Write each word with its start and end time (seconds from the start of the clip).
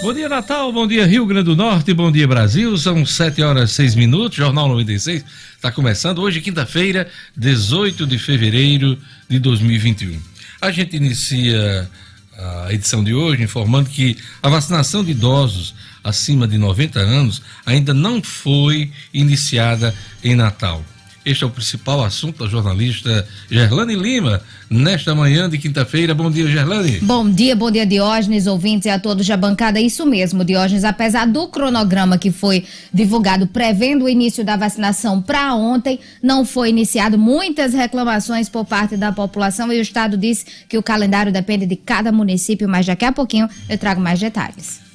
Bom 0.00 0.14
dia, 0.14 0.28
Natal. 0.28 0.72
Bom 0.72 0.86
dia, 0.86 1.04
Rio 1.04 1.26
Grande 1.26 1.46
do 1.46 1.56
Norte. 1.56 1.92
Bom 1.92 2.12
dia, 2.12 2.26
Brasil. 2.26 2.78
São 2.78 3.04
7 3.04 3.42
horas 3.42 3.72
e 3.72 3.74
6 3.74 3.94
minutos. 3.96 4.38
Jornal 4.38 4.68
96 4.68 5.24
está 5.56 5.72
começando 5.72 6.20
hoje, 6.20 6.40
quinta-feira, 6.40 7.08
18 7.36 8.06
de 8.06 8.16
fevereiro 8.16 8.96
de 9.28 9.40
2021. 9.40 10.16
A 10.60 10.70
gente 10.70 10.96
inicia 10.96 11.90
a 12.38 12.72
edição 12.72 13.02
de 13.02 13.12
hoje 13.12 13.42
informando 13.42 13.90
que 13.90 14.16
a 14.40 14.48
vacinação 14.48 15.02
de 15.02 15.10
idosos 15.10 15.74
acima 16.04 16.46
de 16.46 16.58
90 16.58 17.00
anos 17.00 17.42
ainda 17.66 17.92
não 17.92 18.22
foi 18.22 18.92
iniciada 19.12 19.92
em 20.22 20.36
Natal. 20.36 20.84
Este 21.28 21.44
é 21.44 21.46
o 21.46 21.50
principal 21.50 22.02
assunto 22.02 22.42
da 22.42 22.50
jornalista 22.50 23.28
Gerlane 23.50 23.94
Lima, 23.94 24.40
nesta 24.70 25.14
manhã 25.14 25.46
de 25.46 25.58
quinta-feira. 25.58 26.14
Bom 26.14 26.30
dia, 26.30 26.48
Gerlane. 26.48 27.00
Bom 27.00 27.28
dia, 27.28 27.54
bom 27.54 27.70
dia, 27.70 27.84
Diógenes, 27.84 28.46
ouvintes 28.46 28.86
e 28.86 28.88
a 28.88 28.98
todos 28.98 29.28
da 29.28 29.36
bancada. 29.36 29.78
Isso 29.78 30.06
mesmo, 30.06 30.42
Diógenes, 30.42 30.84
apesar 30.84 31.26
do 31.26 31.46
cronograma 31.48 32.16
que 32.16 32.30
foi 32.30 32.64
divulgado 32.94 33.46
prevendo 33.46 34.06
o 34.06 34.08
início 34.08 34.42
da 34.42 34.56
vacinação 34.56 35.20
para 35.20 35.54
ontem, 35.54 36.00
não 36.22 36.46
foi 36.46 36.70
iniciado. 36.70 37.18
Muitas 37.18 37.74
reclamações 37.74 38.48
por 38.48 38.64
parte 38.64 38.96
da 38.96 39.12
população 39.12 39.70
e 39.70 39.78
o 39.78 39.82
Estado 39.82 40.16
disse 40.16 40.46
que 40.66 40.78
o 40.78 40.82
calendário 40.82 41.30
depende 41.30 41.66
de 41.66 41.76
cada 41.76 42.10
município, 42.10 42.66
mas 42.66 42.86
daqui 42.86 43.04
a 43.04 43.12
pouquinho 43.12 43.50
eu 43.68 43.76
trago 43.76 44.00
mais 44.00 44.18
detalhes. 44.18 44.87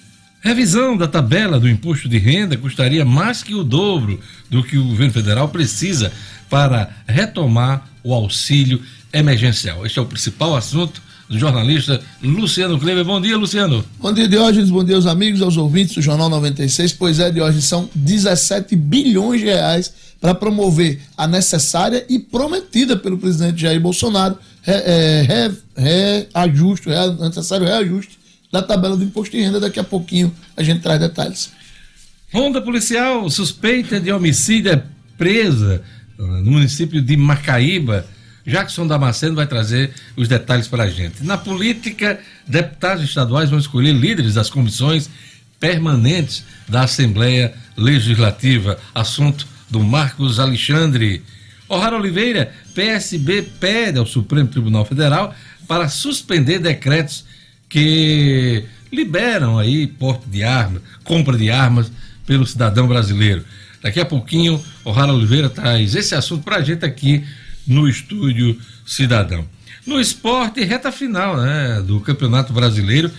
Revisão 0.43 0.97
da 0.97 1.07
tabela 1.07 1.57
do 1.57 1.69
imposto 1.69 2.09
de 2.09 2.17
renda 2.17 2.57
custaria 2.57 3.05
mais 3.05 3.41
que 3.41 3.55
o 3.55 3.63
dobro 3.63 4.19
do 4.49 4.61
que 4.61 4.77
o 4.77 4.83
governo 4.83 5.13
federal 5.13 5.47
precisa 5.47 6.11
para 6.49 6.89
retomar 7.07 7.87
o 8.03 8.13
auxílio 8.13 8.81
emergencial. 9.13 9.85
Este 9.85 9.99
é 9.99 10.01
o 10.01 10.05
principal 10.05 10.53
assunto 10.53 11.01
do 11.29 11.39
jornalista 11.39 12.01
Luciano 12.21 12.77
Kleber. 12.77 13.05
Bom 13.05 13.21
dia, 13.21 13.37
Luciano. 13.37 13.85
Bom 14.01 14.11
dia, 14.11 14.27
Diógenes. 14.27 14.69
Bom 14.69 14.83
dia 14.83 14.97
aos 14.97 15.05
amigos, 15.05 15.41
aos 15.41 15.55
ouvintes 15.55 15.95
do 15.95 16.01
Jornal 16.01 16.29
96. 16.29 16.91
Pois 16.91 17.19
é, 17.19 17.31
Diógenes, 17.31 17.63
são 17.63 17.89
17 17.95 18.75
bilhões 18.75 19.39
de 19.39 19.45
reais 19.45 19.93
para 20.19 20.35
promover 20.35 20.99
a 21.17 21.25
necessária 21.25 22.05
e 22.09 22.19
prometida 22.19 22.97
pelo 22.97 23.17
presidente 23.17 23.61
Jair 23.61 23.79
Bolsonaro 23.79 24.37
reajuste, 24.61 26.89
re, 26.89 26.95
re, 26.95 27.29
necessário 27.29 27.65
reajuste 27.65 28.22
da 28.53 28.61
tabela 28.61 28.95
do 28.95 29.03
imposto 29.03 29.35
de 29.35 29.41
renda. 29.41 29.59
Daqui 29.59 29.79
a 29.79 29.83
pouquinho 29.83 30.31
a 30.55 30.61
gente 30.61 30.81
traz 30.81 30.99
detalhes. 30.99 31.51
Ronda 32.31 32.61
policial 32.61 33.27
suspeita 33.31 33.99
de 33.99 34.11
homicídio 34.11 34.71
é 34.71 34.83
presa 35.17 35.81
uh, 36.19 36.23
no 36.23 36.51
município 36.51 37.01
de 37.01 37.17
Macaíba. 37.17 38.05
Jackson 38.45 38.85
Damasceno 38.85 39.35
vai 39.35 39.47
trazer 39.47 39.91
os 40.15 40.27
detalhes 40.27 40.67
para 40.67 40.83
a 40.83 40.89
gente. 40.89 41.23
Na 41.23 41.37
política, 41.37 42.19
deputados 42.47 43.03
estaduais 43.03 43.49
vão 43.49 43.57
escolher 43.57 43.93
líderes 43.93 44.35
das 44.35 44.49
comissões 44.49 45.09
permanentes 45.59 46.43
da 46.67 46.83
Assembleia 46.83 47.53
Legislativa. 47.75 48.77
Assunto 48.93 49.47
do 49.69 49.79
Marcos 49.79 50.39
Alexandre. 50.39 51.23
O'Hara 51.69 51.97
Oliveira, 51.97 52.53
PSB 52.75 53.43
pede 53.59 53.97
ao 53.97 54.05
Supremo 54.05 54.49
Tribunal 54.49 54.85
Federal 54.85 55.33
para 55.67 55.87
suspender 55.87 56.59
decretos 56.59 57.23
que 57.73 58.65
liberam 58.91 59.57
aí 59.57 59.87
porte 59.87 60.29
de 60.29 60.43
armas, 60.43 60.83
compra 61.03 61.35
de 61.35 61.49
armas 61.49 61.91
pelo 62.23 62.45
cidadão 62.45 62.87
brasileiro. 62.87 63.43
Daqui 63.81 63.99
a 63.99 64.05
pouquinho, 64.05 64.63
o 64.85 64.91
Rara 64.91 65.11
Oliveira 65.11 65.49
traz 65.49 65.95
esse 65.95 66.13
assunto 66.13 66.43
para 66.43 66.57
a 66.57 66.61
gente 66.61 66.85
aqui 66.85 67.25
no 67.65 67.89
Estúdio 67.89 68.55
Cidadão. 68.85 69.43
No 69.87 69.99
esporte, 69.99 70.63
reta 70.63 70.91
final 70.91 71.35
né, 71.35 71.81
do 71.81 71.99
Campeonato 71.99 72.53
Brasileiro, 72.53 73.09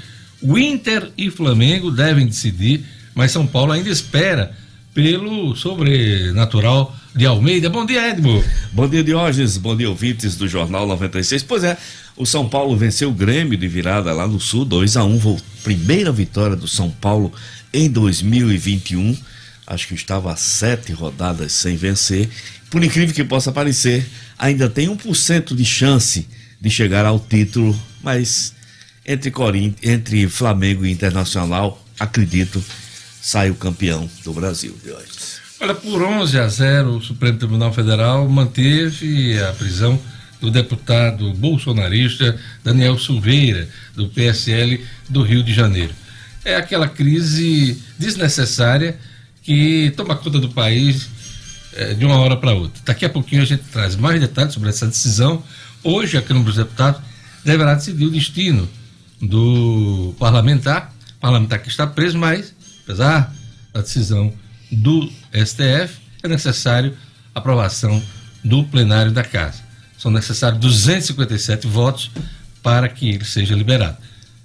o 0.41 0.57
Inter 0.57 1.11
e 1.19 1.33
Flamengo 1.33 1.91
devem 1.91 2.25
decidir, 2.25 2.85
mas 3.13 3.33
São 3.33 3.49
Paulo 3.49 3.73
ainda 3.73 3.91
espera 3.91 4.53
pelo 4.95 5.57
sobrenatural 5.57 6.95
de 7.15 7.27
Almeida. 7.27 7.71
Bom 7.71 7.87
dia, 7.87 8.09
Edmo. 8.09 8.43
Bom 8.73 8.89
dia, 8.89 9.05
Diógenes. 9.05 9.57
Bom 9.57 9.77
dia, 9.77 9.89
ouvintes 9.89 10.37
do 10.37 10.49
Jornal 10.49 10.87
96. 10.87 11.45
Pois 11.45 11.63
é, 11.63 11.79
o 12.17 12.27
São 12.27 12.49
Paulo 12.49 12.77
venceu 12.77 13.11
o 13.11 13.15
Grêmio 13.15 13.57
de 13.57 13.69
virada 13.69 14.13
lá 14.13 14.27
no 14.27 14.41
Sul, 14.41 14.65
2 14.65 14.97
a 14.97 15.05
1 15.05 15.15
um, 15.15 15.37
Primeira 15.63 16.11
vitória 16.11 16.57
do 16.57 16.67
São 16.67 16.91
Paulo 16.91 17.33
em 17.73 17.89
2021. 17.89 19.17
Acho 19.67 19.89
que 19.89 19.95
estava 19.95 20.33
a 20.33 20.37
sete 20.37 20.93
rodadas 20.93 21.53
sem 21.53 21.77
vencer. 21.77 22.29
Por 22.69 22.83
incrível 22.83 23.15
que 23.15 23.25
possa 23.25 23.53
parecer, 23.53 24.05
ainda 24.37 24.69
tem 24.69 24.89
1% 24.89 25.55
de 25.55 25.65
chance 25.65 26.27
de 26.61 26.69
chegar 26.69 27.07
ao 27.07 27.21
título, 27.21 27.79
mas 28.03 28.53
entre, 29.07 29.31
Corinth, 29.31 29.77
entre 29.83 30.27
Flamengo 30.29 30.85
e 30.85 30.91
Internacional, 30.91 31.83
acredito, 31.99 32.63
sai 33.23 33.51
o 33.51 33.55
campeão 33.55 34.11
do 34.25 34.33
Brasil 34.33 34.77
de 34.83 34.91
hoje. 34.91 35.44
Olha, 35.65 35.75
por 35.75 36.03
11 36.03 36.39
a 36.39 36.47
0, 36.47 36.91
o 36.91 37.01
Supremo 37.01 37.39
Tribunal 37.39 37.73
Federal 37.73 38.29
manteve 38.29 39.43
a 39.43 39.51
prisão 39.55 39.99
do 40.39 40.51
deputado 40.51 41.33
bolsonarista 41.33 42.39
Daniel 42.63 42.99
Silveira, 42.99 43.67
do 43.97 44.07
PSL 44.11 44.85
do 45.09 45.23
Rio 45.23 45.43
de 45.43 45.55
Janeiro. 45.55 45.95
É 46.45 46.55
aquela 46.55 46.87
crise 46.87 47.83
desnecessária 47.99 48.99
que 49.43 49.91
toma 49.97 50.15
conta 50.15 50.39
do 50.39 50.51
país 50.51 51.09
é, 51.73 51.95
de 51.95 52.05
uma 52.05 52.19
hora 52.19 52.37
para 52.37 52.53
outra. 52.53 52.83
Daqui 52.85 53.07
a 53.07 53.09
pouquinho 53.09 53.41
a 53.41 53.47
gente 53.47 53.63
traz 53.73 53.97
mais 53.97 54.21
detalhes 54.21 54.53
sobre 54.53 54.69
essa 54.69 54.87
decisão. 54.87 55.43
Hoje, 55.83 56.19
a 56.19 56.21
Câmara 56.21 56.45
dos 56.45 56.57
Deputados 56.57 57.01
deverá 57.43 57.73
decidir 57.73 58.05
o 58.05 58.11
destino 58.11 58.69
do 59.19 60.15
parlamentar, 60.19 60.93
parlamentar 61.19 61.59
que 61.63 61.71
está 61.71 61.87
preso, 61.87 62.19
mas, 62.19 62.55
apesar 62.83 63.33
da 63.73 63.81
decisão 63.81 64.31
do 64.75 65.11
STF, 65.33 65.99
é 66.23 66.29
necessário 66.29 66.97
aprovação 67.35 68.03
do 68.43 68.65
plenário 68.65 69.13
da 69.13 69.25
Casa 69.25 69.65
são 70.05 70.11
necessários 70.11 70.61
257 70.61 71.67
votos 71.67 72.11
para 72.63 72.91
que 72.91 73.09
ele 73.09 73.25
seja 73.25 73.55
liberado. 73.55 73.97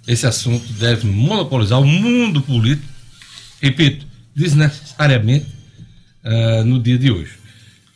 Esse 0.07 0.25
assunto 0.25 0.71
deve 0.73 1.05
monopolizar 1.05 1.81
o 1.81 1.85
mundo 1.85 2.41
político, 2.41 2.87
repito, 3.61 4.05
desnecessariamente 4.33 5.47
uh, 6.23 6.63
no 6.63 6.81
dia 6.81 6.97
de 6.97 7.11
hoje. 7.11 7.33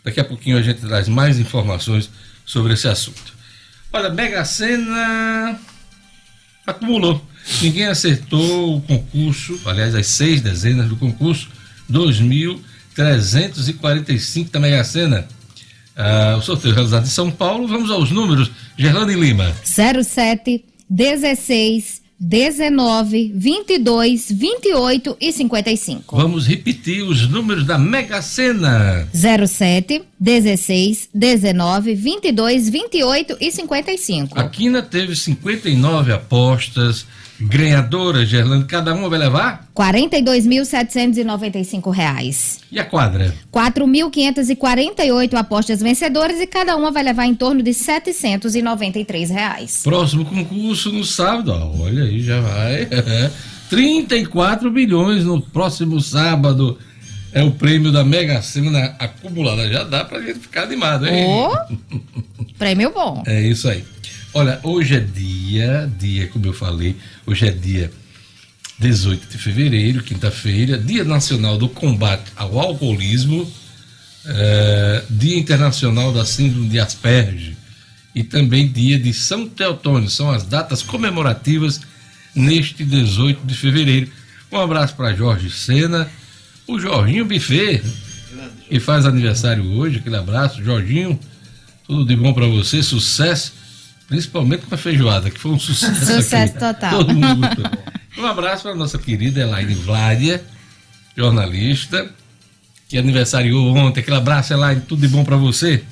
Daqui 0.03 0.19
a 0.19 0.25
pouquinho 0.25 0.57
a 0.57 0.61
gente 0.61 0.81
traz 0.81 1.07
mais 1.07 1.39
informações 1.39 2.09
sobre 2.45 2.73
esse 2.73 2.85
assunto. 2.85 3.33
Olha, 3.93 4.09
Mega 4.09 4.43
Sena 4.43 5.57
acumulou. 6.67 7.25
Ninguém 7.61 7.85
acertou 7.85 8.75
o 8.75 8.81
concurso, 8.81 9.57
aliás, 9.65 9.95
as 9.95 10.07
seis 10.07 10.41
dezenas 10.41 10.89
do 10.89 10.97
concurso 10.97 11.47
2.345 11.91 14.51
da 14.51 14.59
Mega 14.59 14.83
Sena. 14.83 15.27
Uh, 15.95 16.37
o 16.37 16.41
sorteio 16.41 16.73
realizado 16.73 17.05
em 17.05 17.09
São 17.09 17.29
Paulo. 17.29 17.67
Vamos 17.67 17.91
aos 17.91 18.09
números. 18.11 18.49
Gerlane 18.77 19.13
Lima. 19.13 19.53
07, 19.63 20.65
16, 20.89 22.01
19, 22.19 23.31
22, 23.35 24.31
28 24.31 25.17
e 25.19 25.31
55. 25.31 26.15
Vamos 26.15 26.47
repetir 26.47 27.03
os 27.03 27.27
números 27.27 27.65
da 27.65 27.77
Mega 27.77 28.21
Sena. 28.21 29.07
07, 29.13 30.03
16, 30.19 31.09
19, 31.13 31.95
22, 31.95 32.69
28 32.69 33.37
e 33.39 33.51
55. 33.51 34.39
A 34.39 34.47
Quina 34.47 34.81
teve 34.81 35.15
59 35.15 36.13
apostas 36.13 37.05
ganhadora, 37.43 38.25
Gerlando, 38.25 38.65
cada 38.65 38.93
uma 38.93 39.09
vai 39.09 39.19
levar? 39.19 39.67
42.795 39.75 41.91
reais. 41.91 42.59
E 42.71 42.79
a 42.79 42.85
quadra? 42.85 43.25
R$ 43.25 43.33
4.548 43.51 45.33
apostas 45.33 45.81
vencedoras 45.81 46.39
e 46.39 46.47
cada 46.47 46.75
uma 46.75 46.91
vai 46.91 47.03
levar 47.03 47.25
em 47.25 47.35
torno 47.35 47.61
de 47.61 47.73
793 47.73 49.29
reais. 49.29 49.81
Próximo 49.83 50.25
concurso 50.25 50.91
no 50.91 51.03
sábado, 51.03 51.51
ó, 51.51 51.83
olha 51.83 52.03
aí, 52.03 52.21
já 52.21 52.39
vai. 52.39 52.87
34 53.69 54.69
bilhões 54.71 55.23
no 55.23 55.41
próximo 55.41 55.99
sábado. 55.99 56.77
É 57.31 57.41
o 57.41 57.49
prêmio 57.49 57.91
da 57.91 58.03
Mega 58.03 58.39
Sena 58.43 58.95
acumulada. 58.99 59.67
Já 59.67 59.83
dá 59.83 60.05
pra 60.05 60.21
gente 60.21 60.37
ficar 60.39 60.63
animado, 60.63 61.07
hein? 61.07 61.25
Oh, 61.27 61.57
prêmio 62.59 62.91
bom. 62.93 63.23
É 63.25 63.41
isso 63.41 63.67
aí. 63.67 63.83
Olha, 64.35 64.59
hoje 64.63 64.95
é 64.95 64.99
dia, 64.99 65.87
dia, 65.99 66.27
como 66.27 66.47
eu 66.47 66.53
falei, 66.53 66.95
hoje 67.23 67.47
é 67.47 67.51
dia 67.51 67.91
18 68.79 69.27
de 69.27 69.37
fevereiro, 69.37 70.01
quinta-feira, 70.01 70.75
Dia 70.75 71.03
Nacional 71.03 71.55
do 71.55 71.69
Combate 71.69 72.31
ao 72.35 72.59
Alcoolismo, 72.59 73.47
é, 74.25 75.03
Dia 75.07 75.37
Internacional 75.37 76.11
da 76.11 76.25
Síndrome 76.25 76.67
de 76.67 76.79
Asperger 76.79 77.53
e 78.15 78.23
também 78.23 78.67
Dia 78.67 78.97
de 78.97 79.13
São 79.13 79.47
Teotônio. 79.47 80.09
São 80.09 80.31
as 80.31 80.43
datas 80.43 80.81
comemorativas 80.81 81.81
neste 82.33 82.83
18 82.83 83.45
de 83.45 83.53
fevereiro. 83.53 84.09
Um 84.51 84.57
abraço 84.57 84.95
para 84.95 85.13
Jorge 85.13 85.51
Sena, 85.51 86.09
o 86.65 86.79
Jorginho 86.79 87.25
Buffet, 87.25 87.83
que 88.67 88.79
faz 88.79 89.05
aniversário 89.05 89.63
hoje. 89.73 89.99
Aquele 89.99 90.17
abraço, 90.17 90.63
Jorginho. 90.63 91.19
Tudo 91.85 92.03
de 92.03 92.15
bom 92.15 92.33
para 92.33 92.47
você, 92.47 92.81
sucesso 92.81 93.61
principalmente 94.13 94.67
com 94.67 94.75
a 94.75 94.77
feijoada, 94.77 95.31
que 95.31 95.39
foi 95.39 95.51
um 95.51 95.59
sucesso. 95.59 96.05
Sucesso 96.05 96.35
aqui. 96.35 96.59
total. 96.59 96.91
Todo 96.91 97.15
mundo 97.15 97.47
gostou. 97.47 97.65
Um 98.15 98.21
Um 98.21 98.27
abraço 98.27 98.61
para 98.61 98.73
a 98.73 98.75
nossa 98.75 98.99
querida 98.99 99.41
Elaine 99.41 99.73
Vládia, 99.73 100.43
jornalista, 101.17 102.07
que 102.87 102.95
aniversariou 102.95 103.75
ontem. 103.75 104.01
Aquele 104.01 104.17
abraço, 104.17 104.53
Elaine, 104.53 104.81
tudo 104.81 105.01
de 105.01 105.07
bom 105.07 105.23
para 105.23 105.35
você. 105.35 105.83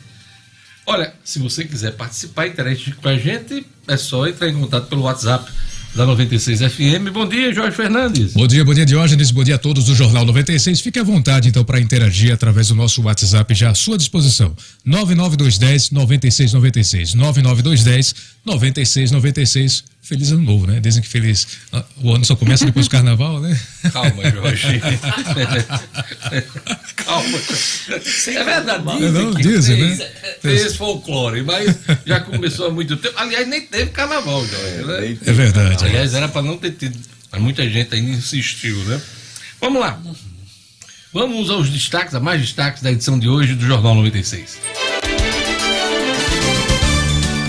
Olha, 0.85 1.15
se 1.23 1.39
você 1.39 1.65
quiser 1.65 1.93
participar, 1.93 2.45
interagir 2.45 2.95
com 2.95 3.09
a 3.09 3.17
gente, 3.17 3.65
é 3.87 3.97
só 3.97 4.27
entrar 4.27 4.49
em 4.49 4.53
contato 4.53 4.85
pelo 4.85 5.01
WhatsApp 5.01 5.51
da 5.93 6.05
96 6.05 6.59
FM. 6.59 7.11
Bom 7.11 7.27
dia, 7.27 7.53
Jorge 7.53 7.75
Fernandes. 7.75 8.33
Bom 8.33 8.47
dia, 8.47 8.63
bom 8.63 8.73
dia, 8.73 8.85
Diógenes. 8.85 9.31
Bom 9.31 9.43
dia 9.43 9.55
a 9.55 9.57
todos 9.57 9.85
do 9.85 9.95
Jornal 9.95 10.25
96. 10.25 10.79
Fique 10.79 10.99
à 10.99 11.03
vontade, 11.03 11.49
então, 11.49 11.63
para 11.63 11.79
interagir 11.79 12.33
através 12.33 12.69
do 12.69 12.75
nosso 12.75 13.01
WhatsApp 13.01 13.53
já 13.53 13.71
à 13.71 13.75
sua 13.75 13.97
disposição. 13.97 14.55
99210 14.85 15.91
9696. 15.91 17.13
99210 17.13 18.15
9696. 18.45 19.83
Feliz 20.01 20.31
ano 20.31 20.41
novo, 20.41 20.65
né? 20.65 20.79
Dizem 20.79 21.01
que 21.01 21.07
feliz. 21.07 21.47
Ah, 21.71 21.85
o 21.97 22.13
ano 22.13 22.25
só 22.25 22.35
começa 22.35 22.65
depois 22.65 22.87
do 22.87 22.91
carnaval, 22.91 23.39
né? 23.39 23.57
Calma, 23.93 24.29
Jorge. 24.31 24.81
Calma. 26.95 27.37
É 28.27 28.43
verdade. 28.43 28.83
Dizem, 28.97 29.11
não, 29.11 29.33
que 29.33 29.43
dizem 29.43 29.77
fez, 29.77 29.99
né? 29.99 30.09
fez 30.41 30.75
folclore, 30.75 31.43
mas 31.43 31.77
já 32.03 32.19
começou 32.19 32.67
há 32.67 32.71
muito 32.71 32.97
tempo. 32.97 33.13
Aliás, 33.15 33.47
nem 33.47 33.61
teve 33.61 33.91
carnaval, 33.91 34.43
Jorge. 34.45 34.83
Né? 34.85 35.17
É 35.23 35.31
verdade. 35.31 35.85
Aliás, 35.85 36.15
era 36.15 36.27
para 36.27 36.41
não 36.41 36.57
ter 36.57 36.71
tido. 36.71 36.99
Mas 37.31 37.39
muita 37.39 37.69
gente 37.69 37.93
ainda 37.93 38.09
insistiu, 38.09 38.77
né? 38.85 38.99
Vamos 39.61 39.79
lá. 39.79 40.01
Vamos 41.13 41.49
aos 41.51 41.69
destaques, 41.69 42.15
a 42.15 42.19
mais 42.19 42.41
destaques 42.41 42.81
da 42.81 42.91
edição 42.91 43.19
de 43.19 43.29
hoje 43.29 43.53
do 43.53 43.65
Jornal 43.65 43.93
96. 43.95 44.57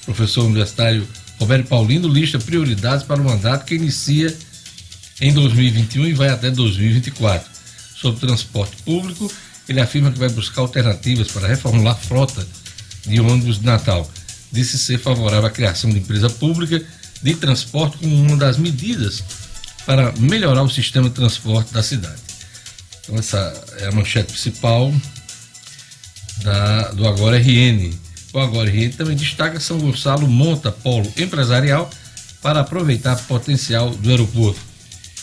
Professor 0.05 0.45
universitário 0.45 1.07
Roberto 1.39 1.67
Paulino 1.67 2.07
lista 2.07 2.37
prioridades 2.37 3.05
para 3.05 3.21
o 3.21 3.25
mandato 3.25 3.65
que 3.65 3.75
inicia 3.75 4.35
em 5.21 5.33
2021 5.33 6.07
e 6.07 6.13
vai 6.13 6.29
até 6.29 6.51
2024. 6.51 7.49
Sobre 7.95 8.19
transporte 8.19 8.77
público, 8.83 9.31
ele 9.67 9.79
afirma 9.79 10.11
que 10.11 10.19
vai 10.19 10.29
buscar 10.29 10.61
alternativas 10.61 11.27
para 11.27 11.47
reformular 11.47 11.93
a 11.93 11.97
frota 11.97 12.45
de 13.05 13.19
ônibus 13.19 13.59
de 13.59 13.65
Natal. 13.65 14.09
Disse 14.51 14.77
ser 14.77 14.97
favorável 14.97 15.47
à 15.47 15.51
criação 15.51 15.89
de 15.89 15.99
empresa 15.99 16.29
pública 16.29 16.83
de 17.21 17.35
transporte 17.35 17.97
como 17.97 18.15
uma 18.15 18.37
das 18.37 18.57
medidas 18.57 19.23
para 19.85 20.11
melhorar 20.13 20.63
o 20.63 20.69
sistema 20.69 21.09
de 21.09 21.15
transporte 21.15 21.73
da 21.73 21.83
cidade. 21.83 22.21
Então, 23.03 23.17
essa 23.17 23.53
é 23.79 23.87
a 23.87 23.91
manchete 23.91 24.31
principal 24.31 24.93
da, 26.43 26.91
do 26.91 27.07
Agora 27.07 27.37
RN. 27.37 27.91
O 28.33 28.39
Agora 28.39 28.69
RN 28.69 28.91
também 28.91 29.15
destaca 29.15 29.59
São 29.59 29.79
Gonçalo 29.79 30.27
monta 30.27 30.71
polo 30.71 31.11
empresarial 31.17 31.89
para 32.41 32.59
aproveitar 32.59 33.15
o 33.17 33.23
potencial 33.23 33.89
do 33.89 34.09
aeroporto. 34.09 34.59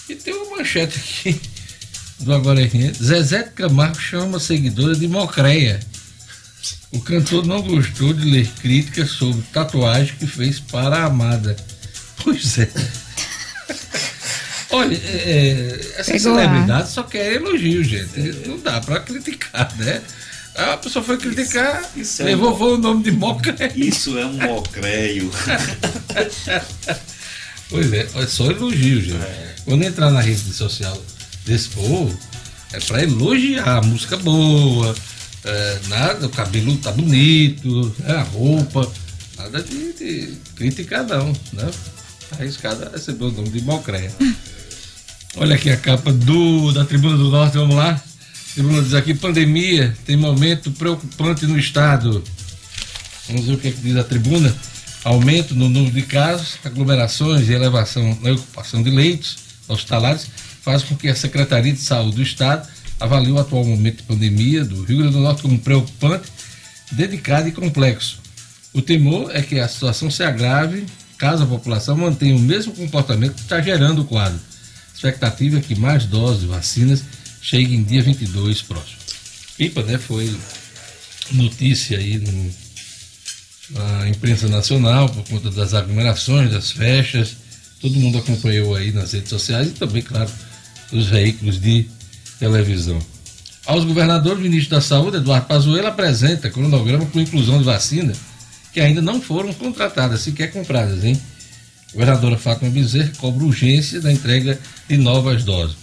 E 0.09 0.15
tem 0.15 0.35
uma 0.35 0.57
manchete 0.59 0.99
aqui 0.99 1.41
do 2.21 2.35
Agora 2.35 2.61
RN. 2.61 2.93
Zezé 2.93 3.45
Camargo 3.45 4.01
chama 4.01 4.41
seguidora 4.41 4.95
de 4.95 5.07
Mocreia. 5.07 5.81
O 6.97 7.01
cantor 7.03 7.47
não 7.47 7.61
gostou 7.63 8.13
de 8.13 8.25
ler 8.29 8.49
críticas 8.61 9.11
sobre 9.11 9.43
tatuagem 9.53 10.15
que 10.19 10.27
fez 10.27 10.59
para 10.59 10.97
a 10.99 11.05
amada. 11.05 11.55
Pois 12.25 12.59
é. 12.59 12.69
Olha, 14.71 14.95
é, 14.97 14.99
é, 14.99 16.01
essa 16.01 16.13
Pegou 16.13 16.33
lá. 16.35 16.43
celebridade 16.43 16.91
só 16.91 17.03
quer 17.03 17.35
elogio, 17.35 17.85
gente. 17.85 18.19
Não 18.49 18.59
dá 18.59 18.81
pra 18.81 19.01
criticar, 19.01 19.73
né? 19.77 20.01
A 20.55 20.77
pessoa 20.79 21.05
foi 21.05 21.19
criticar, 21.19 21.83
isso 21.95 22.23
é 22.23 22.25
levou 22.27 22.55
um- 22.55 22.59
foi 22.59 22.73
o 22.75 22.79
nome 22.79 23.05
de 23.05 23.13
Mocreia. 23.13 23.73
Isso 23.77 24.19
é 24.19 24.25
um 24.27 24.33
mocreio. 24.39 25.31
Pois 27.69 27.93
é, 27.93 28.07
é 28.15 28.27
só 28.29 28.49
elogio, 28.51 29.01
gente. 29.03 29.19
Quando 29.65 29.83
entrar 29.83 30.11
na 30.11 30.21
rede 30.21 30.53
social 30.53 30.97
desse 31.45 31.69
povo, 31.71 32.17
é 32.73 32.79
pra 32.79 33.03
elogiar 33.03 33.79
a 33.79 33.83
música 33.83 34.17
boa, 34.17 34.95
é, 35.47 35.79
nada, 35.89 36.27
o 36.27 36.31
cabelo 36.31 36.77
tá 36.79 36.91
bonito, 36.91 37.95
né, 38.01 38.15
a 38.17 38.23
roupa, 38.23 38.91
nada 39.39 39.63
de, 39.63 39.93
de 39.93 40.33
criticar 40.57 41.05
não, 41.05 41.29
né? 41.53 41.71
Tá 42.29 42.37
arriscado 42.41 42.85
a 42.85 42.91
receber 42.91 43.25
o 43.25 43.31
nome 43.31 43.51
de 43.51 43.63
Mocreia. 43.63 44.13
Olha 45.37 45.55
aqui 45.55 45.71
a 45.71 45.77
capa 45.77 46.13
do, 46.13 46.73
da 46.73 46.85
Tribuna 46.85 47.17
do 47.17 47.31
Norte, 47.31 47.59
vamos 47.59 47.77
lá. 47.77 47.91
A 47.91 48.55
Tribuna 48.55 48.83
diz 48.83 48.95
aqui, 48.95 49.15
pandemia 49.15 49.97
tem 50.05 50.17
momento 50.17 50.73
preocupante 50.73 51.47
no 51.47 51.59
estado. 51.59 52.25
Vamos 53.29 53.47
ver 53.47 53.55
o 53.55 53.59
que, 53.59 53.69
é 53.69 53.71
que 53.71 53.81
diz 53.81 53.97
a 53.97 54.05
tribuna. 54.05 54.55
Aumento 55.05 55.55
no 55.55 55.69
número 55.69 55.93
de 55.93 56.03
casos, 56.03 56.59
aglomerações 56.65 57.49
e 57.49 57.53
elevação 57.53 58.19
na 58.23 58.33
ocupação 58.33 58.83
de 58.83 58.91
leitos 58.91 59.37
hospitalares 59.69 60.27
faz 60.63 60.83
com 60.83 60.97
que 60.97 61.07
a 61.09 61.15
Secretaria 61.15 61.73
de 61.73 61.81
Saúde 61.81 62.17
do 62.17 62.23
Estado 62.23 62.67
avalie 62.99 63.31
o 63.31 63.39
atual 63.39 63.65
momento 63.65 63.99
de 63.99 64.03
pandemia 64.05 64.65
do 64.65 64.83
Rio 64.85 64.99
Grande 64.99 65.13
do 65.13 65.21
Norte 65.21 65.43
como 65.43 65.59
preocupante, 65.59 66.29
dedicado 66.93 67.49
e 67.49 67.53
complexo. 67.53 68.19
O 68.73 68.83
temor 68.83 69.35
é 69.35 69.43
que 69.43 69.59
a 69.59 69.69
situação 69.69 70.11
se 70.11 70.23
agrave 70.23 70.85
caso 71.19 71.45
a 71.45 71.47
população 71.47 71.97
mantenha 71.97 72.37
o 72.37 72.39
mesmo 72.39 72.75
comportamento 72.75 73.35
que 73.35 73.41
está 73.41 73.61
gerando 73.61 74.03
o 74.03 74.05
quadro. 74.05 74.39
A 74.39 74.95
expectativa 74.95 75.59
é 75.59 75.61
que 75.61 75.75
mais 75.75 76.05
doses 76.05 76.41
de 76.41 76.47
vacinas 76.47 77.03
cheguem 77.41 77.83
dia 77.83 78.03
22 78.03 78.63
próximo. 78.63 78.99
Pipa, 79.57 79.83
né, 79.83 79.99
foi 79.99 80.35
notícia 81.33 81.99
aí 81.99 82.19
no, 82.19 82.51
na 83.71 84.09
imprensa 84.09 84.49
nacional 84.49 85.09
por 85.09 85.25
conta 85.25 85.51
das 85.51 85.75
aglomerações, 85.75 86.51
das 86.51 86.71
festas. 86.71 87.37
Todo 87.81 87.99
mundo 87.99 88.19
acompanhou 88.19 88.75
aí 88.75 88.93
nas 88.93 89.13
redes 89.13 89.31
sociais 89.31 89.69
e 89.69 89.73
também, 89.73 90.03
claro, 90.03 90.31
os 90.93 91.07
veículos 91.07 91.61
de 91.61 91.89
televisão. 92.39 93.01
Aos 93.67 93.85
governadores, 93.85 94.39
o 94.39 94.43
ministro 94.43 94.77
da 94.77 94.81
Saúde, 94.81 95.17
Eduardo 95.17 95.47
Pazuello, 95.47 95.89
apresenta 95.89 96.51
cronograma 96.51 97.07
com 97.07 97.21
inclusão 97.21 97.59
de 97.59 97.65
vacina 97.65 98.13
que 98.73 98.81
ainda 98.81 99.01
não 99.01 99.21
foram 99.23 99.55
contratadas, 99.55 100.21
sequer 100.21 100.53
compradas, 100.53 101.03
hein? 101.03 101.21
Governadora 101.93 102.37
Fátima 102.37 102.71
Bezerra 102.71 103.11
cobra 103.17 103.45
urgência 103.45 104.03
da 104.03 104.13
entrega 104.13 104.61
de 104.87 104.99
novas 104.99 105.45
doses. 105.45 105.75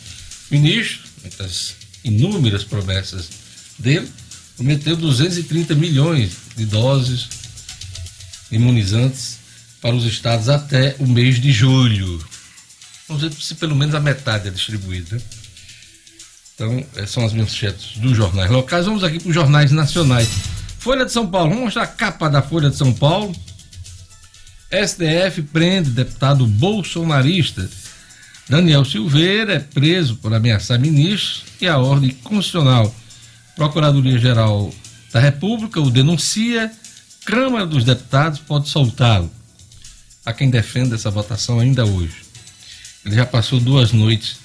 O 0.51 0.53
ministro, 0.53 1.01
entre 1.25 1.43
as 1.43 1.74
inúmeras 2.03 2.63
promessas 2.63 3.29
dele, 3.79 4.07
prometeu 4.55 4.95
230 4.95 5.74
milhões 5.74 6.33
de 6.55 6.65
doses 6.65 7.29
imunizantes 8.51 9.39
para 9.81 9.95
os 9.95 10.05
estados 10.05 10.48
até 10.48 10.95
o 11.00 11.07
mês 11.07 11.41
de 11.41 11.51
julho. 11.51 12.24
Vamos 13.07 13.24
ver 13.24 13.33
se 13.33 13.55
pelo 13.55 13.75
menos 13.75 13.95
a 13.95 14.00
metade 14.00 14.48
é 14.48 14.51
distribuída. 14.51 15.19
Então, 16.55 16.86
essas 16.95 17.10
são 17.10 17.25
as 17.25 17.33
manchetes 17.33 17.98
dos 17.98 18.15
jornais 18.15 18.50
locais. 18.50 18.86
Vamos 18.86 19.03
aqui 19.03 19.19
para 19.19 19.29
os 19.29 19.33
jornais 19.36 19.72
nacionais. 19.72 20.29
Folha 20.79 21.05
de 21.05 21.12
São 21.12 21.25
Paulo, 21.27 21.50
vamos 21.50 21.63
mostrar 21.65 21.83
a 21.83 21.88
capa 21.88 22.29
da 22.29 22.41
Folha 22.41 22.69
de 22.69 22.75
São 22.75 22.93
Paulo. 22.93 23.33
STF 24.72 25.41
prende 25.51 25.89
deputado 25.91 26.45
bolsonarista. 26.45 27.69
Daniel 28.50 28.83
Silveira 28.83 29.53
é 29.53 29.60
preso 29.60 30.17
por 30.17 30.33
ameaçar 30.33 30.79
ministros 30.79 31.43
e 31.62 31.67
a 31.67 31.77
ordem 31.77 32.10
constitucional. 32.10 32.93
Procuradoria-Geral 33.55 34.74
da 35.12 35.19
República 35.19 35.79
o 35.79 35.89
denuncia. 35.89 36.72
Câmara 37.25 37.65
dos 37.65 37.86
Deputados 37.86 38.39
pode 38.39 38.67
soltá-lo. 38.67 39.31
a 40.25 40.33
quem 40.33 40.50
defende 40.50 40.93
essa 40.93 41.10
votação 41.12 41.60
ainda 41.60 41.86
hoje. 41.86 42.15
Ele 43.05 43.15
já 43.15 43.25
passou 43.25 43.60
duas 43.60 43.91
noites 43.91 44.38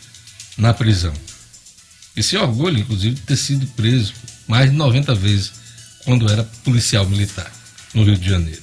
na 0.57 0.75
prisão. 0.75 1.12
E 2.19 2.23
se 2.23 2.37
orgulha, 2.37 2.81
inclusive, 2.81 3.15
de 3.15 3.23
ter 3.23 3.37
sido 3.37 3.65
preso 3.69 4.13
mais 4.49 4.71
de 4.71 4.77
90 4.77 5.15
vezes 5.15 5.53
quando 6.05 6.29
era 6.29 6.43
policial 6.65 7.09
militar 7.09 7.49
no 7.95 8.03
Rio 8.03 8.17
de 8.17 8.29
Janeiro. 8.29 8.61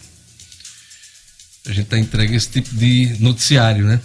A 1.66 1.70
gente 1.70 1.86
está 1.86 1.98
entregue 1.98 2.36
esse 2.36 2.50
tipo 2.50 2.76
de 2.76 3.16
noticiário, 3.20 3.86
né? 3.86 4.02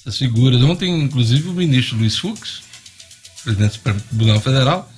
Essas 0.00 0.18
figuras. 0.18 0.60
Ontem, 0.62 0.90
inclusive, 1.02 1.48
o 1.48 1.52
ministro 1.52 1.98
Luiz 1.98 2.18
Fux, 2.18 2.62
presidente 3.44 3.70
do 3.70 3.74
Supremo 3.74 4.00
Tribunal 4.00 4.40
Federal, 4.40 4.92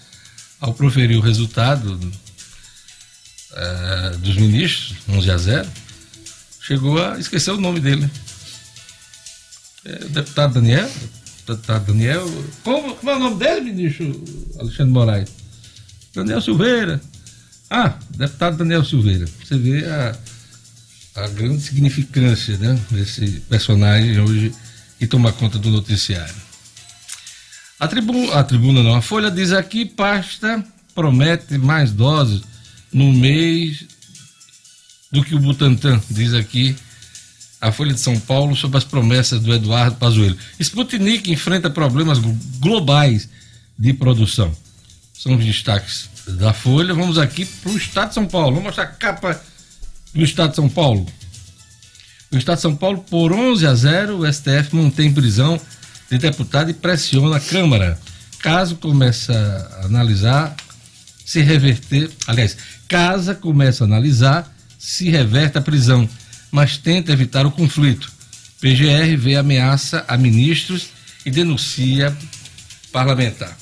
ao 0.59 0.73
proferir 0.73 1.19
o 1.19 1.21
resultado 1.21 2.01
eh, 3.53 4.17
dos 4.21 4.37
ministros, 4.37 4.97
11 5.07 5.31
a 5.31 5.37
0, 5.37 5.71
chegou 6.63 6.99
a 7.03 7.19
esquecer 7.19 7.51
o 7.51 7.61
nome 7.61 7.79
dele. 7.79 8.11
É, 9.85 10.05
o 10.07 10.09
deputado 10.09 10.55
Daniel, 10.55 10.91
deputado 11.55 11.87
Daniel, 11.87 12.27
como, 12.63 12.95
como 12.95 13.11
é 13.11 13.17
o 13.17 13.19
nome 13.19 13.37
dele, 13.37 13.73
ministro 13.73 14.25
Alexandre 14.59 14.93
Moraes? 14.93 15.31
Daniel 16.15 16.41
Silveira. 16.41 17.01
Ah, 17.71 17.95
deputado 18.17 18.57
Daniel 18.59 18.85
Silveira. 18.85 19.27
Você 19.43 19.57
vê 19.57 19.85
a, 19.87 20.17
a 21.17 21.29
grande 21.29 21.61
significância 21.63 22.57
né, 22.59 22.79
desse 22.91 23.41
personagem 23.49 24.21
hoje 24.21 24.53
que 24.99 25.07
toma 25.07 25.33
conta 25.33 25.59
do 25.59 25.71
noticiário. 25.71 26.35
A 27.79 27.87
tribuna, 27.87 28.35
a 28.35 28.43
tribuna 28.43 28.83
não, 28.83 28.97
a 28.97 29.03
Folha 29.03 29.31
diz 29.31 29.53
aqui, 29.53 29.85
pasta 29.85 30.65
promete 30.95 31.57
mais 31.57 31.93
doses 31.93 32.43
no 32.93 33.13
mês 33.13 33.85
do 35.13 35.23
que 35.23 35.35
o 35.35 35.39
Butantan, 35.39 36.01
diz 36.11 36.35
aqui 36.35 36.75
a 37.61 37.73
Folha 37.73 37.93
de 37.93 38.01
São 38.01 38.19
Paulo 38.21 38.55
sobre 38.55 38.79
as 38.79 38.85
promessas 38.85 39.41
do 39.41 39.53
Eduardo 39.53 39.97
Pazuello. 39.97 40.37
Sputnik 40.61 41.31
enfrenta 41.31 41.69
problemas 41.69 42.19
globais 42.59 43.29
de 43.79 43.93
produção. 43.93 44.55
São 45.13 45.37
os 45.37 45.45
destaques 45.45 46.09
da 46.27 46.53
Folha. 46.53 46.95
Vamos 46.95 47.19
aqui 47.19 47.45
para 47.45 47.73
o 47.73 47.77
Estado 47.77 48.09
de 48.09 48.15
São 48.15 48.27
Paulo. 48.27 48.51
Vamos 48.51 48.65
mostrar 48.65 48.85
a 48.85 48.87
capa 48.87 49.41
do 50.15 50.23
Estado 50.23 50.51
de 50.51 50.57
São 50.57 50.69
Paulo. 50.69 51.07
O 52.31 52.37
Estado 52.37 52.57
de 52.57 52.63
São 52.63 52.77
Paulo, 52.77 53.05
por 53.09 53.33
11 53.33 53.67
a 53.67 53.75
0, 53.75 54.19
o 54.19 54.33
STF 54.33 54.75
mantém 54.75 55.13
prisão 55.13 55.61
de 56.11 56.19
deputado 56.19 56.71
e 56.71 56.75
pressiona 56.75 57.37
a 57.37 57.41
Câmara. 57.41 57.99
Caso 58.39 58.77
comece 58.77 59.33
a 59.33 59.81
analisar, 59.85 60.55
se 61.25 61.41
reverter, 61.41 62.11
aliás, 62.27 62.57
casa 62.87 63.35
começa 63.35 63.85
a 63.85 63.87
analisar 63.87 64.55
se 64.79 65.11
reverte 65.11 65.59
a 65.59 65.61
prisão, 65.61 66.09
mas 66.51 66.77
tenta 66.77 67.13
evitar 67.13 67.47
o 67.47 67.51
conflito. 67.51 68.11
PGR 68.61 69.17
vê 69.17 69.37
ameaça 69.37 70.05
a 70.09 70.17
ministros 70.17 70.89
e 71.25 71.31
denuncia 71.31 72.17
parlamentar. 72.93 73.57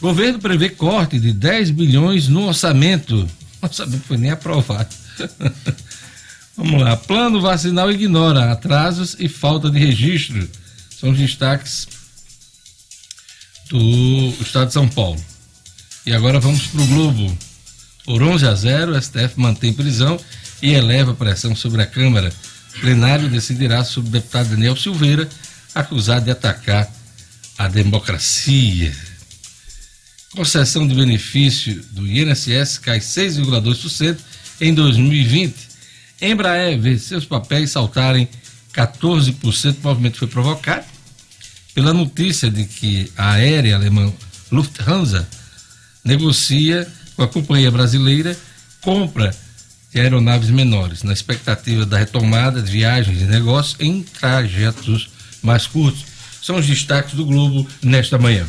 Governo 0.00 0.38
prevê 0.38 0.70
corte 0.70 1.18
de 1.18 1.32
10 1.32 1.70
bilhões 1.72 2.28
no 2.28 2.46
orçamento. 2.46 3.28
O 3.60 3.66
orçamento 3.66 4.04
foi 4.04 4.16
nem 4.16 4.30
aprovado. 4.30 4.94
Vamos 6.56 6.80
lá. 6.80 6.96
Plano 6.96 7.40
vacinal 7.40 7.90
ignora 7.90 8.50
atrasos 8.50 9.16
e 9.18 9.28
falta 9.28 9.70
de 9.70 9.78
registro. 9.78 10.48
São 10.98 11.10
os 11.10 11.18
destaques 11.18 11.86
do 13.70 14.34
Estado 14.40 14.68
de 14.68 14.72
São 14.72 14.88
Paulo. 14.88 15.22
E 16.04 16.12
agora 16.12 16.40
vamos 16.40 16.66
para 16.66 16.80
o 16.80 16.86
Globo. 16.86 17.38
Por 18.04 18.22
11 18.22 18.46
a 18.46 18.54
0, 18.54 18.92
o 18.92 19.00
STF 19.00 19.34
mantém 19.36 19.72
prisão 19.72 20.18
e 20.62 20.72
eleva 20.72 21.12
a 21.12 21.14
pressão 21.14 21.54
sobre 21.54 21.82
a 21.82 21.86
Câmara. 21.86 22.32
O 22.76 22.80
plenário 22.80 23.28
decidirá 23.28 23.84
sobre 23.84 24.10
o 24.10 24.12
deputado 24.12 24.50
Daniel 24.50 24.76
Silveira, 24.76 25.28
acusado 25.74 26.24
de 26.24 26.30
atacar 26.30 26.90
a 27.56 27.68
democracia. 27.68 28.94
Concessão 30.34 30.86
de 30.86 30.94
benefício 30.94 31.82
do 31.92 32.06
INSS 32.06 32.78
cai 32.78 33.00
6,2% 33.00 34.18
em 34.60 34.74
2020. 34.74 35.54
Embraer 36.20 36.78
vê 36.78 36.98
seus 36.98 37.24
papéis 37.24 37.70
saltarem 37.70 38.28
14%. 38.74 39.76
O 39.82 39.88
movimento 39.88 40.18
foi 40.18 40.28
provocado 40.28 40.84
pela 41.74 41.94
notícia 41.94 42.50
de 42.50 42.64
que 42.64 43.10
a 43.16 43.32
aérea 43.32 43.76
alemã 43.76 44.12
Lufthansa 44.50 45.28
negocia 46.04 46.86
com 47.16 47.22
a 47.22 47.28
companhia 47.28 47.70
brasileira 47.70 48.36
compra 48.80 49.34
de 49.92 50.00
aeronaves 50.00 50.50
menores, 50.50 51.02
na 51.02 51.12
expectativa 51.12 51.86
da 51.86 51.98
retomada 51.98 52.60
de 52.60 52.70
viagens 52.70 53.22
e 53.22 53.24
negócios 53.24 53.76
em 53.80 54.02
trajetos 54.02 55.08
mais 55.42 55.66
curtos. 55.66 56.04
São 56.42 56.56
os 56.56 56.66
destaques 56.66 57.14
do 57.14 57.24
Globo 57.24 57.66
nesta 57.82 58.18
manhã. 58.18 58.46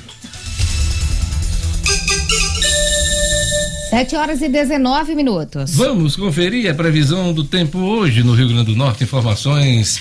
7 3.90 4.16
horas 4.16 4.42
e 4.42 4.48
19 4.48 5.16
minutos. 5.16 5.74
Vamos 5.74 6.16
conferir 6.16 6.70
a 6.70 6.76
previsão 6.76 7.34
do 7.34 7.44
tempo 7.44 7.80
hoje 7.80 8.22
no 8.22 8.36
Rio 8.36 8.48
Grande 8.48 8.66
do 8.66 8.76
Norte. 8.76 9.04
Informações 9.04 10.00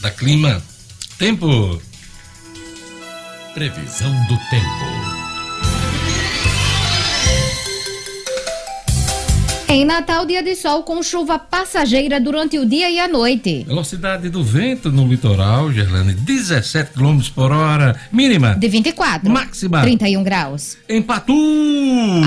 da 0.00 0.10
Clima. 0.10 0.62
Tempo. 1.18 1.80
Previsão 3.52 4.10
do 4.26 4.38
tempo. 4.48 5.19
Em 9.70 9.84
Natal, 9.84 10.26
dia 10.26 10.42
de 10.42 10.56
sol 10.56 10.82
com 10.82 11.00
chuva 11.00 11.38
passageira 11.38 12.18
durante 12.18 12.58
o 12.58 12.66
dia 12.66 12.90
e 12.90 12.98
a 12.98 13.06
noite. 13.06 13.62
Velocidade 13.68 14.28
do 14.28 14.42
vento 14.42 14.90
no 14.90 15.06
litoral, 15.06 15.72
Gerlane, 15.72 16.12
17 16.12 16.90
km 16.90 17.20
por 17.32 17.52
hora. 17.52 17.94
Mínima. 18.10 18.56
De 18.56 18.66
24. 18.66 19.30
Máxima. 19.30 19.82
31 19.82 20.24
graus. 20.24 20.76
Em 20.88 21.00
Patu. 21.00 21.32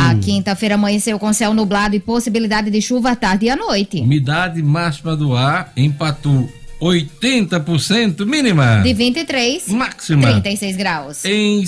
A 0.10 0.16
quinta-feira 0.16 0.76
amanheceu 0.76 1.20
com 1.20 1.34
céu 1.34 1.54
nublado 1.54 1.98
e 1.98 2.00
possibilidade 2.00 2.72
de 2.72 2.82
chuva 2.82 3.12
à 3.12 3.16
tarde 3.18 3.48
e 3.48 3.50
à 3.50 3.58
noite. 3.58 4.00
Umidade 4.00 4.64
máxima 4.64 5.14
do 5.14 5.36
ar 5.36 5.74
em 5.76 5.92
Patu, 5.92 6.50
80% 6.82 8.26
mínima. 8.26 8.80
De 8.82 8.94
23. 8.94 9.68
Máxima. 9.68 10.32
36 10.32 10.78
graus. 10.78 11.26
Em 11.26 11.62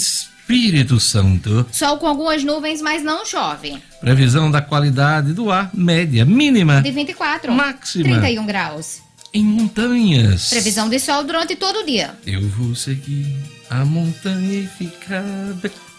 Espírito 0.45 0.99
Santo. 0.99 1.65
Sol 1.71 1.97
com 1.97 2.05
algumas 2.05 2.43
nuvens, 2.43 2.79
mas 2.79 3.01
não 3.01 3.25
chove. 3.25 3.81
Previsão 3.99 4.51
da 4.51 4.61
qualidade 4.61 5.33
do 5.33 5.51
ar, 5.51 5.71
média, 5.73 6.23
mínima. 6.23 6.83
De 6.83 6.91
24. 6.91 7.51
Máxima. 7.51 8.19
31 8.19 8.45
graus. 8.45 8.99
Em 9.33 9.43
montanhas. 9.43 10.49
Previsão 10.49 10.87
de 10.87 10.99
sol 10.99 11.23
durante 11.23 11.55
todo 11.55 11.79
o 11.79 11.83
dia. 11.83 12.13
Eu 12.27 12.47
vou 12.49 12.75
seguir 12.75 13.35
a 13.71 13.83
montanha 13.83 14.59
e 14.59 14.67
ficar. 14.67 15.23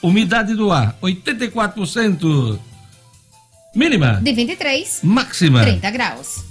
Umidade 0.01 0.55
do 0.55 0.71
ar, 0.71 0.97
84%. 1.03 2.57
Mínima. 3.75 4.21
De 4.23 4.33
23. 4.33 5.01
Máxima. 5.03 5.63
30 5.65 5.91
graus. 5.91 6.45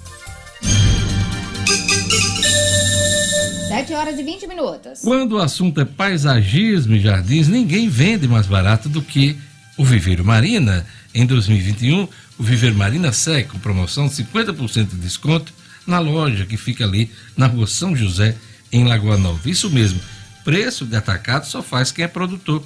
7 3.86 3.94
horas 3.94 4.20
e 4.20 4.24
20 4.24 4.48
minutos. 4.48 5.02
Quando 5.02 5.34
o 5.34 5.40
assunto 5.40 5.80
é 5.80 5.86
paisagismo 5.86 6.96
e 6.96 7.00
jardins, 7.00 7.48
ninguém 7.48 7.88
vende 7.88 8.28
mais 8.28 8.48
barato 8.48 8.90
do 8.90 9.00
que 9.00 9.38
o 9.78 9.86
Viveiro 9.86 10.26
Marina. 10.26 10.86
Em 11.14 11.24
2021, 11.24 12.08
o 12.40 12.44
Viveiro 12.44 12.76
Marina 12.76 13.12
segue 13.12 13.50
com 13.50 13.60
promoção 13.60 14.08
de 14.08 14.16
50% 14.16 14.90
de 14.90 14.96
desconto 14.96 15.54
na 15.86 16.00
loja 16.00 16.48
que 16.48 16.58
fica 16.58 16.84
ali 16.84 17.12
na 17.38 17.46
rua 17.46 17.68
São 17.68 17.96
José, 17.96 18.36
em 18.72 18.86
Lagoa 18.86 19.18
Nova. 19.18 19.48
Isso 19.48 19.70
mesmo, 19.70 20.00
preço 20.44 20.84
de 20.84 20.96
atacado 20.96 21.46
só 21.46 21.62
faz 21.62 21.92
quem 21.92 22.06
é 22.06 22.08
produtor. 22.08 22.64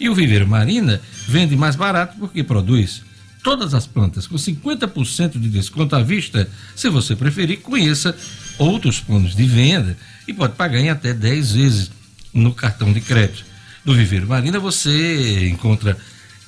E 0.00 0.08
o 0.08 0.14
Viveiro 0.14 0.48
Marina 0.48 1.00
vende 1.28 1.56
mais 1.56 1.76
barato 1.76 2.16
porque 2.18 2.42
produz 2.42 3.02
todas 3.42 3.74
as 3.74 3.86
plantas 3.86 4.26
com 4.26 4.36
50% 4.36 5.38
de 5.38 5.48
desconto 5.48 5.94
à 5.96 6.02
vista. 6.02 6.48
Se 6.74 6.88
você 6.88 7.14
preferir, 7.14 7.60
conheça 7.60 8.16
outros 8.58 9.00
planos 9.00 9.34
de 9.34 9.44
venda 9.44 9.96
e 10.26 10.32
pode 10.32 10.54
pagar 10.54 10.80
em 10.80 10.90
até 10.90 11.14
10 11.14 11.52
vezes 11.52 11.90
no 12.32 12.52
cartão 12.52 12.92
de 12.92 13.00
crédito. 13.00 13.44
No 13.84 13.94
Viveiro 13.94 14.26
Marina 14.26 14.58
você 14.58 15.48
encontra 15.48 15.96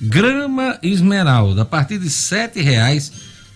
grama 0.00 0.78
esmeralda 0.82 1.62
a 1.62 1.64
partir 1.64 1.98
de 1.98 2.06
R$ 2.06 2.10
7,00 2.10 3.12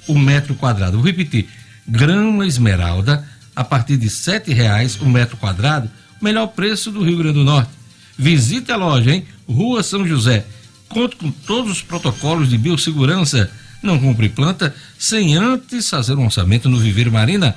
o 0.07 0.19
metro 0.19 0.55
quadrado. 0.55 0.97
Vou 0.97 1.07
repetir, 1.07 1.49
grama 1.87 2.47
esmeralda 2.47 3.27
a 3.55 3.65
partir 3.65 3.97
de 3.97 4.07
R$ 4.07 4.13
7,00 4.13 5.01
o 5.01 5.09
metro 5.09 5.37
quadrado, 5.37 5.91
melhor 6.21 6.49
preço 6.49 6.91
do 6.91 7.03
Rio 7.03 7.19
Grande 7.19 7.35
do 7.35 7.45
Norte. 7.45 7.71
Visite 8.17 8.71
a 8.71 8.77
loja, 8.77 9.13
hein? 9.13 9.25
Rua 9.49 9.83
São 9.83 10.07
José. 10.07 10.47
Conto 10.95 11.17
com 11.17 11.29
todos 11.29 11.73
os 11.73 11.83
protocolos 11.83 12.49
de 12.49 12.57
biossegurança. 12.57 13.51
Não 13.83 13.99
compre 13.99 14.29
planta 14.29 14.73
sem 14.97 15.37
antes 15.37 15.91
fazer 15.91 16.15
um 16.15 16.25
orçamento 16.25 16.69
no 16.69 16.79
Viveiro 16.79 17.11
Marina. 17.11 17.57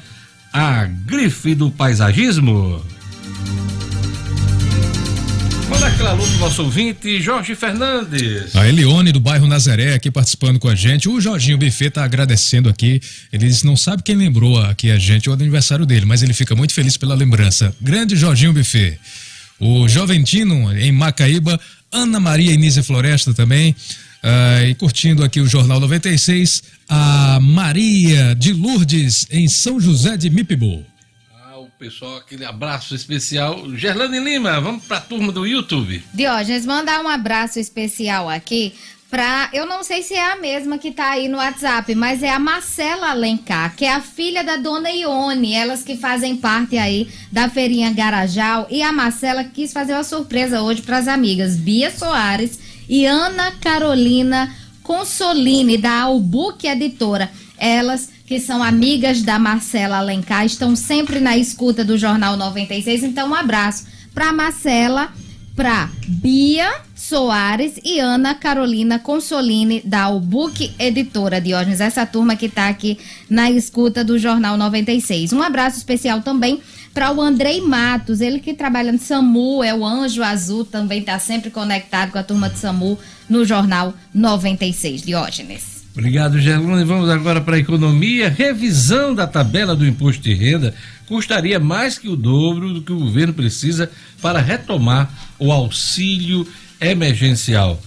A 0.51 0.85
grife 0.85 1.53
do 1.53 1.69
paisagismo. 1.69 2.83
Manda 5.69 5.85
aquela 5.85 6.09
alô 6.11 6.25
pro 6.25 6.37
nosso 6.39 6.63
ouvinte, 6.63 7.21
Jorge 7.21 7.53
Fernandes. 7.53 8.55
A 8.55 8.67
Elione 8.67 9.11
do 9.11 9.19
bairro 9.19 9.45
Nazaré 9.45 9.93
aqui 9.93 10.09
participando 10.09 10.57
com 10.57 10.67
a 10.67 10.73
gente. 10.73 11.07
O 11.07 11.21
Jorginho 11.21 11.59
Buffet 11.59 11.91
tá 11.91 12.03
agradecendo 12.03 12.67
aqui. 12.67 12.99
Ele 13.31 13.47
diz, 13.47 13.61
não 13.61 13.77
sabe 13.77 14.01
quem 14.01 14.15
lembrou 14.15 14.59
aqui 14.59 14.89
a 14.89 14.97
gente 14.97 15.29
o 15.29 15.33
aniversário 15.33 15.85
dele, 15.85 16.07
mas 16.07 16.23
ele 16.23 16.33
fica 16.33 16.55
muito 16.55 16.73
feliz 16.73 16.97
pela 16.97 17.13
lembrança. 17.13 17.71
Grande 17.79 18.15
Jorginho 18.15 18.51
Buffet. 18.51 18.97
O 19.59 19.87
Joventino 19.87 20.71
em 20.77 20.91
Macaíba, 20.91 21.59
Ana 21.91 22.19
Maria 22.19 22.53
Inísia 22.53 22.83
Floresta 22.83 23.33
também. 23.33 23.75
ah, 24.23 24.63
e 24.65 24.75
curtindo 24.75 25.23
aqui 25.23 25.39
o 25.39 25.47
Jornal 25.47 25.79
96, 25.79 26.63
a 26.89 27.39
Maria 27.41 28.35
de 28.35 28.53
Lourdes 28.53 29.27
em 29.29 29.47
São 29.47 29.79
José 29.79 30.17
de 30.17 30.29
Mipibu. 30.29 30.85
Ah, 31.33 31.57
o 31.59 31.69
pessoal, 31.79 32.17
aquele 32.17 32.43
abraço 32.45 32.93
especial. 32.95 33.75
Gerlane 33.75 34.19
Lima, 34.19 34.59
vamos 34.59 34.85
pra 34.85 34.99
turma 34.99 35.31
do 35.31 35.45
YouTube. 35.45 36.03
Diógenes, 36.13 36.65
mandar 36.65 37.03
um 37.03 37.07
abraço 37.07 37.59
especial 37.59 38.29
aqui 38.29 38.73
pra. 39.09 39.49
Eu 39.53 39.65
não 39.65 39.83
sei 39.83 40.01
se 40.03 40.13
é 40.13 40.31
a 40.31 40.35
mesma 40.35 40.77
que 40.77 40.91
tá 40.91 41.11
aí 41.11 41.27
no 41.27 41.37
WhatsApp, 41.37 41.93
mas 41.95 42.23
é 42.23 42.29
a 42.29 42.39
Marcela 42.39 43.11
Alencar, 43.11 43.75
que 43.75 43.85
é 43.85 43.93
a 43.93 44.01
filha 44.01 44.43
da 44.43 44.57
dona 44.57 44.89
Ione, 44.89 45.53
elas 45.53 45.83
que 45.83 45.97
fazem 45.97 46.35
parte 46.35 46.77
aí 46.77 47.07
da 47.31 47.49
Feirinha 47.49 47.91
Garajal. 47.93 48.67
E 48.69 48.81
a 48.81 48.91
Marcela 48.91 49.43
quis 49.43 49.73
fazer 49.73 49.93
uma 49.93 50.03
surpresa 50.03 50.61
hoje 50.61 50.81
pras 50.81 51.07
amigas 51.07 51.55
Bia 51.55 51.91
Soares 51.91 52.59
e 52.87 53.05
Ana 53.05 53.51
Carolina 53.59 54.53
Consolini, 54.83 55.77
da 55.77 56.01
Albuque 56.01 56.67
Editora. 56.67 57.29
Elas 57.57 58.09
que 58.25 58.41
são 58.41 58.61
amigas 58.61 59.21
da 59.21 59.39
Marcela 59.39 59.99
Alencar, 59.99 60.45
estão 60.45 60.75
sempre 60.75 61.21
na 61.21 61.37
escuta 61.37 61.83
do 61.83 61.97
Jornal 61.97 62.35
96. 62.35 63.03
Então, 63.03 63.29
um 63.29 63.35
abraço 63.35 63.87
pra 64.13 64.33
Marcela 64.33 65.13
para 65.55 65.89
Bia 66.05 66.86
Soares 67.07 67.79
e 67.85 68.01
Ana 68.01 68.35
Carolina 68.35 68.99
Consolini, 68.99 69.81
da 69.85 70.01
Albuque 70.01 70.73
Editora 70.77 71.39
Diógenes, 71.39 71.79
essa 71.79 72.05
turma 72.05 72.35
que 72.35 72.47
está 72.47 72.67
aqui 72.67 72.99
na 73.29 73.49
escuta 73.49 74.03
do 74.03 74.19
Jornal 74.19 74.57
96. 74.57 75.31
Um 75.31 75.41
abraço 75.41 75.77
especial 75.77 76.21
também 76.21 76.59
para 76.93 77.13
o 77.13 77.21
Andrei 77.21 77.61
Matos, 77.61 78.19
ele 78.19 78.39
que 78.39 78.53
trabalha 78.53 78.91
no 78.91 78.99
SAMU, 78.99 79.63
é 79.63 79.73
o 79.73 79.85
Anjo 79.85 80.21
Azul, 80.21 80.65
também 80.65 80.99
está 80.99 81.17
sempre 81.17 81.49
conectado 81.49 82.11
com 82.11 82.17
a 82.17 82.23
turma 82.23 82.49
do 82.49 82.57
SAMU 82.57 82.99
no 83.29 83.45
Jornal 83.45 83.93
96. 84.13 85.03
Diógenes. 85.03 85.77
Obrigado, 85.93 86.37
Gerlane. 86.39 86.83
Vamos 86.83 87.09
agora 87.09 87.39
para 87.39 87.55
a 87.55 87.59
economia. 87.59 88.29
Revisão 88.29 89.15
da 89.15 89.25
tabela 89.25 89.77
do 89.77 89.87
imposto 89.87 90.21
de 90.21 90.33
renda 90.33 90.75
custaria 91.07 91.57
mais 91.57 91.97
que 91.97 92.09
o 92.09 92.17
dobro 92.17 92.73
do 92.73 92.81
que 92.81 92.91
o 92.91 92.99
governo 92.99 93.33
precisa 93.33 93.89
para 94.21 94.41
retomar 94.41 95.09
o 95.39 95.51
auxílio 95.53 96.45
emergencial. 96.79 97.81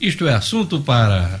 Isto 0.00 0.26
é 0.26 0.34
assunto 0.34 0.80
para 0.80 1.40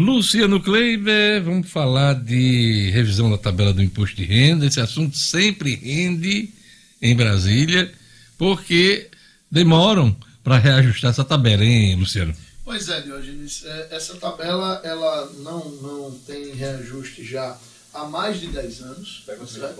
Luciano 0.00 0.62
Kleiber, 0.62 1.42
vamos 1.44 1.68
falar 1.70 2.14
de 2.14 2.88
revisão 2.90 3.30
da 3.30 3.36
tabela 3.36 3.70
do 3.70 3.82
imposto 3.82 4.16
de 4.16 4.24
renda. 4.24 4.64
Esse 4.64 4.80
assunto 4.80 5.14
sempre 5.14 5.74
rende 5.74 6.48
em 7.02 7.14
Brasília, 7.14 7.92
porque 8.38 9.08
demoram 9.50 10.16
para 10.42 10.56
reajustar 10.56 11.10
essa 11.10 11.22
tabela, 11.22 11.62
hein, 11.62 11.96
Luciano? 11.96 12.32
Pois 12.64 12.88
é, 12.88 13.02
Diogenes, 13.02 13.62
é, 13.66 13.88
essa 13.90 14.16
tabela 14.16 14.80
ela 14.82 15.30
não, 15.40 15.68
não 15.68 16.18
tem 16.26 16.54
reajuste 16.54 17.22
já 17.22 17.58
há 17.92 18.06
mais 18.06 18.40
de 18.40 18.46
10 18.46 18.80
anos. 18.80 19.24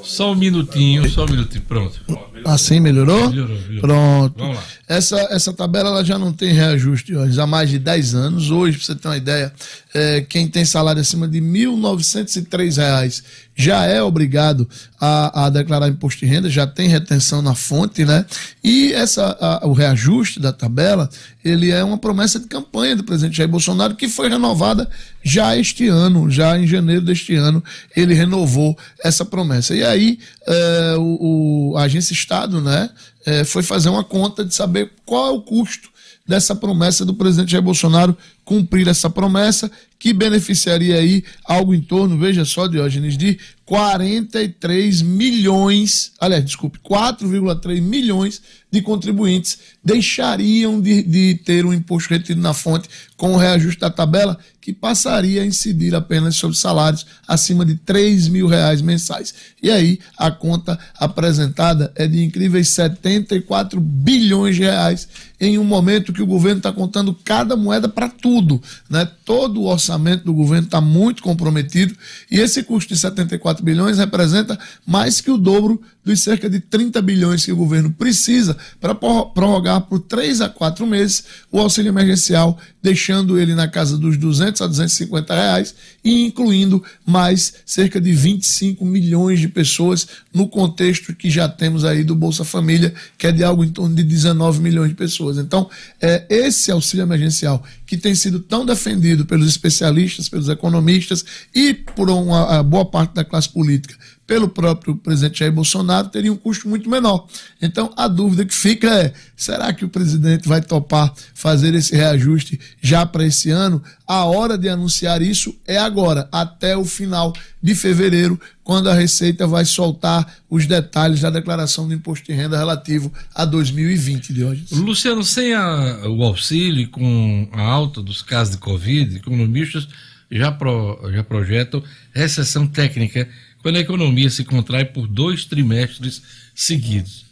Só 0.02 0.32
um 0.32 0.34
minutinho, 0.34 1.08
só 1.08 1.24
um 1.24 1.30
minutinho, 1.30 1.64
pronto. 1.64 1.98
Assim 2.44 2.78
melhorou? 2.78 3.30
Melhorou, 3.30 3.56
melhorou. 3.56 3.80
Pronto. 3.80 4.38
Vamos 4.38 4.56
lá. 4.56 4.64
Essa, 4.90 5.20
essa 5.30 5.52
tabela 5.52 5.88
ela 5.90 6.04
já 6.04 6.18
não 6.18 6.32
tem 6.32 6.52
reajuste 6.52 7.14
hoje, 7.14 7.40
há 7.40 7.46
mais 7.46 7.70
de 7.70 7.78
10 7.78 8.12
anos. 8.16 8.50
Hoje, 8.50 8.76
para 8.76 8.86
você 8.86 8.94
ter 8.96 9.06
uma 9.06 9.16
ideia, 9.16 9.52
é, 9.94 10.20
quem 10.22 10.48
tem 10.48 10.64
salário 10.64 11.00
acima 11.00 11.28
de 11.28 11.40
1.903 11.40 12.76
reais 12.76 13.22
já 13.54 13.84
é 13.84 14.02
obrigado 14.02 14.68
a, 15.00 15.44
a 15.46 15.50
declarar 15.50 15.86
imposto 15.88 16.20
de 16.20 16.26
renda, 16.26 16.48
já 16.48 16.66
tem 16.66 16.88
retenção 16.88 17.40
na 17.42 17.54
fonte, 17.54 18.04
né? 18.04 18.24
E 18.64 18.92
essa, 18.92 19.36
a- 19.40 19.66
o 19.66 19.72
reajuste 19.72 20.40
da 20.40 20.50
tabela, 20.52 21.08
ele 21.44 21.70
é 21.70 21.84
uma 21.84 21.98
promessa 21.98 22.40
de 22.40 22.46
campanha 22.46 22.96
do 22.96 23.04
presidente 23.04 23.36
Jair 23.36 23.48
Bolsonaro 23.50 23.94
que 23.94 24.08
foi 24.08 24.28
renovada 24.28 24.88
já 25.22 25.56
este 25.56 25.86
ano, 25.88 26.30
já 26.30 26.58
em 26.58 26.66
janeiro 26.66 27.02
deste 27.02 27.34
ano, 27.36 27.62
ele 27.94 28.14
renovou 28.14 28.76
essa 29.04 29.24
promessa. 29.24 29.74
E 29.74 29.84
aí, 29.84 30.18
é, 30.46 30.94
o, 30.96 31.72
o- 31.72 31.76
a 31.76 31.82
agência 31.82 32.12
Estado, 32.14 32.60
né, 32.62 32.88
é, 33.24 33.44
foi 33.44 33.62
fazer 33.62 33.88
uma 33.88 34.04
conta 34.04 34.44
de 34.44 34.54
saber 34.54 34.92
qual 35.04 35.28
é 35.28 35.30
o 35.30 35.42
custo 35.42 35.88
dessa 36.26 36.54
promessa 36.54 37.04
do 37.04 37.14
presidente 37.14 37.52
Jair 37.52 37.62
Bolsonaro 37.62 38.16
cumprir 38.50 38.88
essa 38.88 39.08
promessa, 39.08 39.70
que 39.96 40.12
beneficiaria 40.12 40.96
aí 40.96 41.22
algo 41.44 41.72
em 41.72 41.80
torno, 41.80 42.18
veja 42.18 42.44
só, 42.44 42.66
Diógenes, 42.66 43.16
de 43.16 43.38
43 43.64 45.02
milhões, 45.02 46.10
aliás, 46.18 46.44
desculpe, 46.44 46.80
4,3 46.80 47.80
milhões 47.80 48.42
de 48.68 48.82
contribuintes 48.82 49.58
deixariam 49.84 50.80
de, 50.80 51.02
de 51.02 51.34
ter 51.44 51.64
um 51.64 51.72
imposto 51.72 52.10
retido 52.10 52.40
na 52.40 52.52
fonte 52.52 52.88
com 53.16 53.34
o 53.34 53.36
reajuste 53.36 53.80
da 53.80 53.90
tabela, 53.90 54.36
que 54.60 54.72
passaria 54.72 55.42
a 55.42 55.46
incidir 55.46 55.94
apenas 55.94 56.34
sobre 56.34 56.56
salários 56.56 57.06
acima 57.28 57.64
de 57.64 57.76
3 57.76 58.26
mil 58.26 58.48
reais 58.48 58.82
mensais. 58.82 59.32
E 59.62 59.70
aí, 59.70 60.00
a 60.18 60.30
conta 60.32 60.76
apresentada 60.98 61.92
é 61.94 62.08
de 62.08 62.24
incríveis 62.24 62.68
74 62.70 63.80
bilhões 63.80 64.56
de 64.56 64.62
reais 64.62 65.08
em 65.40 65.58
um 65.58 65.64
momento 65.64 66.12
que 66.12 66.22
o 66.22 66.26
governo 66.26 66.58
está 66.58 66.72
contando 66.72 67.14
cada 67.24 67.56
moeda 67.56 67.88
para 67.88 68.08
tudo. 68.08 68.39
Né? 68.88 69.08
Todo 69.24 69.60
o 69.60 69.66
orçamento 69.66 70.24
do 70.24 70.34
governo 70.34 70.66
está 70.66 70.80
muito 70.80 71.22
comprometido 71.22 71.94
e 72.30 72.38
esse 72.38 72.62
custo 72.62 72.94
de 72.94 73.00
74 73.00 73.64
bilhões 73.64 73.98
representa 73.98 74.58
mais 74.86 75.20
que 75.20 75.30
o 75.30 75.38
dobro 75.38 75.80
dos 76.04 76.20
cerca 76.22 76.48
de 76.48 76.60
30 76.60 77.00
bilhões 77.02 77.44
que 77.44 77.52
o 77.52 77.56
governo 77.56 77.90
precisa 77.90 78.56
para 78.80 78.94
prorrogar 78.94 79.82
por 79.82 80.00
3 80.00 80.40
a 80.40 80.48
4 80.48 80.86
meses 80.86 81.24
o 81.50 81.58
auxílio 81.58 81.90
emergencial, 81.90 82.58
deixando 82.82 83.38
ele 83.38 83.54
na 83.54 83.68
casa 83.68 83.98
dos 83.98 84.16
200 84.16 84.62
a 84.62 84.66
250 84.66 85.34
reais 85.34 85.74
e 86.04 86.26
incluindo 86.26 86.82
mais 87.04 87.54
cerca 87.64 88.00
de 88.00 88.12
25 88.12 88.84
milhões 88.84 89.40
de 89.40 89.48
pessoas 89.48 90.06
no 90.32 90.48
contexto 90.48 91.14
que 91.14 91.28
já 91.30 91.48
temos 91.48 91.84
aí 91.84 92.02
do 92.04 92.14
Bolsa 92.14 92.44
Família, 92.44 92.94
que 93.18 93.26
é 93.26 93.32
de 93.32 93.44
algo 93.44 93.64
em 93.64 93.70
torno 93.70 93.94
de 93.94 94.02
19 94.02 94.60
milhões 94.60 94.90
de 94.90 94.94
pessoas. 94.94 95.38
Então, 95.38 95.68
é 96.00 96.24
esse 96.28 96.70
auxílio 96.70 97.02
emergencial 97.02 97.62
que 97.86 97.96
tem 97.96 98.14
sido 98.14 98.40
tão 98.40 98.64
defendido 98.64 99.26
pelos 99.26 99.48
especialistas, 99.48 100.28
pelos 100.28 100.48
economistas 100.48 101.24
e 101.54 101.74
por 101.74 102.08
uma 102.08 102.62
boa 102.62 102.84
parte 102.84 103.14
da 103.14 103.24
classe 103.24 103.48
política, 103.48 103.94
pelo 104.30 104.48
próprio 104.48 104.94
presidente 104.94 105.40
Jair 105.40 105.50
Bolsonaro, 105.52 106.06
teria 106.06 106.32
um 106.32 106.36
custo 106.36 106.68
muito 106.68 106.88
menor. 106.88 107.26
Então, 107.60 107.92
a 107.96 108.06
dúvida 108.06 108.44
que 108.44 108.54
fica 108.54 108.86
é: 108.88 109.12
será 109.36 109.72
que 109.72 109.84
o 109.84 109.88
presidente 109.88 110.46
vai 110.46 110.60
topar 110.62 111.12
fazer 111.34 111.74
esse 111.74 111.96
reajuste 111.96 112.60
já 112.80 113.04
para 113.04 113.24
esse 113.26 113.50
ano? 113.50 113.82
A 114.06 114.24
hora 114.26 114.56
de 114.56 114.68
anunciar 114.68 115.20
isso 115.20 115.52
é 115.66 115.76
agora, 115.78 116.28
até 116.30 116.76
o 116.76 116.84
final 116.84 117.32
de 117.60 117.74
fevereiro, 117.74 118.40
quando 118.62 118.88
a 118.88 118.94
Receita 118.94 119.48
vai 119.48 119.64
soltar 119.64 120.24
os 120.48 120.64
detalhes 120.64 121.20
da 121.22 121.30
declaração 121.30 121.88
do 121.88 121.92
imposto 121.94 122.26
de 122.26 122.32
renda 122.32 122.56
relativo 122.56 123.12
a 123.34 123.44
2020 123.44 124.32
de 124.32 124.44
hoje. 124.44 124.64
Luciano, 124.70 125.24
sem 125.24 125.54
a- 125.54 126.02
o 126.06 126.22
auxílio 126.22 126.88
com 126.88 127.48
a 127.52 127.62
alta 127.62 128.00
dos 128.00 128.22
casos 128.22 128.54
de 128.54 128.60
Covid, 128.60 129.16
economistas 129.16 129.88
já, 130.30 130.52
pro- 130.52 131.00
já 131.12 131.24
projetam 131.24 131.82
recessão 132.14 132.64
técnica 132.64 133.28
quando 133.62 133.76
a 133.76 133.80
economia 133.80 134.30
se 134.30 134.44
contrai 134.44 134.84
por 134.84 135.06
dois 135.06 135.44
trimestres 135.44 136.22
seguidos. 136.54 137.28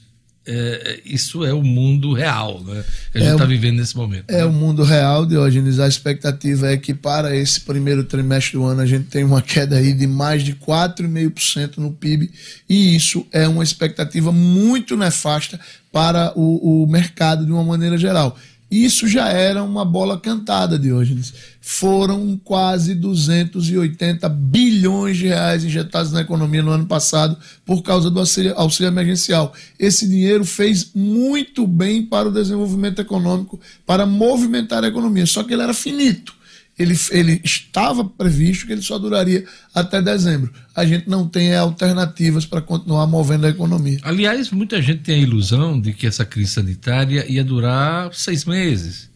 É, 0.50 1.00
isso 1.04 1.44
é 1.44 1.52
o 1.52 1.62
mundo 1.62 2.14
real 2.14 2.64
né, 2.64 2.82
que 3.12 3.18
a 3.18 3.20
gente 3.20 3.28
É 3.30 3.32
está 3.34 3.44
o- 3.44 3.48
vivendo 3.48 3.76
nesse 3.76 3.94
momento. 3.94 4.30
É 4.30 4.46
o 4.46 4.52
mundo 4.52 4.82
real, 4.82 5.26
Diógenes. 5.26 5.78
A 5.78 5.86
expectativa 5.86 6.72
é 6.72 6.76
que 6.78 6.94
para 6.94 7.36
esse 7.36 7.60
primeiro 7.60 8.02
trimestre 8.02 8.54
do 8.54 8.64
ano 8.64 8.80
a 8.80 8.86
gente 8.86 9.08
tem 9.08 9.24
uma 9.24 9.42
queda 9.42 9.76
aí 9.76 9.92
de 9.92 10.06
mais 10.06 10.42
de 10.42 10.54
4,5% 10.54 11.76
no 11.76 11.92
PIB, 11.92 12.30
e 12.66 12.96
isso 12.96 13.26
é 13.30 13.46
uma 13.46 13.62
expectativa 13.62 14.32
muito 14.32 14.96
nefasta 14.96 15.60
para 15.92 16.32
o, 16.34 16.82
o 16.84 16.86
mercado 16.86 17.44
de 17.44 17.52
uma 17.52 17.64
maneira 17.64 17.98
geral. 17.98 18.34
Isso 18.70 19.08
já 19.08 19.28
era 19.28 19.62
uma 19.62 19.84
bola 19.84 20.20
cantada, 20.20 20.78
Diógenes. 20.78 21.32
Foram 21.60 22.38
quase 22.42 22.94
280 22.94 24.28
bilhões 24.28 25.16
de 25.16 25.28
reais 25.28 25.64
injetados 25.64 26.12
na 26.12 26.20
economia 26.20 26.62
no 26.62 26.72
ano 26.72 26.86
passado 26.86 27.36
por 27.64 27.82
causa 27.82 28.10
do 28.10 28.20
auxílio, 28.20 28.54
auxílio 28.56 28.88
emergencial. 28.88 29.54
Esse 29.78 30.06
dinheiro 30.06 30.44
fez 30.44 30.90
muito 30.94 31.66
bem 31.66 32.04
para 32.04 32.28
o 32.28 32.32
desenvolvimento 32.32 33.00
econômico, 33.00 33.58
para 33.86 34.04
movimentar 34.04 34.84
a 34.84 34.88
economia, 34.88 35.24
só 35.24 35.42
que 35.42 35.54
ele 35.54 35.62
era 35.62 35.72
finito 35.72 36.37
ele, 36.78 36.96
ele 37.10 37.40
estava 37.44 38.04
previsto 38.04 38.66
que 38.66 38.72
ele 38.72 38.82
só 38.82 38.98
duraria 38.98 39.44
até 39.74 40.00
dezembro. 40.00 40.52
A 40.74 40.86
gente 40.86 41.08
não 41.08 41.28
tem 41.28 41.54
alternativas 41.54 42.46
para 42.46 42.62
continuar 42.62 43.06
movendo 43.06 43.46
a 43.46 43.50
economia. 43.50 43.98
Aliás, 44.02 44.50
muita 44.50 44.80
gente 44.80 45.02
tem 45.02 45.16
a 45.16 45.22
ilusão 45.22 45.80
de 45.80 45.92
que 45.92 46.06
essa 46.06 46.24
crise 46.24 46.52
sanitária 46.52 47.26
ia 47.28 47.42
durar 47.42 48.14
seis 48.14 48.44
meses, 48.44 49.10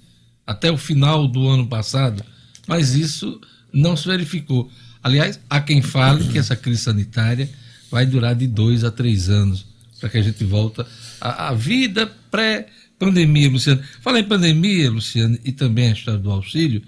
até 0.44 0.70
o 0.72 0.76
final 0.76 1.28
do 1.28 1.46
ano 1.46 1.66
passado, 1.66 2.24
mas 2.66 2.94
isso 2.94 3.40
não 3.72 3.96
se 3.96 4.08
verificou. 4.08 4.68
Aliás, 5.02 5.38
há 5.48 5.60
quem 5.60 5.80
fale 5.80 6.28
que 6.28 6.38
essa 6.38 6.56
crise 6.56 6.82
sanitária 6.82 7.48
vai 7.90 8.04
durar 8.04 8.34
de 8.34 8.46
dois 8.46 8.82
a 8.82 8.90
três 8.90 9.28
anos, 9.28 9.66
para 10.00 10.08
que 10.08 10.18
a 10.18 10.22
gente 10.22 10.44
volta 10.44 10.84
à, 11.20 11.48
à 11.48 11.54
vida 11.54 12.10
pré-pandemia, 12.28 13.48
Luciano. 13.48 13.82
Fala 14.00 14.18
em 14.18 14.24
pandemia, 14.24 14.90
Luciano, 14.90 15.38
e 15.44 15.52
também 15.52 15.90
a 15.90 15.92
história 15.92 16.18
do 16.18 16.30
auxílio. 16.30 16.82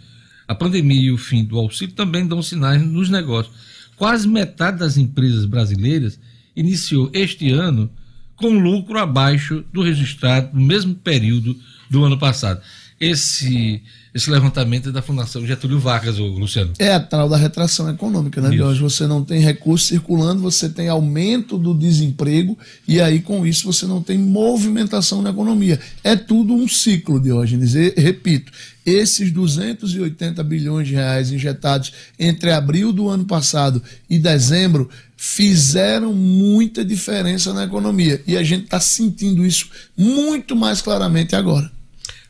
A 0.46 0.54
pandemia 0.54 1.00
e 1.00 1.10
o 1.10 1.18
fim 1.18 1.44
do 1.44 1.58
auxílio 1.58 1.94
também 1.94 2.26
dão 2.26 2.42
sinais 2.42 2.82
nos 2.82 3.08
negócios. 3.08 3.54
Quase 3.96 4.28
metade 4.28 4.78
das 4.78 4.96
empresas 4.96 5.44
brasileiras 5.44 6.18
iniciou 6.56 7.10
este 7.12 7.50
ano 7.50 7.90
com 8.36 8.58
lucro 8.58 8.98
abaixo 8.98 9.64
do 9.72 9.82
registrado 9.82 10.50
no 10.52 10.64
mesmo 10.64 10.94
período 10.94 11.56
do 11.88 12.04
ano 12.04 12.18
passado. 12.18 12.60
Esse 13.00 13.82
esse 14.14 14.30
levantamento 14.30 14.90
é 14.90 14.92
da 14.92 15.02
Fundação 15.02 15.44
Getúlio 15.44 15.80
Vargas, 15.80 16.18
Luciano. 16.18 16.72
É 16.78 16.94
a 16.94 17.00
tal 17.00 17.28
da 17.28 17.36
retração 17.36 17.90
econômica, 17.90 18.40
né, 18.40 18.48
Hoje 18.62 18.80
Você 18.80 19.08
não 19.08 19.24
tem 19.24 19.40
recurso 19.40 19.86
circulando, 19.86 20.40
você 20.40 20.68
tem 20.68 20.88
aumento 20.88 21.58
do 21.58 21.74
desemprego 21.74 22.56
e 22.86 23.00
aí 23.00 23.20
com 23.20 23.44
isso 23.44 23.66
você 23.66 23.86
não 23.86 24.00
tem 24.00 24.16
movimentação 24.16 25.20
na 25.20 25.30
economia. 25.30 25.80
É 26.04 26.14
tudo 26.14 26.54
um 26.54 26.68
ciclo, 26.68 27.18
Diógenes. 27.18 27.74
E, 27.74 27.92
repito, 27.96 28.52
esses 28.86 29.32
280 29.32 30.44
bilhões 30.44 30.86
de 30.86 30.94
reais 30.94 31.32
injetados 31.32 31.92
entre 32.16 32.52
abril 32.52 32.92
do 32.92 33.08
ano 33.08 33.24
passado 33.24 33.82
e 34.08 34.16
dezembro 34.16 34.88
fizeram 35.16 36.12
muita 36.12 36.84
diferença 36.84 37.52
na 37.52 37.64
economia. 37.64 38.22
E 38.28 38.36
a 38.36 38.44
gente 38.44 38.64
está 38.64 38.78
sentindo 38.78 39.44
isso 39.44 39.68
muito 39.96 40.54
mais 40.54 40.80
claramente 40.80 41.34
agora. 41.34 41.73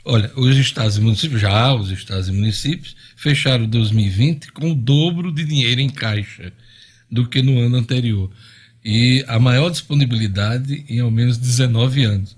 Olha, 0.07 0.31
os 0.37 0.55
estados 0.59 0.99
e 0.99 1.01
municípios, 1.01 1.41
já 1.41 1.73
os 1.73 1.91
estados 1.91 2.29
e 2.29 2.33
municípios, 2.33 2.95
fecharam 3.17 3.67
2020 3.67 4.53
com 4.53 4.71
o 4.71 4.75
dobro 4.75 5.33
de 5.33 5.45
dinheiro 5.45 5.81
em 5.81 5.89
caixa 5.89 6.53
do 7.11 7.27
que 7.27 7.41
no 7.41 7.59
ano 7.59 7.77
anterior. 7.77 8.31
E 8.85 9.25
a 9.27 9.39
maior 9.39 9.71
disponibilidade 9.71 10.85
em 10.91 11.01
ao 11.01 11.11
menos 11.11 11.39
19 11.39 12.05
anos. 12.05 12.37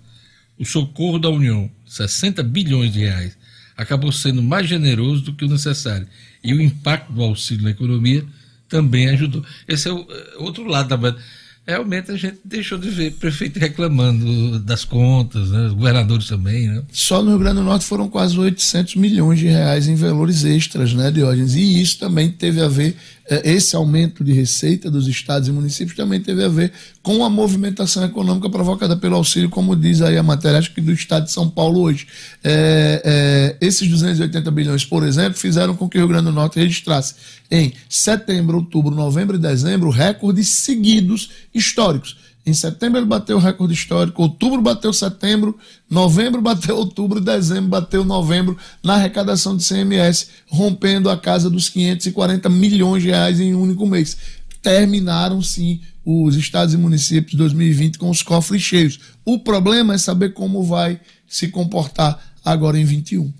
O 0.56 0.64
socorro 0.64 1.18
da 1.18 1.28
União, 1.28 1.68
60 1.84 2.40
bilhões 2.44 2.92
de 2.92 3.00
reais, 3.00 3.36
acabou 3.76 4.12
sendo 4.12 4.40
mais 4.40 4.68
generoso 4.68 5.22
do 5.22 5.34
que 5.34 5.44
o 5.44 5.48
necessário. 5.48 6.06
E 6.44 6.54
o 6.54 6.62
impacto 6.62 7.12
do 7.12 7.20
auxílio 7.20 7.64
na 7.64 7.70
economia 7.70 8.24
também 8.68 9.08
ajudou. 9.08 9.44
Esse 9.66 9.88
é 9.88 9.92
o 9.92 10.06
é, 10.08 10.36
outro 10.38 10.64
lado 10.64 10.88
da 10.88 10.96
moeda 10.96 11.18
realmente 11.66 12.12
a 12.12 12.16
gente 12.16 12.38
deixou 12.44 12.78
de 12.78 12.88
ver 12.88 13.12
prefeito 13.12 13.58
reclamando 13.58 14.58
das 14.60 14.84
contas, 14.84 15.50
né? 15.50 15.68
governadores 15.70 16.28
também. 16.28 16.68
Né? 16.68 16.82
Só 16.92 17.22
no 17.22 17.30
Rio 17.30 17.38
Grande 17.40 17.56
do 17.56 17.64
Norte 17.64 17.84
foram 17.84 18.08
quase 18.08 18.38
800 18.38 18.94
milhões 18.96 19.38
de 19.38 19.48
reais 19.48 19.88
em 19.88 19.96
valores 19.96 20.44
extras, 20.44 20.94
né, 20.94 21.10
Diógenes? 21.10 21.54
E 21.54 21.80
isso 21.80 21.98
também 21.98 22.30
teve 22.30 22.60
a 22.60 22.68
ver 22.68 22.96
esse 23.28 23.74
aumento 23.74 24.22
de 24.22 24.32
receita 24.32 24.90
dos 24.90 25.08
estados 25.08 25.48
e 25.48 25.52
municípios 25.52 25.96
também 25.96 26.20
teve 26.20 26.44
a 26.44 26.48
ver 26.48 26.72
com 27.02 27.24
a 27.24 27.30
movimentação 27.30 28.04
econômica 28.04 28.48
provocada 28.48 28.96
pelo 28.96 29.16
auxílio, 29.16 29.48
como 29.48 29.74
diz 29.74 30.02
aí 30.02 30.16
a 30.16 30.22
matéria, 30.22 30.58
acho 30.58 30.72
que 30.72 30.80
do 30.80 30.92
estado 30.92 31.24
de 31.24 31.32
São 31.32 31.48
Paulo 31.48 31.80
hoje. 31.80 32.06
É, 32.44 33.56
é, 33.60 33.66
esses 33.66 33.88
280 33.88 34.50
bilhões, 34.50 34.84
por 34.84 35.04
exemplo, 35.04 35.38
fizeram 35.38 35.74
com 35.74 35.88
que 35.88 35.98
o 35.98 36.00
Rio 36.00 36.08
Grande 36.08 36.26
do 36.26 36.32
Norte 36.32 36.58
registrasse 36.58 37.14
em 37.50 37.72
setembro, 37.88 38.58
outubro, 38.58 38.94
novembro 38.94 39.36
e 39.36 39.38
dezembro 39.38 39.90
recordes 39.90 40.48
seguidos 40.48 41.30
históricos. 41.54 42.16
Em 42.46 42.54
setembro 42.54 43.00
ele 43.00 43.06
bateu 43.06 43.38
o 43.38 43.40
recorde 43.40 43.74
histórico, 43.74 44.22
outubro 44.22 44.62
bateu 44.62 44.92
setembro, 44.92 45.58
novembro 45.90 46.40
bateu 46.40 46.76
outubro, 46.76 47.20
dezembro 47.20 47.68
bateu 47.68 48.04
novembro 48.04 48.56
na 48.84 48.94
arrecadação 48.94 49.56
de 49.56 49.64
CMS, 49.66 50.28
rompendo 50.46 51.10
a 51.10 51.18
casa 51.18 51.50
dos 51.50 51.68
540 51.68 52.48
milhões 52.48 53.02
de 53.02 53.08
reais 53.08 53.40
em 53.40 53.52
um 53.52 53.62
único 53.62 53.84
mês. 53.84 54.16
Terminaram 54.62 55.42
sim 55.42 55.80
os 56.04 56.36
estados 56.36 56.72
e 56.72 56.76
municípios 56.76 57.32
de 57.32 57.36
2020 57.36 57.98
com 57.98 58.08
os 58.08 58.22
cofres 58.22 58.62
cheios. 58.62 59.00
O 59.24 59.40
problema 59.40 59.94
é 59.94 59.98
saber 59.98 60.32
como 60.32 60.62
vai 60.62 61.00
se 61.26 61.48
comportar 61.48 62.16
agora 62.44 62.78
em 62.78 62.84
21. 62.84 63.32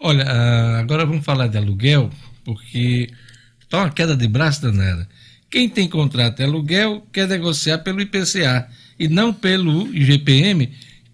Olha, 0.00 0.24
ah, 0.24 0.78
agora 0.80 1.04
vamos 1.04 1.22
falar 1.22 1.48
de 1.48 1.58
aluguel, 1.58 2.08
porque 2.42 3.10
está 3.60 3.78
uma 3.78 3.90
queda 3.90 4.16
de 4.16 4.26
braço 4.26 4.62
danada. 4.62 5.06
Quem 5.54 5.68
tem 5.68 5.88
contrato 5.88 6.38
de 6.38 6.42
aluguel 6.42 7.06
quer 7.12 7.28
negociar 7.28 7.78
pelo 7.78 8.00
IPCA 8.00 8.66
e 8.98 9.06
não 9.06 9.32
pelo 9.32 9.86
IGPM, 9.94 10.68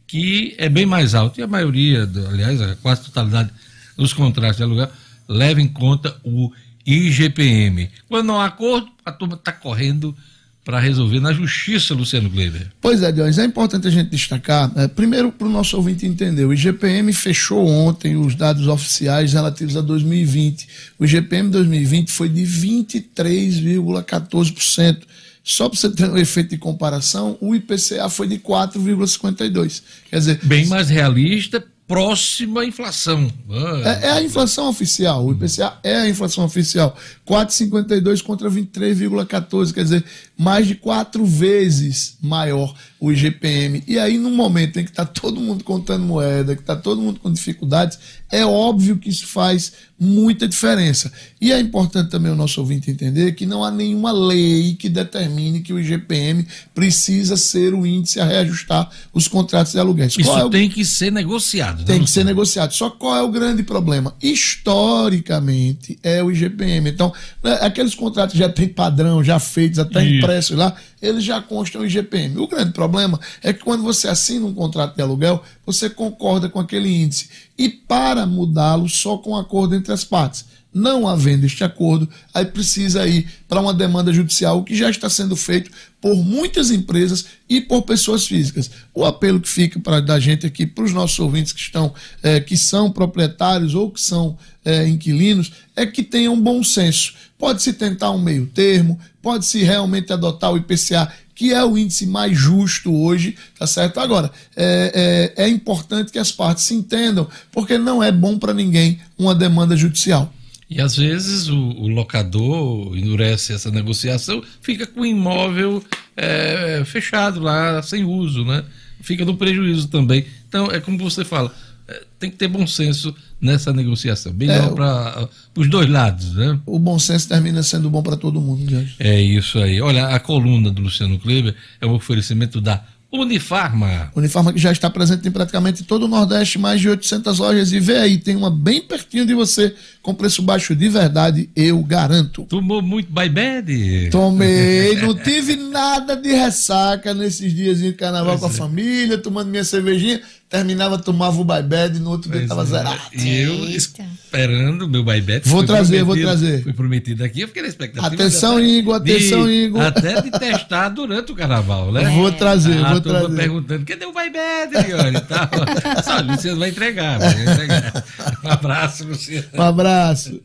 que 0.06 0.54
é 0.56 0.66
bem 0.66 0.86
mais 0.86 1.14
alto. 1.14 1.38
E 1.38 1.42
a 1.42 1.46
maioria, 1.46 2.10
aliás, 2.26 2.58
a 2.62 2.74
quase 2.76 3.04
totalidade 3.04 3.50
dos 3.98 4.14
contratos 4.14 4.56
de 4.56 4.62
aluguel 4.62 4.90
leva 5.28 5.60
em 5.60 5.68
conta 5.68 6.18
o 6.24 6.50
IGPM. 6.86 7.90
Quando 8.08 8.28
não 8.28 8.40
há 8.40 8.46
acordo, 8.46 8.90
a 9.04 9.12
turma 9.12 9.34
está 9.34 9.52
correndo 9.52 10.16
para 10.64 10.78
resolver 10.78 11.18
na 11.20 11.32
justiça, 11.32 11.94
Luciano 11.94 12.28
Gleiber. 12.28 12.68
Pois 12.80 13.02
é, 13.02 13.10
Diógenes, 13.10 13.38
é 13.38 13.44
importante 13.44 13.88
a 13.88 13.90
gente 13.90 14.10
destacar, 14.10 14.70
é, 14.76 14.86
primeiro 14.86 15.32
para 15.32 15.46
o 15.46 15.50
nosso 15.50 15.76
ouvinte 15.76 16.06
entender, 16.06 16.44
o 16.44 16.52
IGPM 16.52 17.12
fechou 17.12 17.66
ontem 17.66 18.16
os 18.16 18.34
dados 18.34 18.68
oficiais 18.68 19.32
relativos 19.32 19.76
a 19.76 19.80
2020. 19.80 20.68
O 20.98 21.04
IGPM 21.04 21.50
2020 21.50 22.10
foi 22.10 22.28
de 22.28 22.42
23,14%. 22.42 24.98
Só 25.42 25.66
para 25.68 25.78
você 25.78 25.90
ter 25.90 26.10
um 26.10 26.18
efeito 26.18 26.50
de 26.50 26.58
comparação, 26.58 27.38
o 27.40 27.54
IPCA 27.54 28.10
foi 28.10 28.28
de 28.28 28.38
4,52%. 28.38 29.82
Quer 30.10 30.18
dizer. 30.18 30.38
Bem 30.44 30.66
mais 30.66 30.90
realista, 30.90 31.64
próxima 31.90 32.64
inflação. 32.64 33.28
Ah, 33.50 33.82
é, 33.84 34.06
é, 34.06 34.10
a 34.12 34.22
inflação 34.22 34.68
oficial. 34.68 35.26
O 35.26 35.32
IPCA 35.32 35.76
é 35.82 35.96
a 35.96 36.08
inflação 36.08 36.44
oficial. 36.44 36.96
4,52 37.26 38.22
contra 38.22 38.48
23,14, 38.48 39.74
quer 39.74 39.82
dizer, 39.82 40.04
mais 40.40 40.66
de 40.66 40.74
quatro 40.74 41.22
vezes 41.26 42.16
maior 42.18 42.74
o 42.98 43.12
IGPM. 43.12 43.84
E 43.86 43.98
aí, 43.98 44.16
no 44.16 44.30
momento 44.30 44.80
em 44.80 44.84
que 44.84 44.90
está 44.90 45.04
todo 45.04 45.38
mundo 45.38 45.62
contando 45.62 46.02
moeda, 46.02 46.54
que 46.54 46.62
está 46.62 46.74
todo 46.74 47.02
mundo 47.02 47.20
com 47.20 47.30
dificuldades, 47.30 47.98
é 48.30 48.44
óbvio 48.44 48.96
que 48.96 49.10
isso 49.10 49.26
faz 49.26 49.72
muita 49.98 50.48
diferença. 50.48 51.12
E 51.40 51.52
é 51.52 51.60
importante 51.60 52.10
também 52.10 52.32
o 52.32 52.36
nosso 52.36 52.60
ouvinte 52.60 52.90
entender 52.90 53.32
que 53.32 53.44
não 53.44 53.62
há 53.62 53.70
nenhuma 53.70 54.12
lei 54.12 54.74
que 54.74 54.88
determine 54.88 55.60
que 55.60 55.74
o 55.74 55.80
IGPM 55.80 56.46
precisa 56.74 57.36
ser 57.36 57.74
o 57.74 57.86
índice 57.86 58.18
a 58.18 58.24
reajustar 58.24 58.88
os 59.12 59.28
contratos 59.28 59.72
de 59.72 59.78
aluguéis. 59.78 60.16
Isso 60.18 60.30
é 60.30 60.44
o... 60.44 60.48
tem 60.48 60.70
que 60.70 60.84
ser 60.86 61.12
negociado. 61.12 61.84
Tem 61.84 62.02
que 62.02 62.10
ser 62.10 62.24
negociado. 62.24 62.72
Só 62.72 62.88
qual 62.88 63.16
é 63.16 63.22
o 63.22 63.30
grande 63.30 63.62
problema? 63.62 64.14
Historicamente, 64.22 65.98
é 66.02 66.22
o 66.22 66.30
IGPM. 66.30 66.88
Então, 66.88 67.12
né, 67.42 67.58
aqueles 67.60 67.94
contratos 67.94 68.36
já 68.36 68.48
tem 68.48 68.68
padrão, 68.68 69.22
já 69.22 69.38
feitos, 69.38 69.78
até 69.78 70.02
impressos 70.30 70.56
lá, 70.56 70.74
eles 71.02 71.24
já 71.24 71.42
constam 71.42 71.82
o 71.82 71.86
IGPM. 71.86 72.38
O 72.38 72.46
grande 72.46 72.72
problema 72.72 73.18
é 73.42 73.52
que 73.52 73.64
quando 73.64 73.82
você 73.82 74.08
assina 74.08 74.46
um 74.46 74.54
contrato 74.54 74.94
de 74.94 75.02
aluguel, 75.02 75.42
você 75.66 75.90
concorda 75.90 76.48
com 76.48 76.60
aquele 76.60 76.88
índice. 76.88 77.28
E 77.58 77.68
para 77.68 78.24
mudá-lo, 78.26 78.88
só 78.88 79.18
com 79.18 79.36
acordo 79.36 79.74
entre 79.74 79.92
as 79.92 80.04
partes. 80.04 80.44
Não 80.72 81.08
havendo 81.08 81.44
este 81.44 81.64
acordo, 81.64 82.08
aí 82.32 82.44
precisa 82.44 83.06
ir 83.06 83.28
para 83.48 83.60
uma 83.60 83.74
demanda 83.74 84.12
judicial, 84.12 84.58
o 84.58 84.64
que 84.64 84.76
já 84.76 84.88
está 84.88 85.10
sendo 85.10 85.34
feito 85.34 85.70
por 86.00 86.14
muitas 86.16 86.70
empresas 86.70 87.26
e 87.48 87.60
por 87.60 87.82
pessoas 87.82 88.26
físicas. 88.26 88.70
O 88.94 89.04
apelo 89.04 89.40
que 89.40 89.48
fica 89.48 89.80
para 89.80 90.00
da 90.00 90.20
gente 90.20 90.46
aqui, 90.46 90.64
para 90.64 90.84
os 90.84 90.92
nossos 90.92 91.18
ouvintes 91.18 91.52
que 91.52 91.60
estão, 91.60 91.92
é, 92.22 92.40
que 92.40 92.56
são 92.56 92.90
proprietários 92.90 93.74
ou 93.74 93.90
que 93.90 94.00
são 94.00 94.38
é, 94.64 94.86
inquilinos, 94.86 95.52
é 95.74 95.84
que 95.84 96.04
tenham 96.04 96.40
bom 96.40 96.62
senso. 96.62 97.14
Pode-se 97.36 97.72
tentar 97.72 98.12
um 98.12 98.22
meio 98.22 98.46
termo, 98.46 98.98
pode-se 99.20 99.64
realmente 99.64 100.12
adotar 100.12 100.52
o 100.52 100.56
IPCA, 100.56 101.12
que 101.34 101.52
é 101.52 101.64
o 101.64 101.76
índice 101.76 102.06
mais 102.06 102.36
justo 102.36 102.94
hoje, 102.94 103.34
tá 103.58 103.66
certo? 103.66 103.98
Agora, 103.98 104.30
é, 104.54 105.32
é, 105.36 105.44
é 105.44 105.48
importante 105.48 106.12
que 106.12 106.18
as 106.18 106.30
partes 106.30 106.64
se 106.64 106.74
entendam, 106.74 107.26
porque 107.50 107.78
não 107.78 108.02
é 108.02 108.12
bom 108.12 108.38
para 108.38 108.52
ninguém 108.52 109.00
uma 109.18 109.34
demanda 109.34 109.74
judicial. 109.74 110.30
E 110.70 110.80
às 110.80 110.96
vezes 110.96 111.48
o, 111.48 111.58
o, 111.58 111.88
locador 111.88 112.96
endurece 112.96 113.52
essa 113.52 113.72
negociação, 113.72 114.40
fica 114.62 114.86
com 114.86 115.00
o 115.00 115.06
imóvel 115.06 115.82
é, 116.16 116.84
fechado 116.84 117.40
lá, 117.40 117.82
sem 117.82 118.04
uso, 118.04 118.44
né? 118.44 118.64
Fica 119.02 119.24
no 119.24 119.36
prejuízo 119.36 119.88
também. 119.88 120.24
Então, 120.48 120.70
é 120.70 120.78
como 120.78 120.96
você 120.96 121.24
fala, 121.24 121.52
eh, 121.88 122.04
tem 122.20 122.30
que 122.30 122.36
ter 122.36 122.46
bom 122.46 122.66
senso 122.68 123.12
nessa 123.40 123.72
negociação. 123.72 124.32
Melhor 124.32 124.70
É, 124.70 124.74
para 124.74 125.28
os 125.56 125.68
dois 125.68 125.88
lados, 125.88 126.34
né? 126.34 126.60
O 126.64 126.78
bom 126.78 126.98
senso 126.98 127.28
termina 127.28 127.62
sendo 127.62 127.90
bom 127.90 128.02
para 128.02 128.16
todo 128.16 128.40
mundo. 128.40 128.86
É 128.98 129.20
isso 129.20 129.58
aí. 129.58 129.80
Olha, 129.80 130.08
a 130.08 130.20
coluna 130.20 130.70
do 130.70 130.82
Luciano 130.82 131.18
Kleber 131.18 131.54
é 131.80 131.86
um 131.86 131.94
oferecimento 131.94 132.60
da 132.60 132.84
Unifarma. 133.12 134.12
Uniforme 134.14 134.52
que 134.52 134.58
já 134.60 134.70
está 134.70 134.88
presente 134.88 135.26
em 135.26 135.32
praticamente 135.32 135.82
todo 135.82 136.04
o 136.04 136.08
Nordeste, 136.08 136.58
mais 136.58 136.80
de 136.80 136.88
800 136.88 137.38
lojas. 137.40 137.72
E 137.72 137.80
vê 137.80 137.98
aí, 137.98 138.18
tem 138.18 138.36
uma 138.36 138.50
bem 138.50 138.80
pertinho 138.80 139.26
de 139.26 139.34
você, 139.34 139.74
com 140.00 140.14
preço 140.14 140.42
baixo 140.42 140.76
de 140.76 140.88
verdade, 140.88 141.50
eu 141.56 141.82
garanto. 141.82 142.44
Tomou 142.44 142.80
muito 142.80 143.12
by 143.12 143.28
bad? 143.28 144.08
Tomei, 144.12 144.94
não 145.02 145.14
tive 145.14 145.56
nada 145.56 146.16
de 146.16 146.32
ressaca 146.32 147.12
nesses 147.12 147.52
dias 147.52 147.78
de 147.78 147.92
carnaval 147.94 148.38
com 148.38 148.46
a 148.46 148.50
família, 148.50 149.18
tomando 149.18 149.50
minha 149.50 149.64
cervejinha. 149.64 150.20
Terminava, 150.50 150.98
tomava 150.98 151.40
o 151.40 151.44
baibed 151.44 151.96
e 151.96 152.00
no 152.00 152.10
outro 152.10 152.28
dia 152.28 152.40
Pois 152.40 152.48
tava 152.48 152.62
é. 152.62 152.66
zerado. 152.66 153.00
E 153.14 153.38
eu 153.42 153.54
Eita. 153.66 153.76
esperando 153.76 154.84
o 154.84 154.88
meu 154.88 155.04
buyback. 155.04 155.48
Vou 155.48 155.62
trazer, 155.62 156.02
vou 156.02 156.16
trazer. 156.16 156.64
Fui 156.64 156.72
prometido 156.72 157.22
aqui, 157.22 157.42
eu 157.42 157.46
fiquei 157.46 157.62
na 157.62 157.68
expectativa. 157.68 158.12
Atenção, 158.12 158.58
Igor, 158.58 158.96
atenção, 158.96 159.46
de- 159.46 159.52
Igor. 159.52 159.80
Até 159.80 160.20
de 160.20 160.28
testar 160.32 160.88
durante 160.88 161.30
o 161.30 161.36
carnaval, 161.36 161.92
né? 161.92 162.02
Vou 162.10 162.32
trazer, 162.32 162.84
a 162.84 162.90
vou 162.90 163.00
trazer. 163.00 163.36
perguntando, 163.36 163.84
cadê 163.86 164.04
o 164.04 164.12
buyback, 164.12 164.74
Leone? 164.88 165.16
e 165.18 165.20
tal. 165.20 165.48
Só, 166.04 166.18
o 166.20 166.32
Luciano 166.32 166.58
vai 166.58 166.70
entregar, 166.70 167.18
vai 167.20 167.30
entregar. 167.42 168.04
Um 168.44 168.48
abraço, 168.48 169.04
Luciano. 169.06 169.46
Um 169.54 169.62
abraço. 169.62 170.40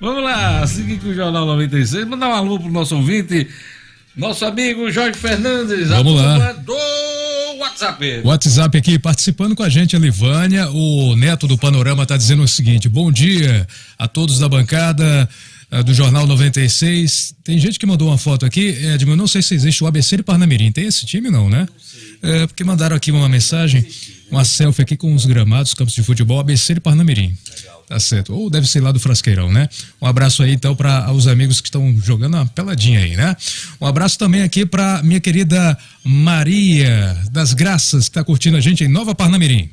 Vamos 0.00 0.24
lá, 0.24 0.66
seguir 0.66 0.98
com 0.98 1.08
o 1.08 1.14
Jornal 1.14 1.44
96. 1.44 2.06
Mandar 2.06 2.28
um 2.28 2.32
alô 2.34 2.58
pro 2.58 2.70
nosso 2.72 2.96
ouvinte, 2.96 3.46
nosso 4.16 4.46
amigo 4.46 4.90
Jorge 4.90 5.18
Fernandes. 5.18 5.90
a 5.90 5.96
Vamos 5.96 6.20
lá. 6.22 6.54
WhatsApp. 7.74 8.20
WhatsApp 8.24 8.78
aqui 8.78 8.98
participando 8.98 9.56
com 9.56 9.62
a 9.62 9.68
gente, 9.68 9.96
a 9.96 9.98
Livânia. 9.98 10.70
O 10.70 11.16
neto 11.16 11.48
do 11.48 11.58
Panorama 11.58 12.04
está 12.04 12.16
dizendo 12.16 12.42
o 12.44 12.48
seguinte: 12.48 12.88
bom 12.88 13.10
dia 13.10 13.66
a 13.98 14.06
todos 14.06 14.38
da 14.38 14.48
bancada 14.48 15.28
ah, 15.70 15.82
do 15.82 15.92
Jornal 15.92 16.26
96. 16.26 17.34
Tem 17.42 17.58
gente 17.58 17.78
que 17.78 17.84
mandou 17.84 18.08
uma 18.08 18.18
foto 18.18 18.46
aqui, 18.46 18.76
eu 19.00 19.16
não 19.16 19.26
sei 19.26 19.42
se 19.42 19.54
existe 19.54 19.82
o 19.82 19.86
ABC 19.88 20.16
de 20.16 20.22
Parnamirim. 20.22 20.70
Tem 20.70 20.86
esse 20.86 21.04
time, 21.04 21.30
não, 21.30 21.50
né? 21.50 21.66
É, 22.22 22.46
porque 22.46 22.62
mandaram 22.62 22.96
aqui 22.96 23.10
uma 23.10 23.28
mensagem, 23.28 23.84
uma 24.34 24.44
selfie 24.44 24.82
aqui 24.82 24.96
com 24.96 25.14
os 25.14 25.24
gramados, 25.24 25.74
campos 25.74 25.94
de 25.94 26.02
futebol, 26.02 26.40
ABC 26.40 26.74
de 26.74 26.80
Parnamirim. 26.80 27.36
Tá 27.86 28.00
certo. 28.00 28.34
Ou 28.34 28.50
deve 28.50 28.66
ser 28.66 28.80
lá 28.80 28.90
do 28.90 28.98
Frasqueirão, 28.98 29.52
né? 29.52 29.68
Um 30.00 30.06
abraço 30.06 30.42
aí 30.42 30.52
então 30.52 30.74
para 30.74 31.12
os 31.12 31.28
amigos 31.28 31.60
que 31.60 31.68
estão 31.68 31.96
jogando 32.00 32.34
uma 32.34 32.46
peladinha 32.46 33.00
aí, 33.00 33.16
né? 33.16 33.36
Um 33.80 33.86
abraço 33.86 34.18
também 34.18 34.42
aqui 34.42 34.66
para 34.66 35.02
minha 35.02 35.20
querida 35.20 35.78
Maria 36.02 37.16
das 37.30 37.52
Graças, 37.52 38.04
que 38.04 38.10
está 38.10 38.24
curtindo 38.24 38.56
a 38.56 38.60
gente 38.60 38.82
em 38.82 38.88
Nova 38.88 39.14
Parnamirim. 39.14 39.70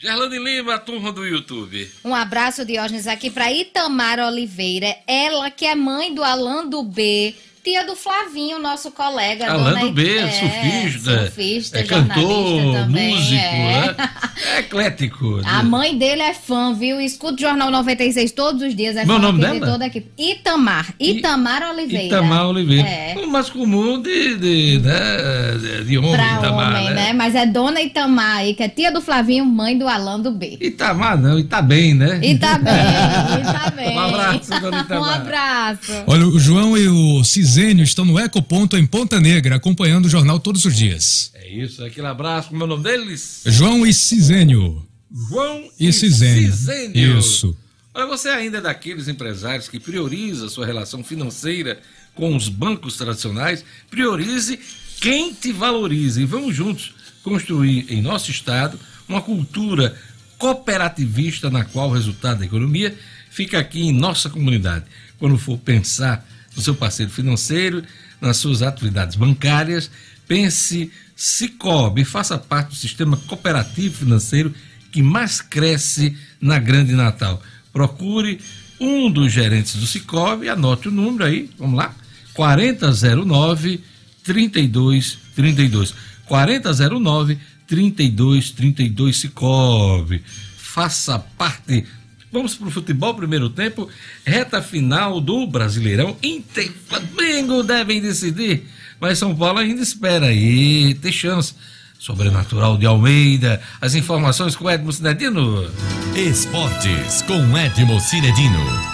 Gerlane 0.00 0.38
Lima, 0.38 0.74
a 0.74 0.78
turma 0.78 1.12
do 1.12 1.24
YouTube. 1.24 1.88
Um 2.04 2.14
abraço, 2.14 2.64
Diógenes, 2.64 3.06
aqui 3.06 3.30
para 3.30 3.52
Itamar 3.52 4.18
Oliveira, 4.18 4.96
ela 5.06 5.48
que 5.48 5.64
é 5.64 5.76
mãe 5.76 6.12
do 6.12 6.24
Alan 6.24 6.66
do 6.66 6.82
B, 6.82 7.32
tia 7.62 7.84
do 7.86 7.94
Flavinho, 7.94 8.58
nosso 8.58 8.90
colega. 8.90 9.50
Alain 9.50 9.64
dona- 9.74 9.80
do 9.86 9.92
B, 9.92 10.18
é, 10.18 10.28
surfista, 10.30 11.18
surfista, 11.26 11.78
é 11.78 11.82
cantor, 11.84 12.20
jornalista 12.20 12.82
também, 12.82 13.14
músico, 13.14 13.34
é. 13.34 13.86
né? 13.86 13.96
É 14.44 14.58
eclético. 14.58 15.40
A 15.44 15.62
mãe 15.62 15.96
dele 15.96 16.20
é 16.20 16.34
fã, 16.34 16.74
viu? 16.74 17.00
Escuta 17.00 17.34
o 17.34 17.40
Jornal 17.40 17.70
96 17.70 18.32
todos 18.32 18.60
os 18.62 18.74
dias. 18.74 18.96
É 18.96 19.04
Meu 19.04 19.16
fã 19.16 19.22
nome 19.22 19.40
dela? 19.40 19.60
toda 19.60 19.84
a 19.84 19.86
equipe. 19.86 20.10
Itamar. 20.20 20.92
Itamar 20.98 21.62
Oliveira. 21.70 22.06
Itamar 22.06 22.46
Oliveira. 22.48 22.88
É. 22.88 23.14
O 23.18 23.28
mais 23.30 23.48
comum 23.48 24.02
de, 24.02 24.34
de, 24.36 24.78
né, 24.80 25.82
de 25.86 25.96
homem, 25.96 26.12
Pra 26.12 26.38
Itamar, 26.38 26.70
homem, 26.72 26.84
né? 26.88 26.94
né? 26.94 27.12
Mas 27.12 27.34
é 27.36 27.46
Dona 27.46 27.80
Itamar 27.80 28.38
aí, 28.38 28.54
que 28.54 28.64
é 28.64 28.68
tia 28.68 28.90
do 28.90 29.00
Flavinho, 29.00 29.44
mãe 29.44 29.78
do 29.78 29.86
Alan 29.86 30.18
do 30.20 30.32
B. 30.32 30.58
Itamar 30.60 31.16
não, 31.16 31.38
e 31.38 31.44
tá 31.44 31.62
bem, 31.62 31.94
né? 31.94 32.18
E 32.22 32.36
tá 32.36 32.58
bem, 32.58 32.72
e 32.74 33.44
tá 33.44 33.70
bem. 33.70 33.94
Um 33.96 34.00
abraço, 34.00 34.60
Dona 34.60 34.80
Itamar. 34.82 35.08
Um 35.08 35.14
abraço. 35.14 35.92
Olha, 36.08 36.26
o 36.26 36.38
João 36.40 36.76
e 36.76 36.88
o 36.88 37.22
Cisênio 37.52 37.84
estão 37.84 38.06
no 38.06 38.18
Ecoponto 38.18 38.78
em 38.78 38.86
Ponta 38.86 39.20
Negra, 39.20 39.56
acompanhando 39.56 40.06
o 40.06 40.08
jornal 40.08 40.40
todos 40.40 40.64
os 40.64 40.74
dias. 40.74 41.30
É 41.34 41.50
isso, 41.50 41.84
aquele 41.84 42.06
abraço. 42.06 42.48
Como 42.48 42.62
é 42.62 42.64
o 42.64 42.66
nome 42.66 42.82
deles? 42.82 43.42
João 43.44 43.86
e 43.86 43.92
Cisênio. 43.92 44.82
João 45.28 45.68
E 45.78 45.92
Cisênio. 45.92 46.50
Cisênio. 46.50 47.18
Isso. 47.18 47.54
Olha, 47.92 48.06
você 48.06 48.30
ainda 48.30 48.56
é 48.56 48.60
daqueles 48.62 49.06
empresários 49.06 49.68
que 49.68 49.78
prioriza 49.78 50.48
sua 50.48 50.64
relação 50.64 51.04
financeira 51.04 51.78
com 52.14 52.34
os 52.34 52.48
bancos 52.48 52.96
tradicionais, 52.96 53.62
priorize 53.90 54.58
quem 54.98 55.34
te 55.34 55.52
valoriza. 55.52 56.22
E 56.22 56.24
vamos 56.24 56.56
juntos 56.56 56.94
construir 57.22 57.84
em 57.90 58.00
nosso 58.00 58.30
estado 58.30 58.80
uma 59.06 59.20
cultura 59.20 59.94
cooperativista 60.38 61.50
na 61.50 61.66
qual 61.66 61.90
o 61.90 61.92
resultado 61.92 62.38
da 62.38 62.46
economia 62.46 62.96
fica 63.30 63.58
aqui 63.58 63.82
em 63.82 63.92
nossa 63.92 64.30
comunidade. 64.30 64.86
Quando 65.18 65.36
for 65.36 65.58
pensar 65.58 66.26
no 66.56 66.62
seu 66.62 66.74
parceiro 66.74 67.10
financeiro, 67.10 67.82
nas 68.20 68.36
suas 68.36 68.62
atividades 68.62 69.16
bancárias, 69.16 69.90
pense 70.26 70.90
Cicobi, 71.16 72.04
faça 72.04 72.38
parte 72.38 72.70
do 72.70 72.76
sistema 72.76 73.16
cooperativo 73.16 73.98
financeiro 73.98 74.54
que 74.90 75.02
mais 75.02 75.40
cresce 75.40 76.16
na 76.40 76.58
Grande 76.58 76.92
Natal. 76.94 77.42
Procure 77.72 78.40
um 78.78 79.10
dos 79.10 79.32
gerentes 79.32 79.76
do 79.76 79.86
Cicobi, 79.86 80.48
anote 80.48 80.88
o 80.88 80.90
número 80.90 81.24
aí, 81.24 81.50
vamos 81.58 81.76
lá, 81.76 81.94
4009 82.34 83.80
3232. 84.24 85.94
4009 86.26 87.38
3232 87.66 89.16
Cicobi. 89.18 90.22
Faça 90.56 91.18
parte. 91.18 91.84
Vamos 92.32 92.54
para 92.54 92.68
o 92.68 92.70
futebol, 92.70 93.14
primeiro 93.14 93.50
tempo, 93.50 93.88
reta 94.24 94.62
final 94.62 95.20
do 95.20 95.46
Brasileirão. 95.46 96.16
Inter 96.22 96.64
e 96.64 96.68
Flamengo 96.70 97.62
devem 97.62 98.00
decidir, 98.00 98.66
mas 98.98 99.18
São 99.18 99.36
Paulo 99.36 99.58
ainda 99.58 99.82
espera 99.82 100.26
aí, 100.26 100.94
tem 100.94 101.12
chance. 101.12 101.54
Sobrenatural 101.98 102.76
de 102.76 102.86
Almeida, 102.86 103.62
as 103.80 103.94
informações 103.94 104.56
com 104.56 104.68
Edmo 104.68 104.92
Cinedino. 104.92 105.70
Esportes 106.16 107.22
com 107.22 107.56
Edmo 107.56 108.00
Cinedino. 108.00 108.91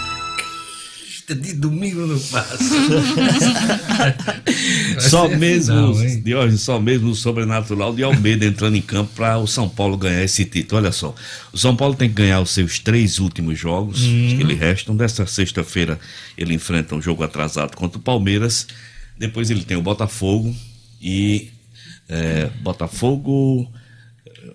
De 1.35 1.53
domingo 1.53 2.07
não 2.07 2.19
passa. 2.19 2.57
Só 4.99 5.27
mesmo, 5.29 5.93
final, 5.93 6.03
hein? 6.03 6.21
de 6.21 6.35
hoje, 6.35 6.57
só 6.57 6.79
mesmo 6.79 7.09
o 7.09 7.15
sobrenatural 7.15 7.93
de 7.93 8.03
Almeida 8.03 8.45
entrando 8.45 8.75
em 8.75 8.81
campo 8.81 9.11
para 9.15 9.37
o 9.37 9.47
São 9.47 9.67
Paulo 9.69 9.97
ganhar 9.97 10.23
esse 10.23 10.45
título. 10.45 10.81
Olha 10.81 10.91
só, 10.91 11.15
o 11.53 11.57
São 11.57 11.75
Paulo 11.75 11.95
tem 11.95 12.09
que 12.09 12.15
ganhar 12.15 12.41
os 12.41 12.51
seus 12.51 12.79
três 12.79 13.19
últimos 13.19 13.57
jogos 13.57 14.01
Hum. 14.03 14.35
que 14.37 14.43
lhe 14.43 14.53
restam. 14.55 14.95
Desta 14.95 15.25
sexta-feira 15.25 15.99
ele 16.37 16.53
enfrenta 16.53 16.95
um 16.95 17.01
jogo 17.01 17.23
atrasado 17.23 17.75
contra 17.75 17.97
o 17.97 18.01
Palmeiras. 18.01 18.67
Depois 19.17 19.49
ele 19.49 19.63
tem 19.63 19.77
o 19.77 19.81
Botafogo 19.81 20.55
e 21.01 21.49
é, 22.07 22.49
Botafogo, 22.61 23.69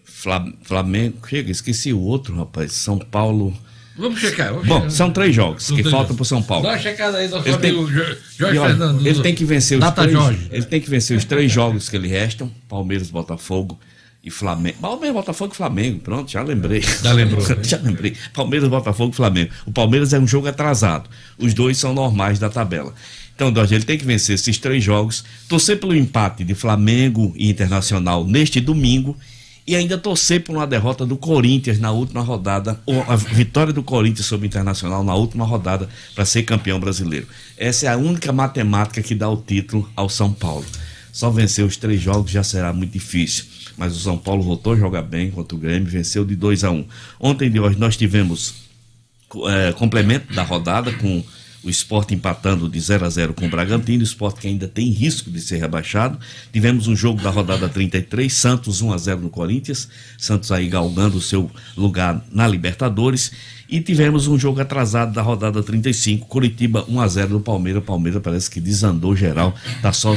Fla- 0.04 0.52
Flamengo. 0.62 1.16
Chega, 1.28 1.50
esqueci 1.50 1.92
o 1.92 2.00
outro, 2.00 2.36
rapaz. 2.36 2.72
São 2.72 2.98
Paulo. 2.98 3.56
Vamos 3.96 4.20
checar. 4.20 4.52
Vamos 4.52 4.66
Bom, 4.66 4.74
checar. 4.76 4.90
são 4.90 5.10
três 5.10 5.34
jogos 5.34 5.70
que 5.70 5.82
faltam 5.84 6.16
para 6.16 6.22
o 6.22 6.26
São 6.26 6.42
Paulo. 6.42 6.64
Dá 6.64 6.70
uma 6.70 6.78
checada 6.78 7.18
aí, 7.18 7.28
nosso 7.28 7.48
Ele 7.48 7.58
tem- 7.58 7.70
amigo 7.70 7.86
Jo- 7.90 8.16
Jorge 8.38 8.58
olha, 8.58 8.68
Fernando. 8.70 9.06
Ele 9.06 9.20
tem 9.22 9.34
que 9.34 9.44
vencer 9.44 9.78
os 9.78 9.84
Data 9.84 10.02
três. 10.02 10.12
Jorge. 10.18 10.48
Ele 10.50 10.64
tem 10.64 10.80
que 10.80 10.90
vencer 10.90 11.16
os 11.16 11.24
três 11.24 11.50
jogos 11.52 11.88
que 11.88 11.96
lhe 11.98 12.08
restam: 12.08 12.50
Palmeiras, 12.68 13.08
Botafogo 13.10 13.78
e 14.22 14.30
Flamengo. 14.30 14.78
Palmeiras, 14.80 15.14
Botafogo 15.14 15.52
e 15.52 15.56
Flamengo. 15.56 16.00
Pronto, 16.00 16.30
já 16.30 16.42
lembrei. 16.42 16.82
Já 16.82 17.12
lembrou, 17.12 17.46
né? 17.48 17.56
já 17.62 17.78
lembrei. 17.78 18.14
Palmeiras, 18.32 18.68
Botafogo 18.68 19.12
e 19.12 19.16
Flamengo. 19.16 19.50
O 19.66 19.70
Palmeiras 19.72 20.12
é 20.12 20.18
um 20.18 20.26
jogo 20.26 20.48
atrasado. 20.48 21.08
Os 21.38 21.54
dois 21.54 21.76
são 21.78 21.94
normais 21.94 22.38
da 22.38 22.48
tabela. 22.50 22.92
Então, 23.36 23.52
Jorge, 23.54 23.74
ele 23.74 23.84
tem 23.84 23.98
que 23.98 24.04
vencer 24.04 24.34
esses 24.36 24.58
três 24.58 24.82
jogos, 24.82 25.24
torcer 25.48 25.78
pelo 25.80 25.94
empate 25.94 26.44
de 26.44 26.54
Flamengo 26.54 27.32
e 27.36 27.50
Internacional 27.50 28.24
neste 28.24 28.60
domingo 28.60 29.16
e 29.66 29.74
ainda 29.74 29.96
torcer 29.96 30.42
por 30.44 30.54
uma 30.54 30.66
derrota 30.66 31.06
do 31.06 31.16
Corinthians 31.16 31.78
na 31.78 31.90
última 31.90 32.20
rodada, 32.20 32.80
ou 32.84 33.02
a 33.08 33.16
vitória 33.16 33.72
do 33.72 33.82
Corinthians 33.82 34.26
sobre 34.26 34.46
o 34.46 34.48
Internacional 34.48 35.02
na 35.02 35.14
última 35.14 35.44
rodada 35.44 35.88
para 36.14 36.24
ser 36.24 36.42
campeão 36.42 36.78
brasileiro. 36.78 37.26
Essa 37.56 37.86
é 37.86 37.88
a 37.88 37.96
única 37.96 38.32
matemática 38.32 39.02
que 39.02 39.14
dá 39.14 39.28
o 39.28 39.36
título 39.36 39.88
ao 39.96 40.08
São 40.08 40.32
Paulo. 40.32 40.64
Só 41.12 41.30
vencer 41.30 41.64
os 41.64 41.76
três 41.76 42.00
jogos 42.00 42.30
já 42.30 42.42
será 42.42 42.72
muito 42.72 42.92
difícil. 42.92 43.44
Mas 43.76 43.96
o 43.96 44.00
São 44.00 44.18
Paulo 44.18 44.42
voltou 44.42 44.72
a 44.74 44.76
jogar 44.76 45.02
bem 45.02 45.30
contra 45.30 45.56
o 45.56 45.60
Grêmio, 45.60 45.88
venceu 45.88 46.24
de 46.24 46.36
2 46.36 46.64
a 46.64 46.70
1 46.70 46.86
Ontem 47.18 47.50
de 47.50 47.58
hoje 47.58 47.78
nós 47.78 47.96
tivemos 47.96 48.54
é, 49.48 49.72
complemento 49.72 50.32
da 50.32 50.42
rodada 50.42 50.92
com 50.92 51.24
o 51.64 51.70
Sport 51.70 52.12
empatando 52.12 52.68
de 52.68 52.78
0 52.78 53.06
a 53.06 53.10
0 53.10 53.34
com 53.34 53.46
o 53.46 53.48
Bragantino, 53.48 54.00
o 54.00 54.04
Sport 54.04 54.38
que 54.38 54.48
ainda 54.48 54.68
tem 54.68 54.90
risco 54.90 55.30
de 55.30 55.40
ser 55.40 55.56
rebaixado. 55.56 56.18
Tivemos 56.52 56.86
um 56.86 56.94
jogo 56.94 57.22
da 57.22 57.30
rodada 57.30 57.68
33, 57.68 58.32
Santos 58.32 58.82
1 58.82 58.92
a 58.92 58.98
0 58.98 59.20
no 59.22 59.30
Corinthians, 59.30 59.88
Santos 60.18 60.52
aí 60.52 60.68
galgando 60.68 61.16
o 61.16 61.22
seu 61.22 61.50
lugar 61.76 62.22
na 62.30 62.46
Libertadores. 62.46 63.32
E 63.68 63.80
tivemos 63.80 64.26
um 64.26 64.38
jogo 64.38 64.60
atrasado 64.60 65.12
da 65.14 65.22
rodada 65.22 65.62
35, 65.62 66.26
Curitiba 66.26 66.84
1 66.86 67.00
a 67.00 67.08
0 67.08 67.30
no 67.30 67.40
Palmeiras. 67.40 67.82
Palmeiras 67.82 68.22
parece 68.22 68.50
que 68.50 68.60
desandou 68.60 69.16
geral, 69.16 69.54
tá 69.80 69.92
só 69.92 70.14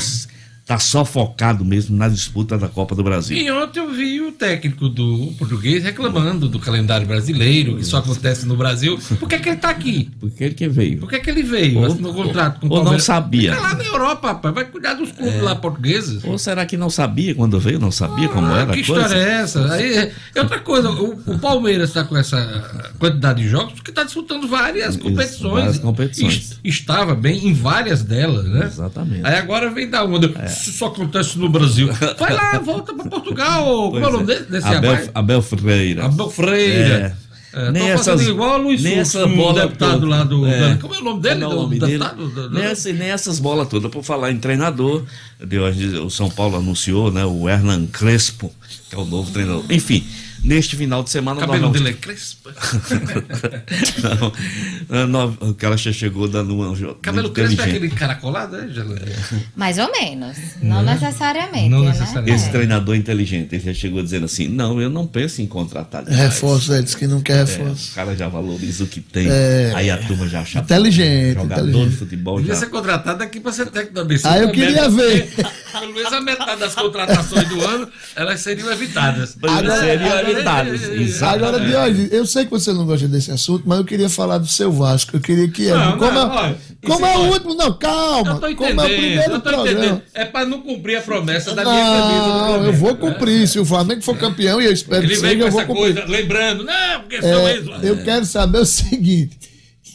tá 0.68 0.78
só 0.78 1.06
focado 1.06 1.64
mesmo 1.64 1.96
na 1.96 2.10
disputa 2.10 2.58
da 2.58 2.68
Copa 2.68 2.94
do 2.94 3.02
Brasil. 3.02 3.38
E 3.38 3.50
ontem 3.50 3.80
eu 3.80 3.90
vi 3.90 4.20
o 4.20 4.34
técnico 4.34 4.90
do 4.90 5.34
português 5.40 5.82
reclamando 5.82 6.50
do 6.50 6.60
calendário 6.60 7.08
brasileiro, 7.08 7.78
que 7.78 7.86
só 7.86 8.00
acontece 8.00 8.46
no 8.46 8.58
Brasil. 8.58 9.00
Por 9.18 9.30
que, 9.30 9.40
que 9.40 9.48
ele 9.48 9.56
está 9.56 9.70
aqui? 9.70 10.12
Por 10.20 10.30
que 10.30 10.50
que 10.50 10.68
veio? 10.68 11.00
Por 11.00 11.10
que, 11.10 11.20
que 11.20 11.30
ele 11.30 11.42
veio? 11.42 11.80
Ou- 11.80 11.86
assinou 11.86 12.14
contrato 12.14 12.60
com 12.60 12.68
o 12.68 12.70
ou 12.70 12.76
não 12.78 12.84
Palmeiras? 12.84 13.06
sabia. 13.06 13.52
Fica 13.56 13.62
lá 13.66 13.76
na 13.76 13.84
Europa, 13.86 14.28
rapaz. 14.28 14.54
Vai 14.56 14.66
cuidar 14.66 14.94
dos 14.96 15.12
clubes 15.14 15.42
lá 15.42 15.56
portugueses. 15.56 16.22
Ou 16.26 16.38
será 16.38 16.66
que 16.66 16.76
não 16.76 16.90
sabia 16.90 17.34
quando 17.34 17.58
veio? 17.62 17.80
Não 17.80 17.92
sabia 17.92 18.28
como 18.28 18.48
Ah, 18.48 18.60
era 18.62 18.74
que 18.74 18.82
a 18.82 18.86
coisa? 18.86 19.02
história 19.06 19.22
é 19.24 19.32
essa? 19.42 19.74
Aí, 19.74 20.12
é 20.36 20.42
outra 20.42 20.60
coisa, 20.60 20.90
o, 20.92 21.12
o 21.28 21.40
Palmeiras 21.40 21.90
está 21.92 22.04
com 22.04 22.18
essa 22.18 22.92
quantidade 23.00 23.42
de 23.42 23.48
jogos 23.48 23.74
porque 23.74 23.92
está 23.92 24.04
disputando 24.04 24.48
várias 24.50 24.96
Isso, 24.96 25.00
competições. 25.04 25.54
várias 25.54 25.80
competições. 25.80 26.34
Est- 26.36 26.58
Estava 26.88 27.16
bem 27.16 27.48
em 27.48 27.54
várias 27.54 28.04
delas, 28.04 28.46
né? 28.46 28.66
Exatamente. 28.66 29.26
Aí 29.26 29.36
agora 29.36 29.70
vem 29.70 29.90
da 29.90 30.04
onda. 30.04 30.28
Isso 30.62 30.72
só 30.74 30.88
acontece 30.88 31.38
no 31.38 31.50
Brasil. 31.50 31.90
Vai 32.20 32.34
lá, 32.34 32.60
volta 32.60 32.94
para 32.94 33.10
Portugal. 33.10 33.66
Como 33.92 34.00
é 34.00 34.08
o 34.08 34.12
nome 34.12 34.26
dele? 34.26 34.46
desse 34.50 34.68
Abel, 34.68 34.92
rapaz? 34.92 35.12
Abel 35.14 35.42
Freira. 35.42 36.06
Abel 36.06 36.30
Freira. 36.30 37.18
É, 37.54 37.72
Nem 37.72 37.92
tô 37.92 37.98
fazendo 37.98 38.16
essas- 38.16 38.28
igual 38.28 38.54
a 38.54 38.58
Luiz 38.58 38.84
nem 38.84 39.00
essa 39.00 39.26
o 39.26 39.36
bola 39.36 39.62
deputado 39.62 39.94
toda. 40.02 40.06
lá 40.08 40.24
do. 40.24 40.46
É. 40.46 40.76
Como 40.76 40.94
é 40.94 41.00
o 41.00 41.04
nome 41.04 41.22
dele? 41.22 41.44
É 41.44 41.48
o 41.48 41.50
do 41.50 41.56
nome 41.56 41.80
dele? 41.80 41.92
deputado? 41.94 42.28
Do- 42.28 42.50
do- 42.50 42.54
Nem, 42.54 42.64
essa- 42.66 42.94
nem 42.94 43.10
essas 43.10 43.40
bolas 43.40 43.68
todas. 43.68 43.90
Por 43.90 44.04
falar 44.04 44.32
em 44.32 44.38
treinador, 44.38 45.04
de 45.44 45.58
hoje 45.58 45.88
o 45.98 46.10
São 46.10 46.30
Paulo 46.30 46.58
anunciou, 46.58 47.12
né? 47.12 47.26
O 47.26 47.50
Hernan 47.50 47.88
Crespo, 47.88 48.52
que 48.90 48.96
é 48.96 48.98
o 49.00 49.06
novo 49.06 49.32
treinador. 49.32 49.64
Enfim, 49.72 50.06
neste 50.48 50.76
final 50.76 51.04
de 51.04 51.10
semana 51.10 51.38
O 51.38 51.42
cabelo 51.42 51.64
nós 51.64 51.74
dele 51.74 51.90
é 51.90 51.94
crespo. 51.94 52.50
não, 54.90 55.08
não, 55.08 55.38
o 55.50 55.54
cara 55.54 55.78
já 55.78 55.92
chegou 55.92 56.28
dando 56.28 56.56
uma 56.56 56.76
Cabelo 57.02 57.30
crespo 57.32 57.62
é 57.62 57.66
aquele 57.66 57.90
caracolado, 57.90 58.58
né? 58.58 58.70
Mais 59.56 59.78
ou 59.78 59.92
menos. 59.92 60.38
Não 60.62 60.82
necessariamente. 60.84 61.70
Não 61.70 61.82
né? 61.84 61.92
necessariamente. 61.92 62.36
Esse 62.36 62.48
É. 62.48 62.52
treinador 62.52 62.96
inteligente, 62.96 63.56
ele 63.56 63.64
já 63.64 63.74
chegou 63.74 64.02
dizendo 64.02 64.26
assim: 64.26 64.48
não, 64.48 64.82
eu 64.82 64.90
não 64.90 65.06
penso 65.06 65.42
em 65.42 65.48
contratar 65.48 66.04
demais. 66.04 66.20
Reforço, 66.22 66.74
é, 66.74 66.82
diz 66.82 66.96
que 66.96 67.08
não 67.08 67.22
quer 67.22 67.38
É, 67.38 67.40
reforço. 67.44 67.92
o 67.92 67.96
cara 67.96 68.16
já 68.16 68.28
valoriza 68.28 68.84
o 68.84 68.88
que 68.88 69.02
tem. 69.02 69.28
É. 69.30 69.74
Aí 69.76 69.90
a 69.90 69.98
turma 69.98 70.28
já 70.28 70.42
acha. 70.42 70.60
Inteligente, 70.60 71.36
Jogador 71.36 71.64
de 71.64 71.70
inteligente. 71.70 71.98
futebol 71.98 72.38
Devia 72.38 72.54
já. 72.54 72.60
ser 72.62 72.68
contratado 72.68 73.24
aqui 73.24 73.40
para 73.40 73.52
ser 73.52 73.68
técnico 73.68 73.94
da 73.96 74.04
BC. 74.06 74.28
Ah, 74.28 74.38
eu 74.40 74.52
queria 74.52 74.90
ver. 74.90 75.30
Pelo 75.78 75.94
menos 75.94 76.12
a 76.14 76.22
metade 76.22 76.60
das 76.60 76.74
contratações 76.74 77.48
do 77.50 77.62
ano, 77.64 77.88
elas 78.16 78.40
seriam 78.40 78.72
evitadas. 78.72 79.38
Agora- 79.44 79.80
seriam 79.80 80.10
agora- 80.10 80.30
evitadas. 80.38 80.84
Exato. 80.90 81.36
Agora, 81.46 81.60
Diogo, 81.60 82.08
eu 82.14 82.26
sei 82.26 82.46
que 82.46 82.52
você 82.52 82.72
não 82.74 82.86
gosta 82.86 83.08
desse 83.08 83.32
assunto, 83.32 83.64
mas 83.66 83.78
eu 83.80 83.86
queria 83.86 84.10
falar 84.10 84.38
do 84.38 84.48
seu 84.48 84.72
Vasco. 84.72 85.16
Eu 85.16 85.20
queria 85.22 85.48
que. 85.48 85.66
Não, 85.70 85.98
como 85.98 86.12
não, 86.12 86.34
é, 86.34 86.42
olha, 86.42 86.58
como 86.86 87.06
é 87.06 87.18
o 87.18 87.22
último. 87.32 87.54
Não, 87.56 87.74
calma. 87.78 88.32
Eu 88.32 88.40
tô 88.40 88.56
como 88.56 88.82
é 88.82 88.86
o 88.86 88.88
primeiro 88.88 89.22
eu 89.22 89.30
tô 89.32 89.42
programa. 89.42 89.72
entendendo. 89.72 90.02
É 90.14 90.26
para 90.26 90.46
não 90.46 90.62
cumprir 90.62 90.98
a 90.98 91.02
promessa 91.02 91.54
da 91.54 91.64
minha 91.64 91.76
camisa. 91.86 92.22
do 92.24 92.30
Não, 92.30 92.66
eu 92.66 92.74
vou 92.74 92.96
cumprir. 92.96 93.48
Se 93.48 93.60
o 93.60 93.66
Flamengo 93.66 94.02
for 94.02 94.18
campeão, 94.18 94.62
e 94.62 94.66
eu 94.66 94.72
espero 94.72 95.04
Ele 95.04 95.10
que 95.14 95.16
seja, 95.20 95.34
eu 95.44 95.52
vou 95.52 95.60
essa 95.62 95.68
cumprir. 95.68 95.94
coisa, 95.96 96.06
lembrando, 96.08 96.64
não, 96.64 97.02
porque 97.02 97.22
são 97.22 97.30
É, 97.48 97.56
eles. 97.56 97.70
eu 97.84 97.98
quero 98.04 98.26
saber 98.26 98.60
o 98.60 98.66
seguinte: 98.66 99.38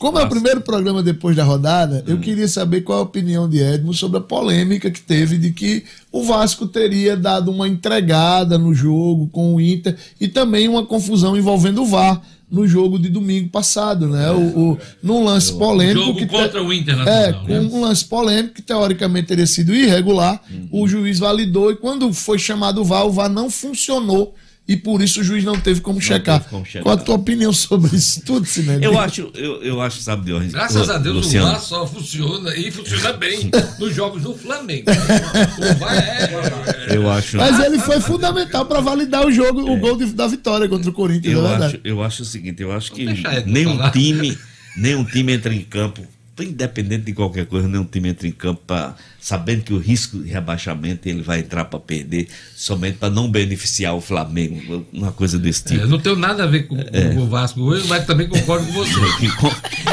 como 0.03 0.19
é 0.19 0.25
o 0.25 0.29
primeiro 0.29 0.61
programa 0.61 1.01
depois 1.01 1.37
da 1.37 1.45
rodada, 1.45 1.99
Hum. 2.05 2.11
eu 2.11 2.19
queria 2.19 2.49
saber 2.49 2.81
qual 2.81 2.99
a 2.99 3.03
opinião 3.03 3.49
de 3.49 3.61
Edmo 3.63 3.95
sobre 3.95 4.19
a 4.19 4.21
polêmica 4.21 4.91
que 4.91 5.01
teve 5.01 5.39
de 5.39 5.53
que 5.53 5.85
o 6.11 6.25
Vasco 6.25 6.67
teria 6.67 7.17
dado 7.17 7.53
uma 7.53 7.69
entregada 7.69 8.59
no 8.59 8.75
jogo 8.75 9.29
com 9.29 9.55
o 9.55 9.61
Inter 9.61 9.97
e 10.21 10.27
também 10.27 10.67
uma 10.69 10.85
confusão 10.85 11.37
envolvendo 11.37 11.83
o 11.83 11.87
VAR 11.87 12.21
no 12.51 12.67
jogo 12.67 12.99
de 12.99 13.09
domingo 13.09 13.49
passado, 13.49 14.09
né? 14.09 14.31
O, 14.33 14.73
o, 14.73 14.79
num 15.01 15.23
lance 15.25 15.53
polêmico. 15.55 16.01
É. 16.01 16.05
Jogo 16.05 16.19
que 16.19 16.27
contra 16.27 16.63
o 16.63 16.73
É, 16.73 16.77
Internacional, 16.77 17.41
com 17.47 17.53
né? 17.53 17.61
um 17.61 17.81
lance 17.83 18.05
polêmico 18.05 18.55
que 18.55 18.63
teoricamente 18.63 19.29
teria 19.29 19.47
sido 19.47 19.73
irregular, 19.73 20.43
o 20.73 20.87
juiz 20.89 21.21
validou 21.21 21.71
e 21.71 21.77
quando 21.77 22.13
foi 22.13 22.41
chamado 22.41 22.81
o 22.81 22.85
VAR, 22.85 23.07
o 23.07 23.13
VAR 23.13 23.31
não 23.31 23.49
funcionou 23.49 24.35
e 24.67 24.77
por 24.77 25.03
isso 25.03 25.21
o 25.21 25.25
juiz 25.25 25.43
não 25.45 25.59
teve 25.59 25.81
como, 25.81 26.01
checar. 26.01 26.39
teve 26.39 26.51
como 26.51 26.65
checar. 26.65 26.83
Qual 26.85 26.95
a 26.95 26.99
tua 26.99 27.17
opinião 27.17 27.53
sobre 27.53 27.95
isso 27.97 28.23
tudo, 28.25 28.47
Sinete? 28.47 28.85
Eu 28.85 28.99
acho, 28.99 29.31
eu, 29.35 29.63
eu 29.63 29.81
acho, 29.81 30.01
sabe, 30.01 30.25
de 30.27 30.33
onde? 30.33 30.49
Graças 30.49 30.89
a 30.89 30.99
Deus 30.99 31.17
Luciano, 31.17 31.49
o 31.49 31.51
VAR 31.51 31.61
só 31.61 31.87
funciona 31.87 32.55
e 32.57 32.71
funciona 32.71 33.13
bem 33.13 33.51
nos 33.79 33.95
jogos 33.95 34.23
do 34.23 34.35
Flamengo. 34.35 34.85
O 34.91 35.79
VAR 35.79 35.95
é. 35.97 36.97
Eu 36.97 37.11
acho. 37.11 37.37
Mas 37.37 37.59
ele 37.61 37.79
foi 37.81 38.01
fundamental 38.01 38.65
para 38.67 38.81
validar 38.81 39.27
o 39.27 39.33
jogo, 39.33 39.61
o 39.71 39.77
gol 39.79 39.97
de- 39.97 40.07
da 40.13 40.27
vitória 40.27 40.69
contra 40.69 40.89
o 40.91 40.93
Corinthians, 40.93 41.35
Eu 41.35 41.47
é 41.47 41.55
acho, 41.57 41.81
eu 41.85 42.03
acho 42.03 42.23
o 42.23 42.27
seguinte, 42.27 42.63
eu 42.63 42.73
acho 42.73 42.93
que 42.93 43.05
nenhum 43.47 43.77
falar. 43.77 43.91
time, 43.91 44.39
nenhum 44.77 45.05
time 45.05 45.33
entra 45.33 45.53
em 45.53 45.63
campo, 45.63 46.03
independente 46.41 47.05
de 47.05 47.13
qualquer 47.13 47.47
coisa, 47.47 47.67
nenhum 47.69 47.85
time 47.85 48.09
entra 48.11 48.27
em 48.29 48.33
campo 48.33 48.63
pra, 48.67 48.95
sabendo 49.23 49.63
que 49.63 49.73
o 49.73 49.79
risco 49.79 50.19
de 50.19 50.29
rebaixamento 50.29 51.09
ele 51.09 51.23
vai 51.23 51.39
entrar 51.39 51.65
para 51.67 51.79
perder, 51.79 52.27
somente 52.57 52.99
para 52.99 53.09
não 53.09 53.31
beneficiar 53.31 53.95
o 53.95 54.01
Flamengo, 54.01 54.85
uma 54.93 55.13
coisa 55.13 55.39
desse 55.39 55.63
É, 55.63 55.69
tipo. 55.69 55.81
eu 55.83 55.89
não 55.89 56.01
tenho 56.01 56.17
nada 56.17 56.43
a 56.43 56.47
ver 56.49 56.65
com, 56.67 56.77
com 56.77 57.19
o 57.21 57.29
Vasco 57.29 57.61
hoje, 57.61 57.87
mas 57.87 58.05
também 58.05 58.27
concordo 58.29 58.67
com 58.67 58.73
você. 58.73 58.93
E, 59.23 59.29
com, 59.31 59.49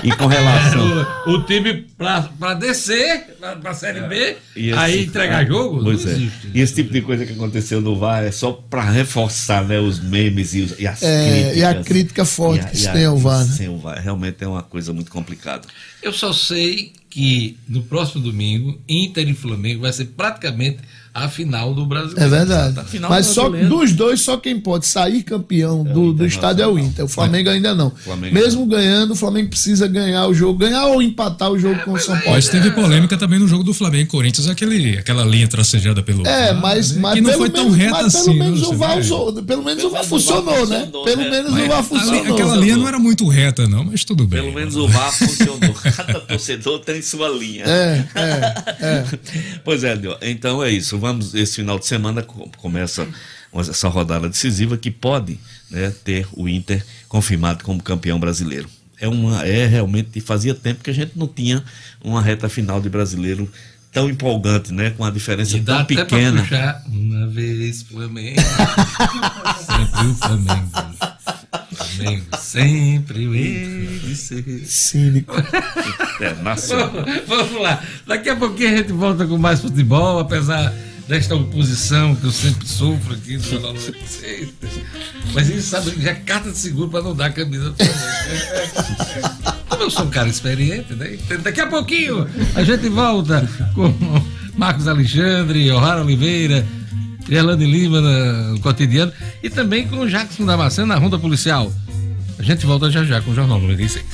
e 0.08 0.12
com 0.16 0.26
relação. 0.26 1.06
O, 1.28 1.32
o 1.34 1.44
time 1.44 1.86
para 1.96 2.54
descer 2.56 3.36
para 3.40 3.70
a 3.70 3.74
Série 3.76 4.02
B, 4.02 4.38
E 4.56 4.70
esse- 4.70 4.80
aí 4.80 5.04
entregar 5.06 5.46
jogo, 5.46 5.84
Pois 5.84 6.04
não 6.06 6.12
é. 6.12 6.16
existe. 6.16 6.52
E 6.54 6.60
esse 6.62 6.74
tipo 6.76 6.92
de 6.92 7.02
coisa 7.02 7.26
que 7.26 7.34
aconteceu 7.34 7.80
no 7.82 7.96
VAR 7.98 8.24
é 8.24 8.32
só 8.32 8.52
para 8.52 8.90
reforçar 8.90 9.64
né, 9.64 9.80
os 9.80 10.00
memes 10.00 10.56
e, 10.56 10.62
os- 10.62 10.80
e 10.80 10.88
as 10.88 11.04
É, 11.04 11.30
críticas. 11.30 11.58
e 11.58 11.64
a 11.66 11.84
crítica 11.84 12.26
forte 12.26 12.64
E 12.64 12.66
a- 12.88 12.90
que 12.90 12.98
tem 12.98 13.06
ao 13.06 13.18
VAR, 13.18 13.46
né? 13.46 13.54
Sem 13.56 13.70
o 13.70 13.78
VAR. 13.78 14.02
Realmente 14.02 14.44
é 14.44 14.48
uma 14.48 14.64
coisa 14.64 14.92
muito 14.92 15.12
complicada. 15.12 15.68
Eu 16.02 16.12
só 16.14 16.34
sei 16.34 16.94
que 17.10 17.58
no 17.68 17.84
próximo 17.84 18.24
domingo, 18.24 18.80
Inter 18.88 19.28
e 19.28 19.34
Flamengo 19.34 19.82
vai 19.82 19.92
ser 19.92 20.06
praticamente 20.08 20.80
a 21.14 21.28
final 21.28 21.74
do 21.74 21.86
Brasil. 21.86 22.14
É 22.18 22.28
verdade. 22.28 22.84
Final 22.86 23.10
Mas 23.10 23.26
só 23.28 23.50
dos 23.50 23.94
dois, 23.94 24.22
só 24.22 24.38
quem 24.38 24.60
pode 24.60 24.86
sair 24.86 25.24
campeão 25.24 25.84
do, 25.84 26.14
do 26.14 26.26
estádio 26.26 26.64
é 26.64 26.68
o 26.68 26.78
Inter. 26.78 27.06
O 27.06 27.08
Flamengo 27.08 27.50
ainda 27.50 27.74
não. 27.74 27.90
Flamengo 27.92 28.34
Mesmo 28.34 28.66
ganhando, 28.66 29.12
o 29.12 29.16
Flamengo 29.16 29.50
precisa 29.50 29.88
ganhar 29.88 30.28
o 30.28 30.34
jogo, 30.34 30.60
ganhar 30.60 30.86
ou 30.86 31.02
empatar 31.02 31.52
o 31.52 31.58
jogo 31.58 31.80
com 31.84 31.94
o 31.94 32.00
São 32.00 32.16
Paulo. 32.16 32.32
Mas 32.32 32.48
teve 32.48 32.70
polêmica 32.72 33.18
também 33.18 33.40
no 33.40 33.48
jogo 33.48 33.64
do 33.64 33.74
Flamengo 33.74 34.04
e 34.04 34.08
Corinthians, 34.08 34.48
aquele, 34.48 35.00
aquela 35.00 35.26
linha 35.26 35.48
tracejada 35.48 36.04
pelo. 36.04 36.26
É, 36.28 36.54
VAR, 36.54 36.62
mas, 36.62 36.92
né, 36.92 37.02
mas 37.02 37.14
que 37.16 37.22
não 37.22 37.30
pelo 37.32 37.42
foi 37.42 37.50
tão 37.50 37.64
menos, 37.64 37.78
reta 37.78 38.04
mas 38.04 38.16
assim. 38.16 38.26
pelo 38.26 38.38
né, 38.38 38.46
menos 38.46 38.62
o 38.64 38.74
VAR 38.74 39.00
usou, 39.00 39.44
pelo 39.44 39.64
menos 39.64 39.84
o 39.84 39.90
VAR 39.90 40.04
funcionou, 40.04 40.68
né? 40.68 40.80
funcionou, 40.80 41.06
Pelo 41.06 41.22
é. 41.22 41.30
menos 41.30 41.52
Mas 41.52 41.64
o 41.64 41.68
VAR 41.68 41.84
funcionou. 41.84 42.34
aquela 42.34 42.56
linha 42.56 42.78
não 42.78 42.88
era 42.88 43.00
muito 43.00 43.28
reta, 43.28 43.68
não, 43.68 43.84
mas 43.84 44.04
tudo 44.04 44.28
bem. 44.28 44.42
Pelo 44.42 44.54
menos 44.54 44.76
o 44.76 44.88
VAR 44.88 45.12
funcionou. 45.12 45.74
Cada 45.96 46.20
torcedor 46.22 46.80
tem 46.80 47.02
sua 47.02 47.30
linha. 47.30 47.66
É, 47.66 48.06
é, 48.16 48.86
é. 48.86 49.06
Pois 49.64 49.84
é, 49.84 49.98
então 50.22 50.64
é 50.64 50.72
isso. 50.72 50.99
Vamos, 51.00 51.34
esse 51.34 51.56
final 51.56 51.80
de 51.80 51.86
semana 51.88 52.22
co- 52.22 52.50
começa 52.58 53.08
essa 53.54 53.88
rodada 53.88 54.30
decisiva 54.30 54.78
que 54.78 54.92
pode 54.92 55.40
né, 55.72 55.92
ter 56.04 56.28
o 56.34 56.48
Inter 56.48 56.86
confirmado 57.08 57.64
como 57.64 57.82
campeão 57.82 58.20
brasileiro. 58.20 58.70
É, 59.02 59.08
uma, 59.08 59.46
é 59.48 59.66
realmente, 59.66 60.20
fazia 60.22 60.54
tempo 60.54 60.84
que 60.84 60.90
a 60.90 60.94
gente 60.94 61.14
não 61.18 61.28
tinha 61.28 61.64
uma 62.04 62.22
reta 62.22 62.50
final 62.50 62.82
de 62.82 62.90
brasileiro 62.90 63.50
tão 63.92 64.10
empolgante, 64.10 64.72
né? 64.74 64.92
Com 64.92 65.04
a 65.06 65.10
diferença 65.10 65.58
E 65.58 65.62
dá 65.62 65.78
tão 65.78 65.86
pequena. 65.86 66.42
puxar 66.44 66.84
uma 66.88 67.26
vez 67.28 67.82
Flamengo. 67.82 68.40
sempre 69.66 70.06
o 70.06 70.16
Flamengo. 70.16 70.72
Flamengo, 71.74 72.26
sempre 72.38 73.28
o 73.28 74.16
ser. 74.16 74.66
Cínico. 74.66 75.34
É, 76.20 76.34
nacional. 76.44 76.92
Vamos 77.28 77.62
lá. 77.62 77.82
Daqui 78.06 78.30
a 78.30 78.36
pouquinho 78.36 78.74
a 78.74 78.78
gente 78.78 78.92
volta 78.92 79.26
com 79.26 79.38
mais 79.38 79.62
futebol, 79.62 80.20
apesar 80.20 80.74
desta 81.10 81.36
oposição 81.36 82.16
que 82.16 82.26
eu 82.26 82.32
sempre 82.32 82.68
sofro 82.68 83.16
aqui 83.16 83.36
no 83.36 83.44
Jornal 83.44 83.74
96. 83.74 84.50
Mas 85.34 85.50
eles 85.50 85.66
sabem 85.66 85.92
que 85.96 86.02
já 86.04 86.12
é 86.12 86.14
carta 86.14 86.52
de 86.52 86.58
seguro 86.58 86.88
para 86.88 87.02
não 87.02 87.16
dar 87.16 87.26
a 87.26 87.30
camisa 87.32 87.72
do 87.72 87.76
Flamengo. 87.76 89.56
Como 89.68 89.84
eu 89.84 89.90
sou 89.90 90.06
um 90.06 90.10
cara 90.12 90.30
experiente, 90.30 90.94
né? 90.94 91.16
Então, 91.16 91.42
Daqui 91.42 91.62
a 91.62 91.68
pouquinho 91.68 92.28
a 92.54 92.64
gente 92.64 92.88
volta 92.90 93.50
com 93.74 93.92
Marcos 94.56 94.88
Alexandre, 94.88 95.72
O'Hara 95.72 96.04
Oliveira, 96.04 96.64
Gerlane 97.28 97.66
Lima 97.66 98.02
no 98.02 98.60
cotidiano 98.60 99.12
e 99.42 99.50
também 99.50 99.88
com 99.88 99.98
o 100.02 100.08
Jackson 100.08 100.46
Damasceno 100.46 100.88
na 100.88 100.96
Ronda 100.96 101.18
Policial. 101.18 101.74
A 102.38 102.44
gente 102.44 102.68
volta 102.68 102.92
já 102.92 103.04
já 103.04 103.20
com 103.20 103.32
o 103.32 103.36
Jornal 103.36 103.60
96. 103.60 104.06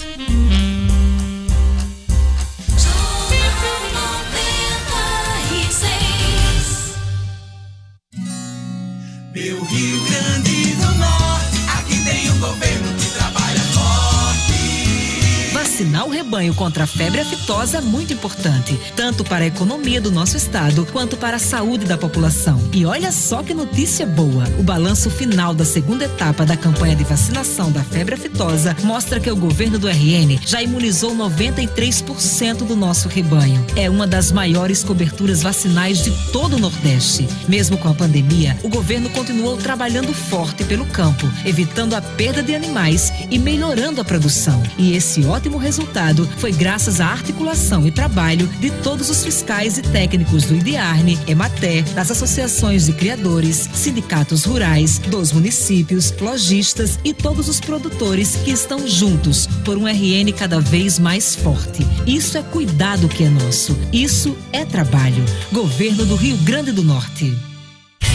Vacinal 16.06 16.10
rebanho 16.10 16.54
contra 16.54 16.84
a 16.84 16.88
febre 16.88 17.22
aftosa 17.22 17.82
muito 17.82 18.14
importante, 18.14 18.80
tanto 18.96 19.24
para 19.24 19.44
a 19.44 19.48
economia 19.48 20.00
do 20.00 20.12
nosso 20.12 20.38
estado 20.38 20.88
quanto 20.92 21.18
para 21.18 21.38
a 21.38 21.40
saúde 21.40 21.86
da 21.86 21.98
população. 21.98 22.62
E 22.72 22.86
olha 22.86 23.12
só 23.12 23.42
que 23.42 23.54
notícia 23.54 24.06
boa: 24.06 24.44
o 24.60 24.64
balanço 24.64 25.10
final 25.10 25.54
da 25.54 25.66
segunda 25.66 26.06
etapa 26.06 26.46
da 26.46 26.56
campanha 26.56 26.96
de 26.96 27.04
vacinação 27.04 27.72
da 27.72 27.84
febre 27.84 28.16
aftosa 28.16 28.76
mostra 28.84 29.20
que 29.20 29.32
o 29.32 29.36
governo 29.36 29.80
do 29.80 29.88
RN 29.88 30.40
já 30.46 30.62
imunizou 30.62 31.16
93% 31.16 32.58
do 32.66 32.76
nosso 32.76 33.08
rebanho. 33.08 33.66
É 33.76 33.90
uma 33.90 34.06
das 34.06 34.32
maiores 34.32 34.84
coberturas 34.84 35.42
vacinais 35.42 36.04
de 36.04 36.12
todo 36.32 36.56
o 36.56 36.60
Nordeste. 36.60 37.28
Mesmo 37.48 37.78
com 37.78 37.90
a 37.90 37.94
pandemia, 37.94 38.58
o 38.64 38.70
governo 38.70 39.10
continuou 39.10 39.58
trabalhando 39.58 40.14
forte 40.14 40.64
pelo 40.64 40.86
campo, 40.86 41.30
evitando 41.46 41.96
a 41.96 42.02
perda 42.02 42.44
de 42.44 42.54
animais 42.54 43.12
e 43.32 43.40
melhorando 43.40 44.02
a 44.02 44.06
produção. 44.06 44.62
E 44.78 44.96
esse 44.96 45.26
ótimo 45.26 45.58
resultado 45.58 45.95
foi 46.38 46.52
graças 46.52 47.00
à 47.00 47.08
articulação 47.08 47.88
e 47.88 47.92
trabalho 47.92 48.48
de 48.60 48.70
todos 48.70 49.10
os 49.10 49.24
fiscais 49.24 49.78
e 49.78 49.82
técnicos 49.82 50.44
do 50.44 50.56
IDIARNE, 50.56 51.18
EMATER, 51.26 51.84
das 51.94 52.12
associações 52.12 52.86
de 52.86 52.94
criadores, 52.94 53.70
sindicatos 53.74 54.44
rurais, 54.44 55.00
dos 55.00 55.32
municípios, 55.32 56.14
lojistas 56.20 57.00
e 57.04 57.14
todos 57.14 57.48
os 57.48 57.62
produtores 57.62 58.36
que 58.44 58.52
estão 58.52 58.86
juntos 58.86 59.48
por 59.64 59.78
um 59.78 59.88
RN 59.88 60.34
cada 60.38 60.60
vez 60.60 61.00
mais 61.00 61.34
forte. 61.34 61.88
Isso 62.06 62.38
é 62.38 62.44
cuidado 62.44 63.08
que 63.08 63.24
é 63.24 63.30
nosso. 63.30 63.78
Isso 63.94 64.36
é 64.52 64.66
trabalho. 64.66 65.24
Governo 65.52 66.06
do 66.06 66.16
Rio 66.16 66.36
Grande 66.38 66.74
do 66.74 66.84
Norte. 66.84 67.55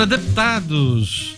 Olha, 0.00 0.06
deputados 0.06 1.36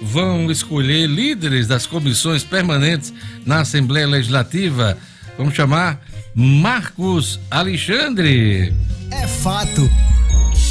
vão 0.00 0.48
escolher 0.48 1.08
líderes 1.08 1.66
das 1.66 1.84
comissões 1.84 2.44
permanentes 2.44 3.12
na 3.44 3.62
Assembleia 3.62 4.06
Legislativa. 4.06 4.96
Vamos 5.36 5.54
chamar 5.54 6.00
Marcos 6.32 7.40
Alexandre. 7.50 8.72
É 9.10 9.26
fato. 9.26 9.90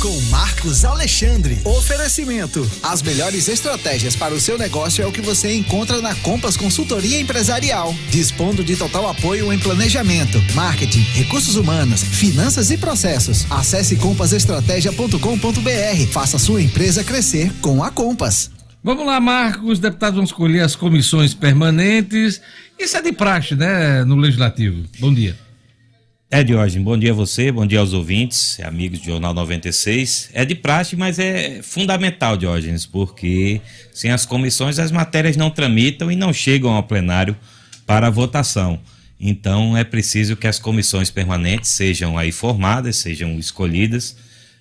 Com 0.03 0.19
Marcos 0.23 0.83
Alexandre. 0.83 1.57
Oferecimento. 1.63 2.69
As 2.83 3.01
melhores 3.01 3.47
estratégias 3.47 4.17
para 4.17 4.33
o 4.33 4.39
seu 4.39 4.57
negócio 4.57 5.01
é 5.01 5.07
o 5.07 5.13
que 5.13 5.21
você 5.21 5.55
encontra 5.55 6.01
na 6.01 6.13
Compass 6.15 6.57
Consultoria 6.57 7.21
Empresarial. 7.21 7.95
Dispondo 8.09 8.65
de 8.65 8.75
total 8.75 9.07
apoio 9.07 9.53
em 9.53 9.57
planejamento, 9.57 10.37
marketing, 10.53 10.99
recursos 11.13 11.55
humanos, 11.55 12.03
finanças 12.03 12.69
e 12.69 12.77
processos. 12.77 13.49
Acesse 13.49 13.95
compassestratégia.com.br. 13.95 16.11
Faça 16.11 16.37
sua 16.37 16.61
empresa 16.61 17.01
crescer 17.01 17.53
com 17.61 17.81
a 17.81 17.89
Compass. 17.89 18.51
Vamos 18.83 19.05
lá, 19.05 19.21
Marcos. 19.21 19.79
Deputados 19.79 20.15
vão 20.15 20.25
escolher 20.25 20.63
as 20.63 20.75
comissões 20.75 21.33
permanentes. 21.33 22.41
Isso 22.77 22.97
é 22.97 23.01
de 23.01 23.13
praxe, 23.13 23.55
né, 23.55 24.03
no 24.03 24.17
Legislativo. 24.17 24.83
Bom 24.99 25.13
dia. 25.13 25.37
É, 26.35 26.43
Diógenes, 26.43 26.83
bom 26.83 26.97
dia 26.97 27.11
a 27.11 27.13
você, 27.13 27.51
bom 27.51 27.63
dia 27.63 27.79
aos 27.79 27.93
ouvintes, 27.93 28.59
amigos 28.61 28.97
do 28.97 29.05
Jornal 29.05 29.35
96. 29.35 30.31
É 30.33 30.43
de 30.43 30.55
praxe, 30.55 30.95
mas 30.95 31.19
é 31.19 31.61
fundamental, 31.61 32.35
Diógenes, 32.35 32.87
porque 32.87 33.61
sem 33.93 34.09
as 34.09 34.25
comissões 34.25 34.79
as 34.79 34.91
matérias 34.91 35.37
não 35.37 35.51
tramitam 35.51 36.11
e 36.11 36.15
não 36.15 36.33
chegam 36.33 36.71
ao 36.71 36.81
plenário 36.81 37.37
para 37.85 38.09
votação. 38.09 38.79
Então 39.19 39.77
é 39.77 39.83
preciso 39.83 40.35
que 40.35 40.47
as 40.47 40.57
comissões 40.57 41.11
permanentes 41.11 41.69
sejam 41.69 42.17
aí 42.17 42.31
formadas, 42.31 42.95
sejam 42.95 43.37
escolhidas. 43.37 44.17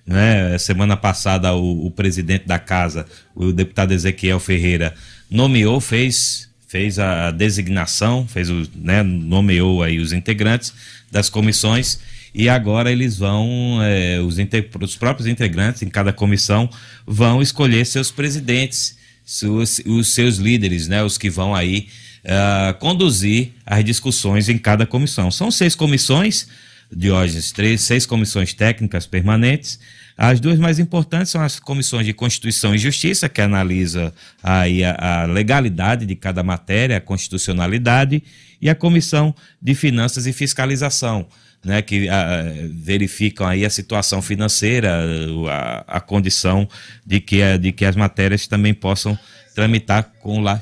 Né? 0.07 0.59
Semana 0.59 0.95
passada 0.95 1.55
o, 1.55 1.87
o 1.87 1.91
presidente 1.91 2.47
da 2.47 2.59
casa, 2.59 3.07
o 3.35 3.51
deputado 3.51 3.93
Ezequiel 3.93 4.39
Ferreira, 4.39 4.93
nomeou, 5.31 5.81
fez 5.81 6.52
fez 6.73 6.99
a 6.99 7.31
designação, 7.31 8.27
fez 8.27 8.49
o, 8.49 8.67
né, 8.75 9.03
nomeou 9.03 9.83
aí 9.83 9.99
os 9.99 10.15
integrantes 10.15 10.73
das 11.11 11.29
comissões 11.29 11.99
e 12.35 12.49
agora 12.49 12.91
eles 12.91 13.19
vão, 13.19 13.79
é, 13.83 14.19
os, 14.21 14.39
os, 14.81 14.97
próprios 14.97 15.29
integrantes 15.29 15.83
em 15.83 15.91
cada 15.91 16.15
comissão 16.15 16.71
vão 17.07 17.43
escolher 17.43 17.85
seus 17.85 18.11
presidentes, 18.11 18.97
seus, 19.23 19.83
os 19.85 20.15
seus 20.15 20.39
líderes, 20.39 20.89
né, 20.89 21.05
os 21.05 21.19
que 21.19 21.29
vão 21.29 21.55
aí 21.55 21.89
uh, 22.25 22.73
conduzir 22.79 23.53
as 23.67 23.85
discussões 23.85 24.49
em 24.49 24.57
cada 24.57 24.87
comissão. 24.87 25.31
São 25.31 25.51
seis 25.51 25.75
comissões, 25.75 26.49
Diógenes, 26.95 27.53
três, 27.53 27.81
seis 27.81 28.05
comissões 28.05 28.53
técnicas 28.53 29.07
permanentes, 29.07 29.79
as 30.17 30.41
duas 30.41 30.59
mais 30.59 30.79
importantes 30.79 31.31
são 31.31 31.41
as 31.41 31.59
comissões 31.59 32.07
de 32.07 32.13
Constituição 32.13 32.75
e 32.75 32.79
Justiça, 32.79 33.29
que 33.29 33.41
analisa 33.41 34.13
aí 34.43 34.85
a, 34.85 35.23
a 35.23 35.25
legalidade 35.25 36.07
de 36.07 36.15
cada 36.15 36.43
matéria, 36.43 36.97
a 36.97 37.01
constitucionalidade, 37.01 38.23
e 38.61 38.71
a 38.71 38.75
Comissão 38.75 39.35
de 39.61 39.75
Finanças 39.75 40.27
e 40.27 40.33
Fiscalização, 40.33 41.27
né, 41.65 41.83
que 41.83 42.09
a, 42.09 42.45
verificam 42.71 43.47
aí 43.47 43.65
a 43.65 43.71
situação 43.71 44.23
financeira, 44.23 45.05
a, 45.51 45.97
a 45.97 46.01
condição 46.01 46.69
de 47.05 47.19
que, 47.19 47.59
de 47.59 47.73
que 47.73 47.85
as 47.85 47.97
matérias 47.97 48.47
também 48.47 48.73
possam 48.73 49.19
tramitar 49.55 50.13
com 50.21 50.41
la, 50.41 50.61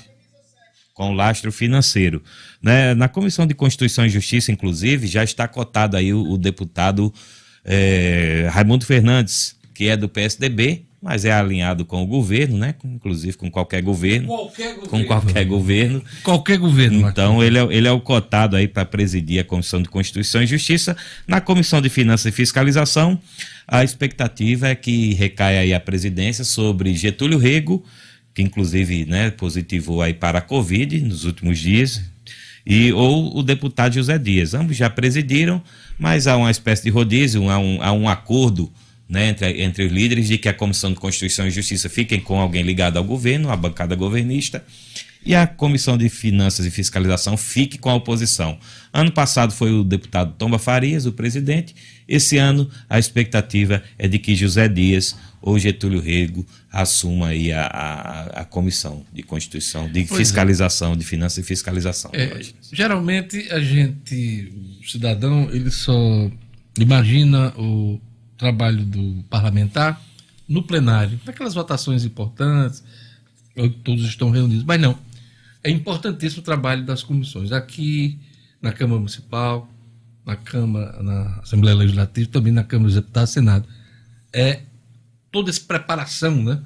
com 0.95 1.13
lastro 1.13 1.53
financeiro. 1.53 2.23
Né? 2.63 2.95
Na 2.95 3.09
Comissão 3.09 3.47
de 3.47 3.55
Constituição 3.55 4.07
e 4.07 4.11
Justiça, 4.11 4.51
inclusive, 4.51 5.07
já 5.07 5.23
está 5.23 5.47
cotado 5.47 5.97
aí 5.97 6.13
o, 6.15 6.23
o 6.23 6.39
deputado 6.39 7.13
é, 7.65 8.49
Raimundo 8.51 8.85
Fernandes, 8.85 9.57
que 9.75 9.89
é 9.89 9.97
do 9.97 10.09
PSDB, 10.09 10.85
mas 11.03 11.25
é 11.25 11.33
alinhado 11.33 11.85
com 11.85 12.03
o 12.03 12.07
governo, 12.07 12.59
né? 12.59 12.75
Inclusive 12.85 13.37
com 13.37 13.51
qualquer 13.51 13.81
governo. 13.81 14.29
Qualquer 14.29 14.75
governo. 14.75 14.89
Com 14.89 15.05
qualquer 15.05 15.45
governo. 15.45 16.05
Qualquer 16.23 16.59
governo. 16.59 17.09
Então, 17.09 17.43
ele 17.43 17.59
é, 17.59 17.63
ele 17.71 17.89
é 17.89 17.93
o 17.93 18.01
cotado 18.01 18.55
aí 18.55 18.69
para 18.69 18.85
presidir 18.85 19.41
a 19.41 19.45
Comissão 19.45 19.81
de 19.81 19.89
Constituição 19.89 20.43
e 20.43 20.47
Justiça. 20.47 20.95
Na 21.27 21.41
Comissão 21.41 21.81
de 21.81 21.89
Finanças 21.89 22.27
e 22.27 22.33
Fiscalização, 22.33 23.19
a 23.67 23.83
expectativa 23.83 24.69
é 24.69 24.75
que 24.75 25.15
recaia 25.15 25.61
aí 25.61 25.73
a 25.73 25.81
presidência 25.81 26.45
sobre 26.45 26.95
Getúlio 26.95 27.39
Rego, 27.39 27.83
que 28.35 28.43
inclusive 28.43 29.07
né, 29.07 29.31
positivou 29.31 30.03
aí 30.03 30.13
para 30.13 30.41
a 30.41 30.43
Covid 30.43 31.01
nos 31.01 31.25
últimos 31.25 31.59
dias, 31.59 32.03
e 32.67 32.93
ou 32.93 33.37
o 33.37 33.43
deputado 33.43 33.95
José 33.95 34.19
Dias. 34.19 34.55
Ambos 34.55 34.77
já 34.77 34.89
presidiram, 34.91 35.63
mas 35.99 36.27
há 36.27 36.37
uma 36.37 36.51
espécie 36.51 36.85
de 36.85 36.91
rodízio, 36.91 37.49
há 37.51 37.59
um, 37.59 37.83
há 37.83 37.93
um 37.93 38.09
acordo 38.09 38.73
né, 39.09 39.29
entre, 39.29 39.63
entre 39.63 39.85
os 39.87 39.93
líderes 39.93 40.29
de 40.29 40.39
que 40.39 40.49
a 40.49 40.55
Comissão 40.55 40.93
de 40.93 41.01
Constituição 41.01 41.47
e 41.47 41.51
Justiça 41.51 41.89
fiquem 41.89 42.21
com 42.21 42.41
alguém 42.41 42.63
ligado 42.63 42.97
ao 42.97 43.05
governo, 43.05 43.51
a 43.51 43.57
bancada 43.57 43.97
governista, 43.97 44.65
e 45.25 45.35
a 45.35 45.47
Comissão 45.47 45.99
de 45.99 46.09
Finanças 46.09 46.65
e 46.65 46.71
Fiscalização 46.71 47.37
fique 47.37 47.77
com 47.77 47.91
a 47.91 47.95
oposição. 47.95 48.59
Ano 48.93 49.13
passado 49.13 49.53
foi 49.53 49.71
o 49.73 49.85
deputado 49.85 50.35
Tomba 50.39 50.59
Farias, 50.59 51.05
o 51.05 51.13
presidente. 51.13 51.75
Esse 52.09 52.39
ano 52.39 52.71
a 52.89 52.99
expectativa 52.99 53.83
é 53.99 54.09
de 54.09 54.19
que 54.19 54.35
José 54.35 54.67
Dias 54.67 55.15
ou 55.43 55.59
Getúlio 55.59 56.01
Rego 56.01 56.45
assuma 56.71 57.29
aí 57.29 57.53
a, 57.53 57.67
a, 57.67 58.23
a 58.41 58.45
Comissão 58.45 59.05
de 59.13 59.23
Constituição, 59.23 59.87
de 59.87 60.05
pois 60.05 60.21
é. 60.21 60.25
Fiscalização, 60.25 60.93
é. 60.93 60.97
de 60.97 61.05
Finanças 61.05 61.39
e 61.39 61.43
Fiscalização. 61.43 62.11
É, 62.15 62.41
geralmente 62.73 63.51
a 63.51 63.61
gente, 63.61 64.53
o 64.81 64.89
cidadão, 64.89 65.49
ele 65.51 65.71
só 65.71 66.31
imagina 66.79 67.55
o 67.57 68.01
trabalho 68.37 68.85
do 68.85 69.25
parlamentar 69.29 70.01
no 70.49 70.63
plenário, 70.63 71.19
naquelas 71.25 71.55
votações 71.55 72.05
importantes, 72.05 72.83
todos 73.85 74.05
estão 74.05 74.31
reunidos. 74.31 74.65
Mas 74.65 74.81
não, 74.81 74.99
é 75.63 75.71
importantíssimo 75.71 76.43
o 76.43 76.45
trabalho 76.45 76.85
das 76.85 77.03
comissões. 77.03 77.53
Aqui 77.53 78.19
na 78.61 78.73
Câmara 78.73 78.99
Municipal, 78.99 79.69
na 80.25 80.37
Câmara, 80.37 81.03
na 81.03 81.41
Assembleia 81.43 81.77
Legislativa, 81.77 82.29
também 82.31 82.53
na 82.53 82.65
Câmara 82.65 82.87
dos 82.87 82.95
Deputados, 82.95 83.31
Senado. 83.31 83.67
É 84.33 84.61
toda 85.31 85.51
essa 85.51 85.61
preparação, 85.61 86.43
né? 86.43 86.61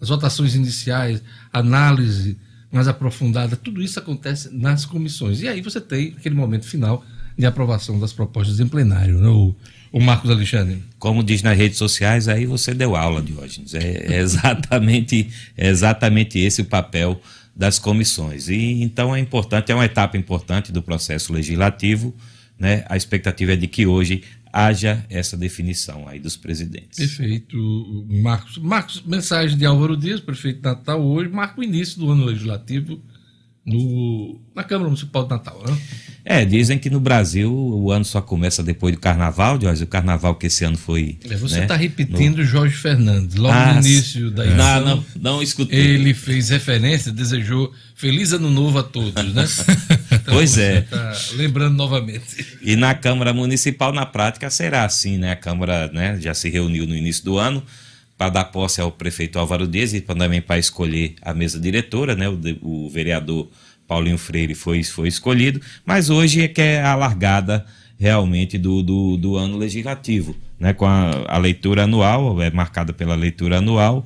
As 0.00 0.08
votações 0.08 0.54
iniciais, 0.54 1.22
análise 1.52 2.38
mais 2.70 2.86
aprofundada. 2.86 3.56
Tudo 3.56 3.82
isso 3.82 3.98
acontece 3.98 4.50
nas 4.52 4.84
comissões. 4.84 5.40
E 5.40 5.48
aí 5.48 5.60
você 5.60 5.80
tem 5.80 6.14
aquele 6.16 6.34
momento 6.34 6.66
final 6.66 7.04
de 7.36 7.46
aprovação 7.46 7.98
das 7.98 8.12
propostas 8.12 8.60
em 8.60 8.66
plenário, 8.66 9.18
né? 9.18 9.28
o, 9.28 9.54
o 9.92 10.00
Marcos 10.00 10.30
Alexandre. 10.30 10.82
Como 10.98 11.22
diz 11.22 11.42
nas 11.42 11.56
redes 11.56 11.78
sociais, 11.78 12.28
aí 12.28 12.46
você 12.46 12.74
deu 12.74 12.96
aula, 12.96 13.22
Diógenes. 13.22 13.74
É, 13.74 14.14
é 14.14 14.18
exatamente, 14.18 15.30
é 15.56 15.68
exatamente 15.68 16.38
esse 16.38 16.62
o 16.62 16.64
papel 16.64 17.20
das 17.54 17.78
comissões. 17.78 18.48
E 18.48 18.82
então 18.82 19.14
é 19.14 19.20
importante, 19.20 19.72
é 19.72 19.74
uma 19.74 19.84
etapa 19.84 20.16
importante 20.16 20.72
do 20.72 20.82
processo 20.82 21.32
legislativo. 21.32 22.14
Né? 22.58 22.84
A 22.88 22.96
expectativa 22.96 23.52
é 23.52 23.56
de 23.56 23.68
que 23.68 23.86
hoje 23.86 24.24
haja 24.52 25.04
essa 25.10 25.36
definição 25.36 26.08
aí 26.08 26.18
dos 26.18 26.36
presidentes. 26.36 26.98
Perfeito, 26.98 28.06
Marcos. 28.08 28.58
Marcos, 28.58 29.02
mensagem 29.06 29.56
de 29.56 29.64
Álvaro 29.64 29.96
Dias, 29.96 30.20
prefeito 30.20 30.56
de 30.56 30.64
Natal, 30.64 31.00
hoje 31.02 31.28
marca 31.28 31.60
o 31.60 31.64
início 31.64 31.98
do 31.98 32.10
ano 32.10 32.24
legislativo 32.24 33.00
no, 33.68 34.40
na 34.54 34.64
Câmara 34.64 34.88
Municipal 34.88 35.24
de 35.24 35.30
Natal, 35.30 35.62
né? 35.66 35.78
É, 36.24 36.44
dizem 36.44 36.78
que 36.78 36.90
no 36.90 37.00
Brasil 37.00 37.52
o 37.52 37.90
ano 37.90 38.04
só 38.04 38.20
começa 38.20 38.62
depois 38.62 38.94
do 38.94 39.00
carnaval, 39.00 39.60
Jorge. 39.60 39.84
O 39.84 39.86
carnaval 39.86 40.34
que 40.34 40.46
esse 40.46 40.64
ano 40.64 40.76
foi. 40.76 41.18
É, 41.28 41.36
você 41.36 41.56
né, 41.56 41.62
está 41.62 41.76
repetindo 41.76 42.38
no... 42.38 42.44
Jorge 42.44 42.74
Fernandes. 42.76 43.36
Logo 43.36 43.54
Ah, 43.54 43.74
no 43.74 43.80
início 43.80 44.30
da 44.30 44.44
eleição. 44.44 44.80
Não, 44.80 44.96
não, 44.96 45.04
não 45.20 45.42
escutei. 45.42 45.78
Ele 45.78 46.12
fez 46.12 46.48
referência, 46.48 47.12
desejou 47.12 47.72
feliz 47.94 48.32
ano 48.32 48.50
novo 48.50 48.78
a 48.78 48.82
todos, 48.82 49.34
né? 49.34 49.46
Pois 50.28 50.58
é. 50.58 50.82
tá 50.82 51.12
lembrando 51.34 51.76
novamente. 51.76 52.58
E 52.62 52.76
na 52.76 52.94
Câmara 52.94 53.32
Municipal, 53.32 53.92
na 53.92 54.06
prática, 54.06 54.50
será 54.50 54.84
assim, 54.84 55.18
né? 55.18 55.32
A 55.32 55.36
Câmara 55.36 55.90
né, 55.92 56.18
já 56.20 56.34
se 56.34 56.48
reuniu 56.48 56.86
no 56.86 56.94
início 56.94 57.24
do 57.24 57.38
ano 57.38 57.62
para 58.16 58.30
dar 58.30 58.44
posse 58.46 58.80
ao 58.80 58.90
prefeito 58.90 59.38
Álvaro 59.38 59.66
Dias 59.66 59.94
e 59.94 60.00
também 60.00 60.42
para 60.42 60.58
escolher 60.58 61.14
a 61.22 61.32
mesa 61.32 61.58
diretora, 61.58 62.14
né? 62.14 62.28
O, 62.28 62.38
o 62.62 62.90
vereador 62.90 63.48
Paulinho 63.86 64.18
Freire 64.18 64.54
foi, 64.54 64.82
foi 64.84 65.08
escolhido, 65.08 65.60
mas 65.86 66.10
hoje 66.10 66.42
é 66.42 66.48
que 66.48 66.60
é 66.60 66.82
a 66.82 66.94
largada 66.94 67.64
realmente 67.98 68.58
do, 68.58 68.82
do, 68.82 69.16
do 69.16 69.36
ano 69.36 69.56
legislativo, 69.56 70.36
né? 70.58 70.72
Com 70.72 70.86
a, 70.86 71.10
a 71.28 71.38
leitura 71.38 71.84
anual, 71.84 72.42
é 72.42 72.50
marcada 72.50 72.92
pela 72.92 73.14
leitura 73.14 73.58
anual 73.58 74.04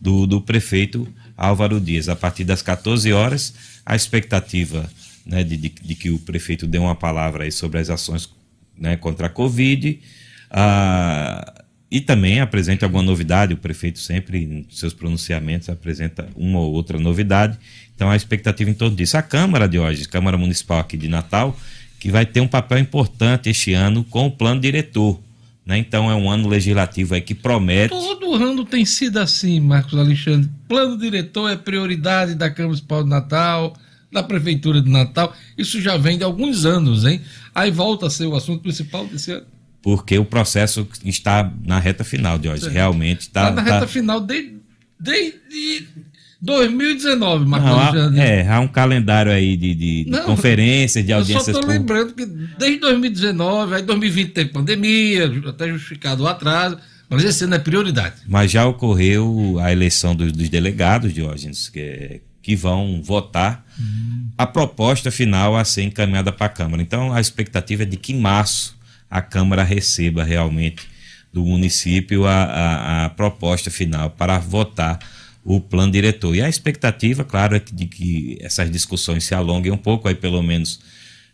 do, 0.00 0.26
do 0.26 0.40
prefeito 0.40 1.08
Álvaro 1.36 1.80
Dias. 1.80 2.08
A 2.08 2.14
partir 2.14 2.44
das 2.44 2.62
14 2.62 3.12
horas, 3.12 3.54
a 3.84 3.96
expectativa 3.96 4.88
né, 5.26 5.42
de, 5.42 5.56
de, 5.56 5.68
de 5.68 5.94
que 5.94 6.10
o 6.10 6.18
prefeito 6.18 6.66
dê 6.66 6.78
uma 6.78 6.94
palavra 6.94 7.44
aí 7.44 7.52
sobre 7.52 7.78
as 7.78 7.90
ações 7.90 8.28
né, 8.78 8.96
contra 8.96 9.26
a 9.26 9.30
Covid. 9.30 10.00
ah, 10.50 11.64
e 11.94 12.00
também 12.00 12.40
apresente 12.40 12.82
alguma 12.82 13.04
novidade. 13.04 13.54
O 13.54 13.56
prefeito 13.56 14.00
sempre, 14.00 14.44
nos 14.44 14.80
seus 14.80 14.92
pronunciamentos, 14.92 15.68
apresenta 15.68 16.28
uma 16.34 16.58
ou 16.58 16.72
outra 16.72 16.98
novidade. 16.98 17.56
Então, 17.94 18.10
a 18.10 18.16
expectativa 18.16 18.68
em 18.68 18.74
torno 18.74 18.96
disso. 18.96 19.16
A 19.16 19.22
Câmara 19.22 19.68
de 19.68 19.78
hoje, 19.78 20.08
Câmara 20.08 20.36
Municipal 20.36 20.80
aqui 20.80 20.96
de 20.96 21.06
Natal, 21.06 21.56
que 22.00 22.10
vai 22.10 22.26
ter 22.26 22.40
um 22.40 22.48
papel 22.48 22.78
importante 22.78 23.48
este 23.48 23.74
ano 23.74 24.02
com 24.02 24.26
o 24.26 24.30
plano 24.30 24.60
diretor. 24.60 25.20
Né? 25.64 25.78
Então, 25.78 26.10
é 26.10 26.16
um 26.16 26.28
ano 26.28 26.48
legislativo 26.48 27.14
aí 27.14 27.20
que 27.20 27.32
promete. 27.32 27.90
Todo 27.90 28.34
ano 28.34 28.64
tem 28.64 28.84
sido 28.84 29.18
assim, 29.18 29.60
Marcos 29.60 29.96
Alexandre. 29.96 30.50
Plano 30.68 30.98
diretor 30.98 31.48
é 31.48 31.56
prioridade 31.56 32.34
da 32.34 32.50
Câmara 32.50 32.70
Municipal 32.70 33.04
de 33.04 33.10
Natal, 33.10 33.76
da 34.14 34.22
Prefeitura 34.22 34.80
de 34.80 34.90
Natal. 34.90 35.34
Isso 35.58 35.80
já 35.80 35.96
vem 35.98 36.16
de 36.16 36.24
alguns 36.24 36.64
anos, 36.64 37.04
hein? 37.04 37.20
Aí 37.54 37.70
volta 37.70 38.06
a 38.06 38.10
ser 38.10 38.26
o 38.26 38.34
assunto 38.34 38.62
principal 38.62 39.06
desse 39.06 39.30
ano. 39.32 39.46
Porque 39.82 40.16
o 40.18 40.24
processo 40.24 40.88
está 41.04 41.52
na 41.66 41.78
reta 41.78 42.02
final 42.04 42.38
de 42.38 42.48
hoje. 42.48 42.68
Realmente 42.70 43.20
está. 43.22 43.46
Tá 43.46 43.50
na 43.50 43.60
reta 43.62 43.86
final 43.86 44.18
desde, 44.20 44.54
desde 44.98 45.86
2019, 46.40 47.46
Marcos 47.46 47.70
Não, 47.70 48.18
há, 48.20 48.22
é, 48.24 48.46
há 48.48 48.60
um 48.60 48.68
calendário 48.68 49.32
aí 49.32 49.56
de, 49.56 49.74
de- 49.74 50.04
de 50.04 50.10
Não, 50.10 50.24
conferências, 50.24 51.04
de 51.04 51.10
Eu 51.10 51.16
só 51.16 51.20
audiências 51.20 51.48
estou 51.56 51.62
públicas. 51.62 51.80
lembrando 51.80 52.14
que 52.14 52.26
desde 52.58 52.78
2019, 52.80 53.74
aí 53.76 53.82
2020 53.82 54.30
teve 54.32 54.50
pandemia, 54.50 55.30
até 55.48 55.68
justificado 55.68 56.22
o 56.22 56.26
atraso, 56.26 56.78
mas 57.08 57.24
esse 57.24 57.44
ano 57.44 57.54
é 57.54 57.58
prioridade. 57.58 58.16
Mas 58.26 58.50
já 58.50 58.66
ocorreu 58.66 59.56
a 59.60 59.72
eleição 59.72 60.14
dos, 60.14 60.32
dos 60.32 60.48
delegados, 60.48 61.12
Diógenes, 61.12 61.68
que, 61.68 62.20
que 62.44 62.54
vão 62.54 63.00
votar 63.02 63.64
a 64.36 64.46
proposta 64.46 65.10
final 65.10 65.56
a 65.56 65.64
ser 65.64 65.82
encaminhada 65.82 66.30
para 66.30 66.44
a 66.44 66.50
Câmara. 66.50 66.82
Então, 66.82 67.10
a 67.10 67.18
expectativa 67.18 67.84
é 67.84 67.86
de 67.86 67.96
que 67.96 68.12
em 68.12 68.20
março 68.20 68.76
a 69.10 69.22
Câmara 69.22 69.64
receba 69.64 70.22
realmente 70.22 70.86
do 71.32 71.42
município 71.42 72.26
a, 72.26 72.44
a, 72.44 73.04
a 73.06 73.08
proposta 73.08 73.70
final 73.70 74.10
para 74.10 74.38
votar 74.38 74.98
o 75.42 75.58
plano 75.58 75.90
diretor. 75.90 76.36
E 76.36 76.42
a 76.42 76.48
expectativa, 76.48 77.24
claro, 77.24 77.56
é 77.56 77.60
que, 77.60 77.74
de 77.74 77.86
que 77.86 78.36
essas 78.42 78.70
discussões 78.70 79.24
se 79.24 79.34
alonguem 79.34 79.72
um 79.72 79.78
pouco, 79.78 80.06
aí 80.06 80.14
pelo 80.14 80.42
menos 80.42 80.80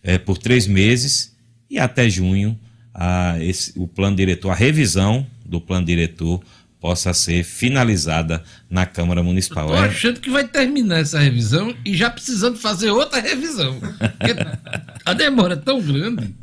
eh, 0.04 0.16
por 0.16 0.38
três 0.38 0.68
meses, 0.68 1.34
e 1.68 1.76
até 1.76 2.08
junho 2.08 2.56
a, 2.94 3.36
esse, 3.40 3.72
o 3.76 3.88
plano 3.88 4.16
diretor, 4.16 4.50
a 4.50 4.54
revisão 4.54 5.26
do 5.44 5.60
plano 5.60 5.86
diretor 5.86 6.40
possa 6.80 7.12
ser 7.12 7.44
finalizada 7.44 8.42
na 8.70 8.86
Câmara 8.86 9.22
Municipal. 9.22 9.66
Tô 9.68 9.74
É, 9.74 9.80
achando 9.88 10.18
que 10.18 10.30
vai 10.30 10.46
terminar 10.48 11.00
essa 11.00 11.18
revisão 11.18 11.74
e 11.84 11.94
já 11.94 12.08
precisando 12.10 12.56
fazer 12.58 12.90
outra 12.90 13.20
revisão. 13.20 13.78
A 15.04 15.12
demora 15.12 15.54
é 15.54 15.56
tão 15.56 15.80
grande. 15.80 16.34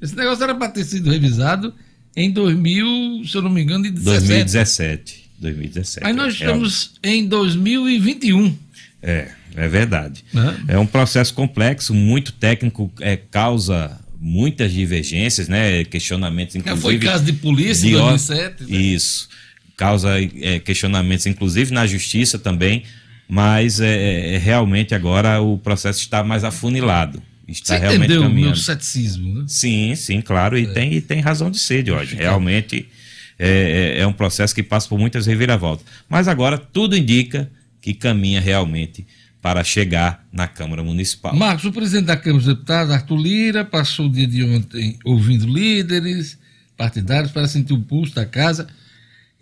Esse 0.00 0.16
negócio 0.16 0.42
era 0.44 0.54
para 0.54 0.68
ter 0.68 0.84
sido 0.84 1.10
revisado 1.10 1.74
em 2.16 2.30
2000, 2.30 3.22
se 3.26 3.36
eu 3.36 3.42
não 3.42 3.50
me 3.50 3.62
engano, 3.62 3.86
em 3.86 3.92
2017. 3.92 4.42
2017. 4.48 5.22
2017. 5.38 6.06
Aí 6.06 6.12
nós 6.12 6.34
é, 6.34 6.36
estamos 6.36 6.92
em 7.02 7.26
2021. 7.26 8.56
É, 9.02 9.28
é 9.56 9.68
verdade. 9.68 10.24
Né? 10.32 10.56
É 10.68 10.78
um 10.78 10.86
processo 10.86 11.34
complexo, 11.34 11.92
muito 11.92 12.32
técnico, 12.32 12.90
é, 13.00 13.16
causa 13.16 13.98
muitas 14.20 14.72
divergências, 14.72 15.48
né? 15.48 15.82
Questionamentos, 15.84 16.54
Já 16.54 16.60
inclusive. 16.60 16.82
foi 16.82 16.98
caso 16.98 17.24
de 17.24 17.32
polícia 17.32 17.86
em 17.86 17.90
de 17.90 17.96
ó- 17.96 18.10
2007. 18.10 18.62
né? 18.64 18.78
Isso. 18.78 19.28
Causa 19.76 20.10
é, 20.20 20.58
questionamentos, 20.60 21.26
inclusive 21.26 21.72
na 21.72 21.86
justiça 21.86 22.38
também, 22.38 22.84
mas 23.28 23.80
é, 23.80 24.34
é, 24.34 24.38
realmente 24.38 24.94
agora 24.94 25.40
o 25.40 25.58
processo 25.58 26.00
está 26.00 26.22
mais 26.22 26.44
afunilado. 26.44 27.22
Está 27.48 27.74
Você 27.74 27.80
realmente 27.80 28.04
entendeu 28.04 28.20
o 28.20 28.24
meu 28.24 28.30
caminhando. 28.30 28.56
ceticismo, 28.58 29.34
né? 29.34 29.44
Sim, 29.48 29.94
sim, 29.94 30.20
claro, 30.20 30.56
e, 30.56 30.66
tem, 30.66 30.94
e 30.94 31.00
tem 31.00 31.20
razão 31.20 31.50
de 31.50 31.58
ser, 31.58 31.84
Jorge. 31.86 32.14
Realmente 32.16 32.86
é, 33.38 33.94
é- 33.96 34.00
é 34.02 34.06
um 34.06 34.12
processo 34.12 34.54
que 34.54 34.62
passa 34.62 34.88
por 34.88 34.98
muitas 34.98 35.26
reviravoltas. 35.26 35.84
Mas 36.08 36.28
agora 36.28 36.56
tudo 36.56 36.96
indica 36.96 37.50
que 37.80 37.92
caminha 37.94 38.40
realmente 38.40 39.06
para 39.40 39.64
chegar 39.64 40.24
na 40.32 40.46
Câmara 40.46 40.84
Municipal. 40.84 41.34
Marcos, 41.34 41.64
o 41.64 41.72
presidente 41.72 42.06
da 42.06 42.16
Câmara 42.16 42.44
dos 42.44 42.54
Deputados, 42.54 42.94
Arthur 42.94 43.16
Lira, 43.16 43.64
passou 43.64 44.06
o 44.06 44.10
dia 44.10 44.26
de 44.26 44.44
ontem 44.44 44.98
ouvindo 45.04 45.46
líderes 45.46 46.38
partidários 46.76 47.32
para 47.32 47.48
sentir 47.48 47.72
o 47.72 47.80
pulso 47.80 48.14
da 48.14 48.24
casa 48.24 48.68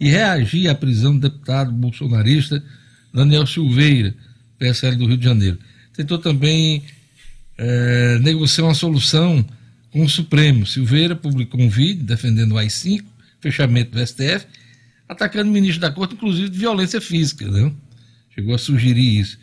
e 0.01 0.09
reagir 0.09 0.69
à 0.69 0.75
prisão 0.75 1.13
do 1.13 1.29
deputado 1.29 1.71
bolsonarista 1.71 2.65
Daniel 3.13 3.47
Silveira, 3.47 4.15
PSL 4.59 4.97
do 4.97 5.07
Rio 5.07 5.19
de 5.19 5.25
Janeiro. 5.25 5.59
Tentou 5.95 6.19
também 6.19 6.83
eh, 7.59 8.19
negociar 8.23 8.65
uma 8.65 8.75
solução 8.75 9.45
com 9.91 10.03
o 10.03 10.09
Supremo. 10.09 10.67
Silveira 10.67 11.15
publicou 11.15 11.61
um 11.61 11.69
vídeo 11.69 12.05
defendendo 12.05 12.53
o 12.53 12.59
AI-5, 12.59 13.05
fechamento 13.41 13.91
do 13.91 14.07
STF, 14.07 14.47
atacando 15.09 15.51
o 15.51 15.53
ministro 15.53 15.81
da 15.81 15.91
Corte, 15.91 16.15
inclusive 16.15 16.49
de 16.49 16.59
violência 16.59 17.01
física. 17.01 17.47
Né? 17.49 17.71
Chegou 18.35 18.55
a 18.55 18.59
sugerir 18.59 19.21
isso. 19.21 19.39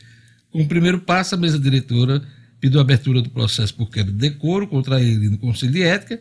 Com 0.51 0.61
o 0.61 0.67
primeiro 0.67 0.99
passo, 0.99 1.35
a 1.35 1.37
mesa 1.37 1.59
diretora 1.59 2.23
pediu 2.59 2.79
a 2.79 2.81
abertura 2.81 3.21
do 3.21 3.29
processo 3.29 3.73
por 3.75 3.89
quebra 3.89 4.11
de 4.11 4.17
decoro 4.17 4.67
contra 4.67 4.99
ele 5.01 5.29
no 5.29 5.37
Conselho 5.37 5.73
de 5.73 5.83
Ética. 5.83 6.19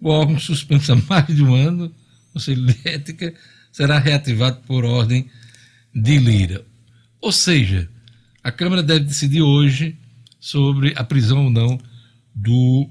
O 0.00 0.08
órgão 0.08 0.38
suspenso 0.38 0.92
há 0.92 0.96
mais 1.08 1.26
de 1.26 1.42
um 1.42 1.54
ano, 1.54 1.92
Conselho 2.32 2.64
de 2.64 2.76
Ética, 2.84 3.34
será 3.76 3.98
reativado 3.98 4.62
por 4.66 4.86
ordem 4.86 5.28
de 5.94 6.16
Lira. 6.16 6.64
Ou 7.20 7.30
seja, 7.30 7.86
a 8.42 8.50
Câmara 8.50 8.82
deve 8.82 9.04
decidir 9.04 9.42
hoje 9.42 9.98
sobre 10.40 10.94
a 10.96 11.04
prisão 11.04 11.44
ou 11.44 11.50
não 11.50 11.78
do 12.34 12.88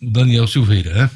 Daniel 0.00 0.46
Silveira. 0.46 0.94
Né? 0.94 1.10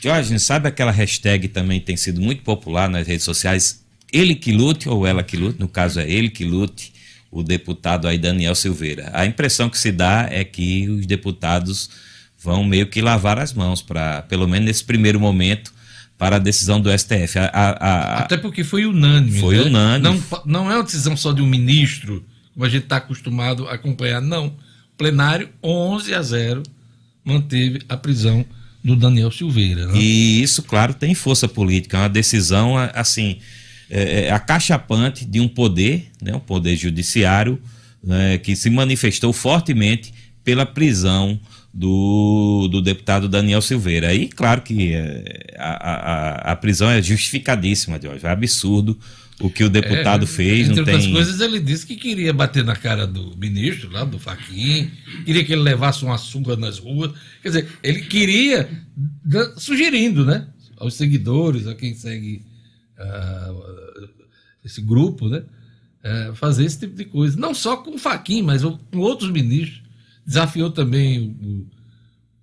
Jorge, 0.00 0.38
sabe 0.38 0.68
aquela 0.68 0.92
hashtag 0.92 1.48
também 1.48 1.80
tem 1.80 1.96
sido 1.96 2.20
muito 2.20 2.44
popular 2.44 2.88
nas 2.88 3.08
redes 3.08 3.24
sociais? 3.24 3.84
Ele 4.12 4.36
que 4.36 4.52
lute 4.52 4.88
ou 4.88 5.04
ela 5.04 5.24
que 5.24 5.36
lute, 5.36 5.58
no 5.58 5.66
caso 5.66 5.98
é 5.98 6.08
ele 6.08 6.30
que 6.30 6.44
lute, 6.44 6.92
o 7.28 7.42
deputado 7.42 8.06
aí 8.06 8.18
Daniel 8.18 8.54
Silveira. 8.54 9.10
A 9.12 9.26
impressão 9.26 9.68
que 9.68 9.78
se 9.78 9.90
dá 9.90 10.28
é 10.30 10.44
que 10.44 10.88
os 10.88 11.06
deputados 11.06 11.90
vão 12.38 12.62
meio 12.62 12.86
que 12.86 13.02
lavar 13.02 13.40
as 13.40 13.52
mãos 13.52 13.82
para, 13.82 14.22
pelo 14.22 14.46
menos 14.46 14.66
nesse 14.66 14.84
primeiro 14.84 15.18
momento, 15.18 15.74
para 16.22 16.36
a 16.36 16.38
decisão 16.38 16.80
do 16.80 16.88
STF. 16.88 17.36
A- 17.36 17.50
a- 17.52 17.70
a- 17.70 18.18
Até 18.20 18.36
porque 18.36 18.62
foi 18.62 18.86
unânime. 18.86 19.40
Foi 19.40 19.56
né? 19.56 19.62
unânime. 19.62 20.22
Não, 20.30 20.42
não 20.46 20.70
é 20.70 20.76
uma 20.76 20.84
decisão 20.84 21.16
só 21.16 21.32
de 21.32 21.42
um 21.42 21.46
ministro, 21.46 22.24
como 22.54 22.64
a 22.64 22.68
gente 22.68 22.84
está 22.84 22.98
acostumado 22.98 23.66
a 23.66 23.72
acompanhar, 23.74 24.20
não. 24.20 24.54
Plenário, 24.96 25.48
11 25.60 26.14
a 26.14 26.22
0, 26.22 26.62
manteve 27.24 27.80
a 27.88 27.96
prisão 27.96 28.44
do 28.84 28.94
Daniel 28.94 29.32
Silveira. 29.32 29.88
Né? 29.88 29.98
E 29.98 30.40
isso, 30.40 30.62
claro, 30.62 30.94
tem 30.94 31.12
força 31.12 31.48
política. 31.48 31.96
É 31.96 32.00
uma 32.02 32.08
decisão, 32.08 32.76
assim, 32.94 33.38
é, 33.90 34.26
é 34.26 34.30
acachapante 34.30 35.24
de 35.24 35.40
um 35.40 35.48
poder, 35.48 36.08
né, 36.22 36.32
um 36.36 36.40
poder 36.40 36.76
judiciário, 36.76 37.60
né, 38.00 38.38
que 38.38 38.54
se 38.54 38.70
manifestou 38.70 39.32
fortemente 39.32 40.14
pela 40.44 40.64
prisão 40.64 41.40
do, 41.72 42.68
do 42.70 42.82
deputado 42.82 43.28
Daniel 43.28 43.62
Silveira. 43.62 44.14
E 44.14 44.28
claro 44.28 44.60
que 44.62 44.92
é, 44.92 45.54
a, 45.58 46.50
a, 46.50 46.52
a 46.52 46.56
prisão 46.56 46.90
é 46.90 47.00
justificadíssima, 47.00 48.00
Jorge. 48.00 48.26
É 48.26 48.30
absurdo 48.30 48.98
o 49.40 49.50
que 49.50 49.64
o 49.64 49.70
deputado 49.70 50.24
É, 50.24 50.26
fez. 50.26 50.68
Entre 50.68 50.80
outras 50.80 51.04
tem... 51.04 51.12
coisas, 51.12 51.40
ele 51.40 51.58
disse 51.58 51.86
que 51.86 51.96
queria 51.96 52.32
bater 52.32 52.62
na 52.62 52.76
cara 52.76 53.06
do 53.06 53.36
ministro, 53.36 53.90
lá 53.90 54.04
do 54.04 54.18
Faquim, 54.18 54.90
queria 55.24 55.44
que 55.44 55.52
ele 55.52 55.62
levasse 55.62 56.04
uma 56.04 56.18
surra 56.18 56.56
nas 56.56 56.78
ruas. 56.78 57.12
Quer 57.42 57.48
dizer, 57.48 57.68
ele 57.82 58.02
queria, 58.02 58.68
sugerindo, 59.56 60.24
né, 60.24 60.46
aos 60.76 60.94
seguidores, 60.94 61.66
a 61.66 61.74
quem 61.74 61.94
segue 61.94 62.44
ah, 62.98 63.52
esse 64.64 64.80
grupo, 64.80 65.28
né, 65.28 65.42
eh, 66.04 66.32
fazer 66.34 66.64
esse 66.64 66.78
tipo 66.78 66.94
de 66.94 67.06
coisa. 67.06 67.36
Não 67.36 67.54
só 67.54 67.78
com 67.78 67.94
o 67.94 67.98
Faquim, 67.98 68.42
mas 68.42 68.62
com 68.62 68.98
outros 68.98 69.30
ministros. 69.30 69.81
Desafiou 70.26 70.70
também 70.70 71.66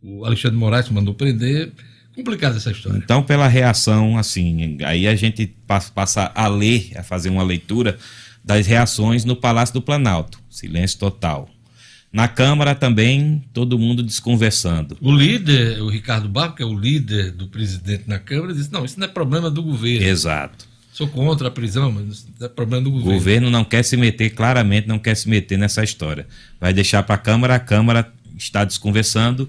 o, 0.01 0.19
o 0.21 0.25
Alexandre 0.25 0.57
Moraes, 0.57 0.87
que 0.87 0.93
mandou 0.93 1.13
prender. 1.13 1.71
Complicada 2.15 2.57
essa 2.57 2.71
história. 2.71 2.97
Então, 2.97 3.23
pela 3.23 3.47
reação, 3.47 4.17
assim, 4.17 4.77
aí 4.83 5.07
a 5.07 5.15
gente 5.15 5.47
passa, 5.65 5.91
passa 5.91 6.31
a 6.35 6.47
ler, 6.47 6.91
a 6.97 7.03
fazer 7.03 7.29
uma 7.29 7.43
leitura 7.43 7.97
das 8.43 8.67
reações 8.67 9.23
no 9.23 9.35
Palácio 9.35 9.73
do 9.73 9.81
Planalto. 9.81 10.39
Silêncio 10.49 10.99
total. 10.99 11.49
Na 12.11 12.27
Câmara 12.27 12.73
também, 12.73 13.43
todo 13.53 13.77
mundo 13.77 14.01
desconversando. 14.01 14.97
O 14.99 15.11
líder, 15.11 15.81
o 15.81 15.89
Ricardo 15.89 16.27
Barro, 16.27 16.55
que 16.55 16.63
é 16.63 16.65
o 16.65 16.77
líder 16.77 17.31
do 17.31 17.47
presidente 17.47 18.05
na 18.07 18.17
Câmara, 18.17 18.53
disse: 18.53 18.71
não, 18.71 18.83
isso 18.83 18.99
não 18.99 19.05
é 19.05 19.09
problema 19.09 19.49
do 19.49 19.61
governo. 19.61 20.05
Exato. 20.05 20.67
Sou 20.99 21.07
contra 21.07 21.47
a 21.47 21.51
prisão, 21.51 21.93
mas 21.93 22.27
é 22.41 22.49
problema 22.49 22.83
do 22.83 22.89
O 22.89 22.91
governo. 22.91 23.13
governo 23.13 23.49
não 23.49 23.63
quer 23.63 23.83
se 23.83 23.95
meter, 23.95 24.31
claramente 24.31 24.85
não 24.85 24.99
quer 24.99 25.15
se 25.15 25.29
meter 25.29 25.57
nessa 25.57 25.81
história. 25.81 26.27
Vai 26.59 26.73
deixar 26.73 27.03
para 27.03 27.15
a 27.15 27.17
Câmara, 27.17 27.55
a 27.55 27.59
Câmara 27.59 28.11
está 28.37 28.65
desconversando 28.65 29.47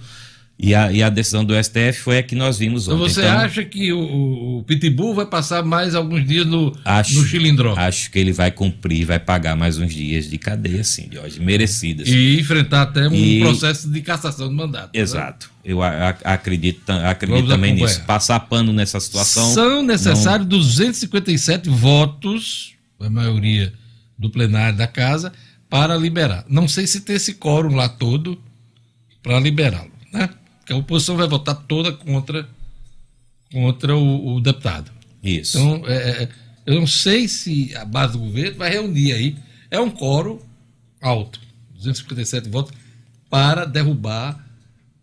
e 0.63 0.75
a, 0.75 0.93
e 0.93 1.03
a 1.03 1.09
decisão 1.09 1.45
do 1.45 1.55
STF 1.55 1.95
foi 2.01 2.19
a 2.19 2.23
que 2.23 2.35
nós 2.35 2.59
vimos 2.59 2.85
Então 2.85 2.97
ontem. 3.01 3.09
você 3.15 3.23
acha 3.23 3.65
que 3.65 3.93
o, 3.93 4.59
o, 4.59 4.65
Pitbull 4.65 5.15
vai 5.15 5.25
passar 5.25 5.65
mais 5.65 5.95
alguns 5.95 6.27
dias 6.27 6.47
no, 6.47 6.71
no 6.71 7.25
Chilindró 7.27 7.75
Acho 7.79 8.11
que 8.11 8.19
ele 8.19 8.33
vai 8.33 8.51
cumprir, 8.51 9.07
vai 9.07 9.19
pagar 9.19 9.57
mais 9.57 9.79
uns 9.79 9.95
dias 9.95 10.29
de 10.29 10.37
cadeia, 10.37 10.85
sim, 10.85 11.09
de 11.09 11.19
hoje, 11.19 11.41
merecidas. 11.41 12.07
e 12.09 12.39
enfrentar 12.39 12.83
até 12.83 13.09
um 13.09 13.15
E- 13.15 13.41
processo 13.41 13.91
de 13.91 14.01
cassação 14.03 14.49
de 14.49 14.55
mandato. 14.55 14.91
né? 14.95 15.01
Exato. 15.01 15.51
Eu 15.65 15.83
a- 15.83 16.11
a- 16.23 16.35
acredito, 16.35 16.89
acredito 16.91 17.37
Vamos 17.37 17.51
também 17.51 17.71
acompanhar. 17.73 17.95
nisso. 17.95 18.05
Passar 18.07 18.41
pano 18.41 18.73
nessa 18.73 19.01
situação. 19.01 19.53
São 19.55 19.83
necessários 19.83 20.47
257 20.49 21.69
votos, 21.71 22.75
a 23.01 23.09
maioria 23.09 23.73
do 24.19 24.29
plenário 24.31 24.77
da 24.77 24.87
casa, 24.87 25.33
para 25.71 25.97
liberar. 25.97 26.45
Não 26.49 26.67
sei 26.69 26.87
se 26.87 27.01
tem 27.01 27.17
esse 27.17 27.35
quórum 27.35 27.75
lá 27.75 27.89
todo 27.89 28.39
para 29.23 29.39
liberá-lo, 29.41 29.91
né? 30.13 30.29
Porque 30.71 30.73
a 30.73 30.77
oposição 30.77 31.17
vai 31.17 31.27
votar 31.27 31.57
toda 31.67 31.91
contra, 31.93 32.49
contra 33.53 33.97
o, 33.97 34.37
o 34.37 34.41
deputado. 34.41 34.91
Isso. 35.23 35.59
Então, 35.59 35.83
é, 35.89 36.23
é, 36.23 36.29
eu 36.65 36.79
não 36.79 36.87
sei 36.87 37.27
se 37.27 37.75
a 37.77 37.85
base 37.85 38.13
do 38.13 38.21
governo 38.21 38.57
vai 38.59 38.71
reunir 38.71 39.13
aí. 39.13 39.37
É 39.69 39.81
um 39.81 39.91
quórum 39.91 40.39
alto, 41.03 41.41
257 41.75 42.49
votos, 42.49 42.73
para 43.29 43.65
derrubar 43.65 44.45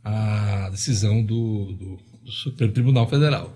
a 0.03 0.69
decisão 0.71 1.21
do, 1.21 1.65
do- 1.73 1.99
do 2.23 2.31
Supremo 2.31 2.71
Tribunal 2.71 3.09
Federal. 3.09 3.53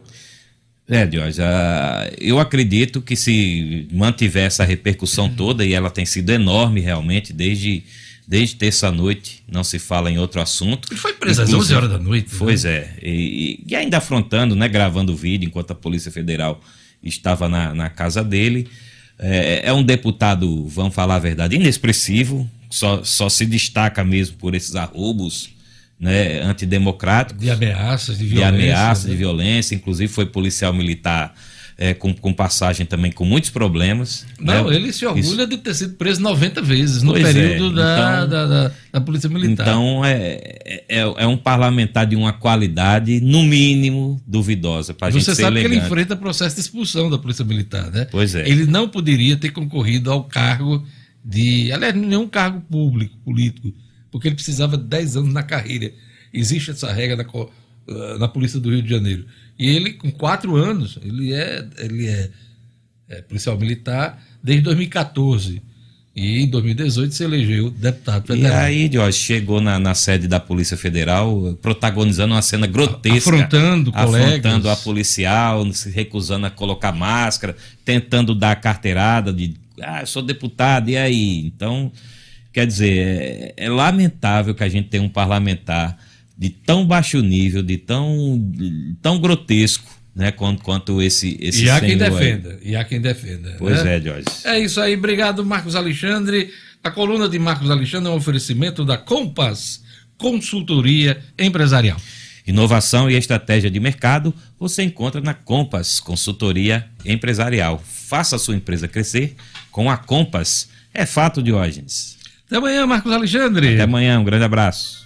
É, 0.90 1.06
Diógenes, 1.06 1.40
ah, 1.40 2.10
eu 2.20 2.40
acredito 2.40 3.02
que 3.02 3.16
se 3.16 3.88
mantiver 3.94 4.46
essa 4.48 4.66
repercussão 4.66 5.30
toda, 5.34 5.66
e 5.66 5.74
ela 5.74 5.90
tem 5.90 6.06
sido 6.06 6.30
enorme 6.32 6.82
realmente, 6.82 7.32
desde, 7.32 7.84
desde 8.28 8.56
terça-noite, 8.56 9.44
não 9.52 9.64
se 9.64 9.78
fala 9.80 10.10
em 10.12 10.18
outro 10.18 10.42
assunto. 10.42 10.88
Ele 10.92 11.00
foi 11.00 11.14
preso 11.14 11.42
às 11.42 11.54
11 11.54 11.74
horas 11.74 11.90
da 11.90 11.98
noite. 11.98 12.32
né? 12.32 12.36
Pois 12.40 12.64
é, 12.66 12.94
e, 13.02 13.64
e 13.68 13.76
ainda 13.76 13.98
afrontando, 13.98 14.56
né, 14.56 14.68
gravando 14.68 15.16
vídeo, 15.16 15.48
enquanto 15.48 15.72
a 15.72 15.76
Polícia 15.76 16.12
Federal 16.12 16.62
estava 17.04 17.50
na, 17.50 17.74
na 17.74 17.90
casa 17.90 18.24
dele. 18.24 18.68
É, 19.20 19.62
é 19.66 19.74
um 19.74 19.84
deputado, 19.84 20.68
vamos 20.68 20.96
falar 20.96 21.16
a 21.16 21.20
verdade, 21.20 21.56
inexpressivo, 21.56 22.50
só, 22.70 23.04
só 23.04 23.30
se 23.30 23.46
destaca 23.46 24.04
mesmo 24.04 24.38
por 24.38 24.56
esses 24.56 24.76
arrobos 24.76 25.50
né, 26.00 26.40
antidemocráticos. 26.42 27.44
De 27.44 27.52
ameaças, 27.52 28.18
de 28.18 28.24
De 28.24 28.30
violência. 28.32 28.56
ameaça, 28.56 29.08
né? 29.08 29.12
de 29.14 29.18
violência, 29.18 29.76
inclusive 29.76 30.12
foi 30.12 30.26
policial 30.26 30.74
militar 30.74 31.36
é, 31.82 31.96
com, 31.96 32.14
com 32.14 32.32
passagem 32.32 32.86
também 32.86 33.12
com 33.12 33.26
muitos 33.26 33.50
problemas. 33.50 34.24
Não, 34.40 34.70
né? 34.70 34.76
ele 34.76 34.94
se 34.94 35.04
orgulha 35.04 35.48
de 35.48 35.58
ter 35.58 35.74
sido 35.74 35.96
preso 35.96 36.22
90 36.22 36.62
vezes 36.62 37.02
no 37.02 37.12
Pois 37.14 37.26
é, 37.26 37.34
período 37.34 37.74
da, 37.76 37.82
então- 38.18 38.30
da, 38.30 38.46
da- 38.46 38.72
da 38.94 39.02
Polícia 39.02 39.28
Militar. 39.28 39.64
Então 39.68 40.06
é, 40.06 40.60
é, 40.88 41.00
é 41.00 41.26
um 41.26 41.36
parlamentar 41.36 42.06
de 42.06 42.16
uma 42.16 42.34
qualidade, 42.34 43.20
no 43.20 43.42
mínimo, 43.42 44.22
duvidosa. 44.28 44.94
Para 44.94 45.10
gente 45.10 45.24
Você 45.26 45.34
ser 45.34 45.42
sabe 45.42 45.60
que 45.60 45.66
ele 45.66 45.78
enfrenta 45.78 46.16
processo 46.16 46.54
de 46.56 46.62
expulsão 46.62 47.10
da 47.10 47.18
Polícia 47.18 47.44
Militar, 47.44 47.90
né? 47.90 48.06
Pois 48.12 48.36
é. 48.36 48.48
Ele 48.48 48.68
não 48.68 48.88
poderia 48.88 49.36
ter 49.36 49.50
concorrido 49.50 50.12
ao 50.12 50.24
cargo 50.26 50.86
de. 51.26 51.72
Aliás, 51.72 51.96
nenhum 51.96 52.28
cargo 52.28 52.62
público, 52.62 53.18
político, 53.26 53.74
porque 54.12 54.28
ele 54.28 54.36
precisava 54.36 54.78
de 54.78 54.84
10 54.84 55.18
anos 55.18 55.34
na 55.34 55.42
carreira. 55.42 55.92
Existe 56.32 56.70
essa 56.70 56.94
regra 56.94 57.16
na, 57.18 57.24
eh, 57.24 58.18
na 58.20 58.28
Polícia 58.28 58.60
do 58.60 58.70
Rio 58.70 58.84
de 58.84 58.90
Janeiro. 58.90 59.26
E 59.62 59.70
ele, 59.70 59.94
com 59.94 60.10
quatro 60.10 60.56
anos, 60.56 60.98
ele 61.04 61.34
é, 61.34 61.64
ele 61.78 62.08
é, 62.08 62.32
é 63.08 63.22
policial 63.22 63.56
militar 63.60 64.20
desde 64.44 64.64
2014. 64.64 65.62
E 66.16 66.42
em 66.42 66.48
2018 66.50 67.14
se 67.14 67.24
elegeu 67.24 67.70
deputado 67.70 68.24
E 68.26 68.28
federal. 68.36 68.58
aí, 68.58 68.90
Jorge, 68.92 69.20
chegou 69.20 69.62
na, 69.62 69.78
na 69.78 69.94
sede 69.94 70.28
da 70.28 70.40
Polícia 70.40 70.76
Federal 70.76 71.56
protagonizando 71.62 72.34
uma 72.34 72.42
cena 72.42 72.66
grotesca. 72.66 73.30
Afrontando 73.30 73.92
Afrontando 73.94 74.68
a 74.68 74.76
policial, 74.76 75.72
se 75.72 75.92
recusando 75.92 76.48
a 76.48 76.50
colocar 76.50 76.92
máscara, 76.92 77.56
tentando 77.86 78.34
dar 78.34 78.56
carteirada 78.56 79.32
de, 79.32 79.54
ah, 79.80 80.02
eu 80.02 80.08
sou 80.08 80.24
deputado, 80.24 80.90
e 80.90 80.98
aí? 80.98 81.46
Então, 81.46 81.92
quer 82.52 82.66
dizer, 82.66 82.98
é, 82.98 83.66
é 83.66 83.70
lamentável 83.70 84.56
que 84.56 84.64
a 84.64 84.70
gente 84.70 84.90
tenha 84.90 85.04
um 85.04 85.10
parlamentar 85.10 85.98
de 86.42 86.50
tão 86.50 86.88
baixo 86.88 87.22
nível, 87.22 87.62
de 87.62 87.78
tão, 87.78 88.36
de 88.52 88.96
tão 89.00 89.20
grotesco, 89.20 89.86
né, 90.16 90.32
quanto, 90.32 90.64
quanto 90.64 91.00
esse, 91.00 91.38
esse 91.40 91.66
E 91.66 91.70
há 91.70 91.80
quem 91.80 91.90
senhor 91.90 92.04
aí. 92.04 92.10
defenda. 92.10 92.60
E 92.64 92.76
há 92.76 92.84
quem 92.84 93.00
defenda. 93.00 93.56
Pois 93.60 93.84
né? 93.84 93.98
é, 93.98 94.02
Jorge. 94.02 94.26
É 94.46 94.60
isso 94.60 94.82
aí, 94.82 94.96
obrigado, 94.96 95.46
Marcos 95.46 95.76
Alexandre. 95.76 96.50
A 96.84 96.90
coluna 96.90 97.30
de 97.30 97.38
Marcos 97.38 97.70
Alexandre 97.70 98.10
é 98.10 98.12
um 98.12 98.18
oferecimento 98.18 98.84
da 98.84 98.98
Compass 98.98 99.84
Consultoria 100.18 101.22
Empresarial. 101.38 102.02
Inovação 102.48 103.08
e 103.08 103.16
estratégia 103.16 103.70
de 103.70 103.80
mercado 103.80 104.34
você 104.60 104.82
encontra 104.82 105.22
na 105.22 105.36
Compass 105.36 106.00
Consultoria 106.00 106.88
Empresarial. 107.06 107.80
Faça 107.86 108.38
a 108.38 108.40
sua 108.40 108.56
empresa 108.56 108.88
crescer 108.88 109.36
com 109.70 109.92
a 109.92 109.96
Compass. 109.96 110.70
É 110.92 111.06
fato, 111.06 111.44
Diógenes. 111.44 112.18
Até 112.48 112.58
amanhã, 112.58 112.88
Marcos 112.88 113.12
Alexandre. 113.12 113.76
Até 113.76 113.84
amanhã, 113.84 114.20
um 114.20 114.24
grande 114.24 114.44
abraço. 114.44 115.06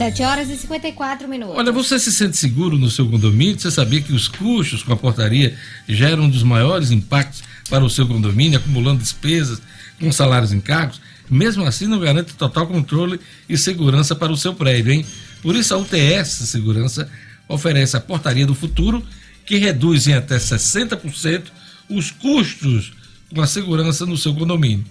7 0.00 0.22
horas 0.22 0.48
e 0.48 0.56
54 0.56 1.28
minutos. 1.28 1.58
Olha, 1.58 1.70
você 1.70 1.98
se 1.98 2.10
sente 2.10 2.34
seguro 2.34 2.78
no 2.78 2.90
seu 2.90 3.06
condomínio? 3.06 3.60
Você 3.60 3.70
sabia 3.70 4.00
que 4.00 4.14
os 4.14 4.28
custos 4.28 4.82
com 4.82 4.94
a 4.94 4.96
portaria 4.96 5.54
geram 5.86 6.22
um 6.22 6.30
dos 6.30 6.42
maiores 6.42 6.90
impactos 6.90 7.42
para 7.68 7.84
o 7.84 7.90
seu 7.90 8.06
condomínio, 8.06 8.58
acumulando 8.58 9.02
despesas 9.02 9.60
com 10.00 10.10
salários 10.10 10.54
em 10.54 10.60
cargos? 10.60 11.02
Mesmo 11.28 11.66
assim, 11.66 11.86
não 11.86 12.00
garante 12.00 12.32
total 12.32 12.66
controle 12.66 13.20
e 13.46 13.58
segurança 13.58 14.16
para 14.16 14.32
o 14.32 14.38
seu 14.38 14.54
prédio, 14.54 14.90
hein? 14.90 15.04
Por 15.42 15.54
isso, 15.54 15.74
a 15.74 15.76
UTS 15.76 16.48
Segurança 16.48 17.06
oferece 17.46 17.94
a 17.94 18.00
portaria 18.00 18.46
do 18.46 18.54
futuro, 18.54 19.04
que 19.44 19.58
reduz 19.58 20.06
em 20.06 20.14
até 20.14 20.38
60% 20.38 21.42
os 21.90 22.10
custos 22.10 22.94
com 23.34 23.42
a 23.42 23.46
segurança 23.46 24.06
no 24.06 24.16
seu 24.16 24.34
condomínio. 24.34 24.82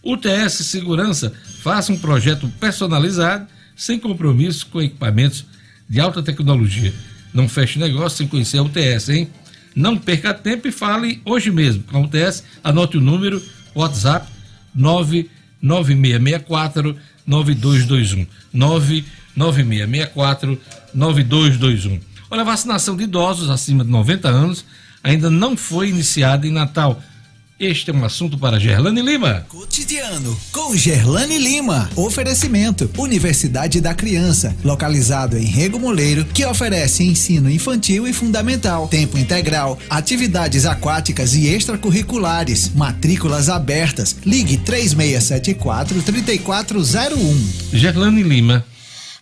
UTS 0.00 0.64
Segurança 0.64 1.32
faça 1.60 1.92
um 1.92 1.98
projeto 1.98 2.46
personalizado, 2.60 3.48
sem 3.76 3.98
compromisso 3.98 4.66
com 4.66 4.80
equipamentos 4.80 5.44
de 5.88 6.00
alta 6.00 6.22
tecnologia. 6.22 6.94
Não 7.32 7.48
feche 7.48 7.78
negócio 7.78 8.18
sem 8.18 8.28
conhecer 8.28 8.58
a 8.58 8.62
UTS, 8.62 9.08
hein? 9.08 9.28
Não 9.74 9.98
perca 9.98 10.32
tempo 10.32 10.68
e 10.68 10.72
fale 10.72 11.20
hoje 11.24 11.50
mesmo 11.50 11.82
com 11.84 11.96
a 11.98 12.00
UTS. 12.00 12.44
Anote 12.62 12.96
o 12.96 13.00
número, 13.00 13.42
WhatsApp 13.74 14.30
99664 14.74 16.96
9221. 17.26 18.26
99664 18.52 20.60
9221. 20.94 21.98
Olha, 22.30 22.42
a 22.42 22.44
vacinação 22.44 22.96
de 22.96 23.02
idosos 23.04 23.50
acima 23.50 23.84
de 23.84 23.90
90 23.90 24.28
anos 24.28 24.64
ainda 25.02 25.28
não 25.28 25.56
foi 25.56 25.88
iniciada 25.88 26.46
em 26.46 26.52
Natal. 26.52 27.02
Este 27.58 27.92
é 27.92 27.94
um 27.94 28.04
assunto 28.04 28.36
para 28.36 28.58
Gerlane 28.58 29.00
Lima. 29.00 29.46
Cotidiano 29.48 30.36
com 30.50 30.76
Gerlane 30.76 31.38
Lima. 31.38 31.88
Oferecimento: 31.94 32.90
Universidade 32.98 33.80
da 33.80 33.94
Criança, 33.94 34.56
localizado 34.64 35.38
em 35.38 35.44
Rego 35.44 35.78
Moleiro, 35.78 36.24
que 36.24 36.44
oferece 36.44 37.04
ensino 37.04 37.48
infantil 37.48 38.08
e 38.08 38.12
fundamental, 38.12 38.88
tempo 38.88 39.16
integral, 39.16 39.78
atividades 39.88 40.66
aquáticas 40.66 41.34
e 41.34 41.46
extracurriculares, 41.46 42.74
matrículas 42.74 43.48
abertas. 43.48 44.16
Ligue 44.26 44.56
3674 44.56 46.02
3401. 46.02 47.52
Gerlane 47.72 48.24
Lima. 48.24 48.64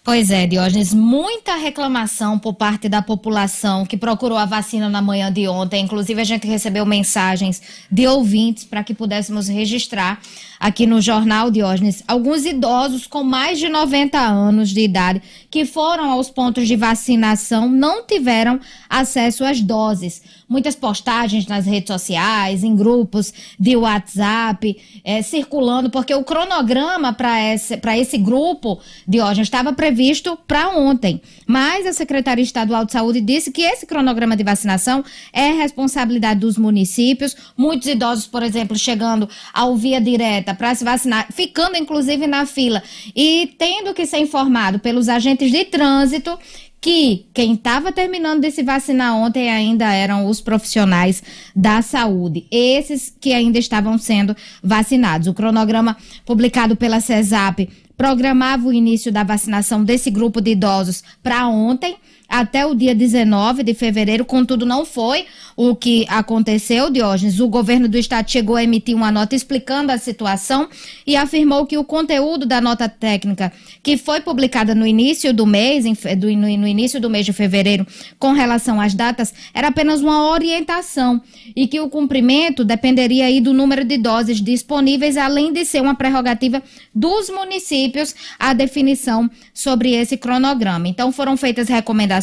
Pois 0.04 0.32
é, 0.32 0.48
Diógenes, 0.48 0.92
muita 0.92 1.54
reclamação 1.54 2.36
por 2.36 2.54
parte 2.54 2.88
da 2.88 3.00
população 3.00 3.86
que 3.86 3.96
procurou 3.96 4.36
a 4.36 4.44
vacina 4.44 4.88
na 4.88 5.00
manhã 5.00 5.32
de 5.32 5.46
ontem. 5.46 5.84
Inclusive, 5.84 6.20
a 6.20 6.24
gente 6.24 6.44
recebeu 6.44 6.84
mensagens 6.84 7.62
de 7.88 8.04
ouvintes 8.08 8.64
para 8.64 8.82
que 8.82 8.94
pudéssemos 8.94 9.46
registrar 9.46 10.20
aqui 10.58 10.88
no 10.88 11.00
Jornal 11.00 11.52
Diógenes 11.52 12.02
alguns 12.08 12.44
idosos 12.44 13.06
com 13.06 13.22
mais 13.22 13.60
de 13.60 13.68
90 13.68 14.18
anos 14.18 14.70
de 14.70 14.80
idade 14.80 15.22
que 15.48 15.64
foram 15.64 16.10
aos 16.10 16.28
pontos 16.28 16.66
de 16.66 16.74
vacinação 16.74 17.68
não 17.68 18.04
tiveram 18.04 18.58
acesso 18.90 19.44
às 19.44 19.60
doses. 19.60 20.20
Muitas 20.52 20.76
postagens 20.76 21.46
nas 21.46 21.64
redes 21.64 21.88
sociais, 21.88 22.62
em 22.62 22.76
grupos 22.76 23.32
de 23.58 23.74
WhatsApp, 23.74 24.76
é, 25.02 25.22
circulando, 25.22 25.88
porque 25.88 26.14
o 26.14 26.22
cronograma 26.22 27.10
para 27.10 27.54
esse, 27.54 27.80
esse 27.96 28.18
grupo, 28.18 28.78
Diógenes, 29.08 29.46
estava 29.46 29.72
previsto 29.72 30.38
para 30.46 30.68
ontem. 30.76 31.22
Mas 31.46 31.86
a 31.86 31.92
Secretaria 31.94 32.44
Estadual 32.44 32.84
de 32.84 32.92
Saúde 32.92 33.22
disse 33.22 33.50
que 33.50 33.62
esse 33.62 33.86
cronograma 33.86 34.36
de 34.36 34.44
vacinação 34.44 35.02
é 35.32 35.52
responsabilidade 35.52 36.40
dos 36.40 36.58
municípios. 36.58 37.34
Muitos 37.56 37.88
idosos, 37.88 38.26
por 38.26 38.42
exemplo, 38.42 38.76
chegando 38.76 39.26
ao 39.54 39.74
via 39.74 40.02
direta 40.02 40.54
para 40.54 40.74
se 40.74 40.84
vacinar, 40.84 41.28
ficando 41.32 41.78
inclusive 41.78 42.26
na 42.26 42.44
fila 42.44 42.82
e 43.16 43.54
tendo 43.58 43.94
que 43.94 44.04
ser 44.04 44.18
informado 44.18 44.78
pelos 44.78 45.08
agentes 45.08 45.50
de 45.50 45.64
trânsito 45.64 46.38
que 46.82 47.26
quem 47.32 47.54
estava 47.54 47.92
terminando 47.92 48.40
de 48.40 48.50
se 48.50 48.64
vacinar 48.64 49.14
ontem 49.14 49.48
ainda 49.48 49.94
eram 49.94 50.26
os 50.26 50.40
profissionais 50.40 51.22
da 51.54 51.80
saúde, 51.80 52.44
esses 52.50 53.16
que 53.20 53.32
ainda 53.32 53.56
estavam 53.56 53.96
sendo 53.96 54.36
vacinados. 54.60 55.28
O 55.28 55.32
cronograma 55.32 55.96
publicado 56.26 56.74
pela 56.74 57.00
CESAP 57.00 57.70
programava 57.96 58.66
o 58.66 58.72
início 58.72 59.12
da 59.12 59.22
vacinação 59.22 59.84
desse 59.84 60.10
grupo 60.10 60.40
de 60.40 60.50
idosos 60.50 61.04
para 61.22 61.46
ontem, 61.46 61.94
até 62.32 62.64
o 62.64 62.74
dia 62.74 62.94
19 62.94 63.62
de 63.62 63.74
fevereiro, 63.74 64.24
contudo, 64.24 64.64
não 64.64 64.86
foi 64.86 65.26
o 65.54 65.76
que 65.76 66.06
aconteceu, 66.08 66.88
Diógenes. 66.88 67.38
O 67.40 67.46
governo 67.46 67.86
do 67.86 67.98
estado 67.98 68.30
chegou 68.30 68.56
a 68.56 68.64
emitir 68.64 68.96
uma 68.96 69.12
nota 69.12 69.36
explicando 69.36 69.92
a 69.92 69.98
situação 69.98 70.66
e 71.06 71.14
afirmou 71.14 71.66
que 71.66 71.76
o 71.76 71.84
conteúdo 71.84 72.46
da 72.46 72.58
nota 72.58 72.88
técnica 72.88 73.52
que 73.82 73.98
foi 73.98 74.22
publicada 74.22 74.74
no 74.74 74.86
início 74.86 75.34
do 75.34 75.44
mês, 75.44 75.84
no 75.84 76.66
início 76.66 76.98
do 76.98 77.10
mês 77.10 77.26
de 77.26 77.34
fevereiro, 77.34 77.86
com 78.18 78.32
relação 78.32 78.80
às 78.80 78.94
datas, 78.94 79.34
era 79.52 79.68
apenas 79.68 80.00
uma 80.00 80.30
orientação 80.30 81.20
e 81.54 81.66
que 81.66 81.80
o 81.80 81.90
cumprimento 81.90 82.64
dependeria 82.64 83.26
aí 83.26 83.42
do 83.42 83.52
número 83.52 83.84
de 83.84 83.98
doses 83.98 84.40
disponíveis, 84.40 85.18
além 85.18 85.52
de 85.52 85.66
ser 85.66 85.82
uma 85.82 85.94
prerrogativa 85.94 86.62
dos 86.94 87.28
municípios 87.28 88.14
a 88.38 88.54
definição 88.54 89.30
sobre 89.52 89.92
esse 89.92 90.16
cronograma. 90.16 90.88
Então, 90.88 91.12
foram 91.12 91.36
feitas 91.36 91.68
recomendações 91.68 92.21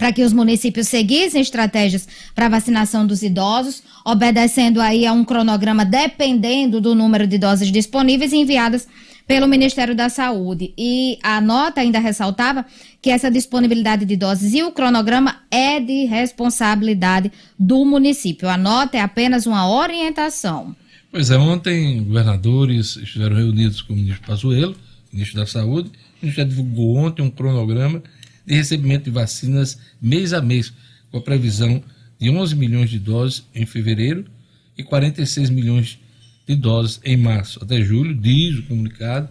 para 0.00 0.12
que 0.12 0.24
os 0.24 0.32
municípios 0.32 0.88
seguissem 0.88 1.42
estratégias 1.42 2.08
para 2.34 2.48
vacinação 2.48 3.06
dos 3.06 3.22
idosos, 3.22 3.82
obedecendo 4.02 4.80
aí 4.80 5.06
a 5.06 5.12
um 5.12 5.24
cronograma 5.24 5.84
dependendo 5.84 6.80
do 6.80 6.94
número 6.94 7.26
de 7.26 7.36
doses 7.36 7.70
disponíveis 7.70 8.32
enviadas 8.32 8.88
pelo 9.26 9.46
Ministério 9.46 9.94
da 9.94 10.08
Saúde. 10.08 10.72
E 10.76 11.18
a 11.22 11.38
nota 11.38 11.82
ainda 11.82 11.98
ressaltava 11.98 12.64
que 13.02 13.10
essa 13.10 13.30
disponibilidade 13.30 14.06
de 14.06 14.16
doses 14.16 14.54
e 14.54 14.62
o 14.62 14.72
cronograma 14.72 15.36
é 15.50 15.78
de 15.78 16.06
responsabilidade 16.06 17.30
do 17.58 17.84
município. 17.84 18.48
A 18.48 18.56
nota 18.56 18.96
é 18.96 19.00
apenas 19.02 19.46
uma 19.46 19.70
orientação. 19.70 20.74
Pois 21.12 21.30
é, 21.30 21.36
ontem 21.36 22.02
governadores 22.02 22.96
estiveram 22.96 23.36
reunidos 23.36 23.82
com 23.82 23.92
o 23.92 23.96
ministro 23.96 24.26
Pazuello, 24.26 24.74
ministro 25.12 25.38
da 25.38 25.46
Saúde, 25.46 25.90
a 26.22 26.26
gente 26.26 26.36
já 26.36 26.44
divulgou 26.44 26.96
ontem 26.96 27.22
um 27.22 27.30
cronograma 27.30 28.02
de 28.50 28.56
recebimento 28.56 29.04
de 29.04 29.10
vacinas 29.10 29.78
mês 30.02 30.32
a 30.32 30.42
mês, 30.42 30.72
com 31.12 31.18
a 31.18 31.22
previsão 31.22 31.80
de 32.18 32.28
11 32.28 32.56
milhões 32.56 32.90
de 32.90 32.98
doses 32.98 33.44
em 33.54 33.64
fevereiro 33.64 34.24
e 34.76 34.82
46 34.82 35.50
milhões 35.50 36.00
de 36.48 36.56
doses 36.56 37.00
em 37.04 37.16
março. 37.16 37.62
Até 37.62 37.80
julho, 37.80 38.12
diz 38.12 38.58
o 38.58 38.62
comunicado 38.64 39.28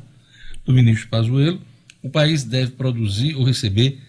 do 0.65 0.74
ministro 0.74 1.09
Pazuello, 1.09 1.61
o 2.01 2.09
país 2.09 2.45
deve 2.45 2.72
produzir 2.72 3.36
ou 3.36 3.43
receber 3.43 3.99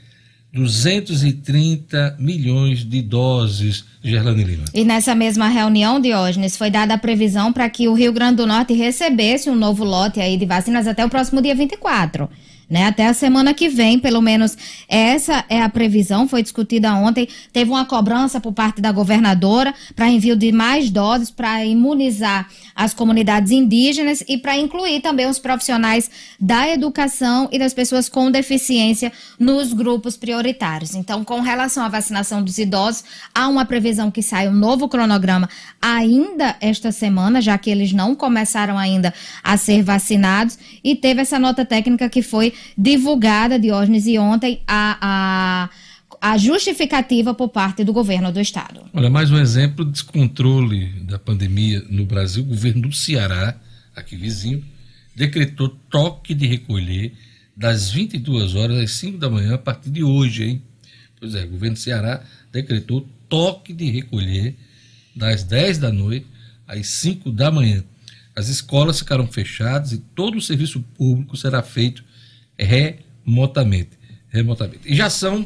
230 0.52 2.16
milhões 2.20 2.84
de 2.84 3.02
doses, 3.02 3.84
Gerlane 4.02 4.44
Lima. 4.44 4.64
E 4.72 4.84
nessa 4.84 5.14
mesma 5.14 5.48
reunião, 5.48 6.00
Diógenes, 6.00 6.56
foi 6.56 6.70
dada 6.70 6.94
a 6.94 6.98
previsão 6.98 7.52
para 7.52 7.68
que 7.68 7.88
o 7.88 7.94
Rio 7.94 8.12
Grande 8.12 8.36
do 8.36 8.46
Norte 8.46 8.74
recebesse 8.74 9.50
um 9.50 9.56
novo 9.56 9.82
lote 9.82 10.20
aí 10.20 10.36
de 10.36 10.46
vacinas 10.46 10.86
até 10.86 11.04
o 11.04 11.10
próximo 11.10 11.42
dia 11.42 11.54
24 11.54 12.28
né? 12.70 12.86
Até 12.86 13.08
a 13.08 13.12
semana 13.12 13.52
que 13.52 13.68
vem, 13.68 13.98
pelo 13.98 14.22
menos 14.22 14.56
essa 14.88 15.44
é 15.48 15.60
a 15.60 15.68
previsão, 15.68 16.28
foi 16.28 16.40
discutida 16.40 16.94
ontem. 16.94 17.28
Teve 17.52 17.68
uma 17.68 17.84
cobrança 17.84 18.40
por 18.40 18.52
parte 18.52 18.80
da 18.80 18.92
governadora 18.92 19.74
para 19.96 20.08
envio 20.08 20.36
de 20.36 20.52
mais 20.52 20.88
doses 20.88 21.32
para 21.32 21.64
imunizar 21.64 22.48
as 22.74 22.94
comunidades 22.94 23.50
indígenas 23.50 24.22
e 24.28 24.38
para 24.38 24.56
incluir 24.56 25.00
também 25.00 25.26
os 25.26 25.40
profissionais 25.40 26.08
da 26.38 26.68
educação 26.68 27.48
e 27.50 27.58
das 27.58 27.74
pessoas 27.74 28.08
com 28.08 28.30
deficiência 28.30 29.12
nos 29.38 29.72
grupos 29.72 30.16
prioritários. 30.16 30.94
Então, 30.94 31.24
com 31.24 31.40
relação 31.40 31.82
à 31.82 31.88
vacinação 31.88 32.40
dos 32.40 32.56
idosos, 32.56 33.02
há 33.34 33.48
uma 33.48 33.64
previsão 33.64 34.10
que 34.10 34.22
sai 34.22 34.48
um 34.48 34.52
novo 34.52 34.88
cronograma 34.88 35.48
ainda 35.82 36.56
esta 36.60 36.92
semana, 36.92 37.42
já 37.42 37.58
que 37.58 37.68
eles 37.68 37.92
não 37.92 38.14
começaram 38.14 38.78
ainda 38.78 39.12
a 39.42 39.56
ser 39.56 39.82
vacinados, 39.82 40.56
e 40.84 40.94
teve 40.94 41.22
essa 41.22 41.38
nota 41.38 41.64
técnica 41.64 42.08
que 42.08 42.22
foi 42.22 42.54
divulgada, 42.76 43.58
Diógenes, 43.58 44.06
e 44.06 44.18
ontem 44.18 44.62
a, 44.66 45.68
a, 46.20 46.32
a 46.32 46.38
justificativa 46.38 47.34
por 47.34 47.48
parte 47.48 47.84
do 47.84 47.92
governo 47.92 48.32
do 48.32 48.40
estado. 48.40 48.82
Olha, 48.92 49.10
mais 49.10 49.30
um 49.30 49.38
exemplo 49.38 49.84
de 49.84 49.92
descontrole 49.92 50.86
da 51.02 51.18
pandemia 51.18 51.84
no 51.88 52.04
Brasil. 52.04 52.42
O 52.42 52.46
governo 52.46 52.88
do 52.88 52.92
Ceará, 52.92 53.56
aqui 53.94 54.16
vizinho, 54.16 54.64
decretou 55.14 55.68
toque 55.88 56.34
de 56.34 56.46
recolher 56.46 57.14
das 57.56 57.90
22 57.90 58.54
horas 58.54 58.78
às 58.78 58.92
5 58.92 59.18
da 59.18 59.28
manhã 59.28 59.54
a 59.54 59.58
partir 59.58 59.90
de 59.90 60.02
hoje, 60.02 60.44
hein? 60.44 60.62
Pois 61.18 61.34
é, 61.34 61.44
o 61.44 61.48
governo 61.48 61.74
do 61.74 61.80
Ceará 61.80 62.22
decretou 62.50 63.06
toque 63.28 63.72
de 63.72 63.90
recolher 63.90 64.56
das 65.14 65.44
10 65.44 65.78
da 65.78 65.92
noite 65.92 66.26
às 66.66 66.86
5 66.86 67.30
da 67.30 67.50
manhã. 67.50 67.84
As 68.34 68.48
escolas 68.48 68.98
ficaram 68.98 69.26
fechadas 69.26 69.92
e 69.92 69.98
todo 69.98 70.38
o 70.38 70.40
serviço 70.40 70.80
público 70.96 71.36
será 71.36 71.62
feito 71.62 72.02
remotamente. 72.64 73.98
remotamente. 74.28 74.82
E 74.86 74.94
já 74.94 75.10
são 75.10 75.44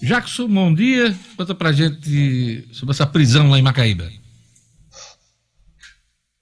Jackson, 0.00 0.48
bom 0.48 0.72
dia. 0.72 1.14
Conta 1.36 1.54
pra 1.54 1.72
gente 1.72 2.68
sobre 2.72 2.92
essa 2.92 3.06
prisão 3.06 3.50
lá 3.50 3.58
em 3.58 3.62
Macaíba. 3.62 4.04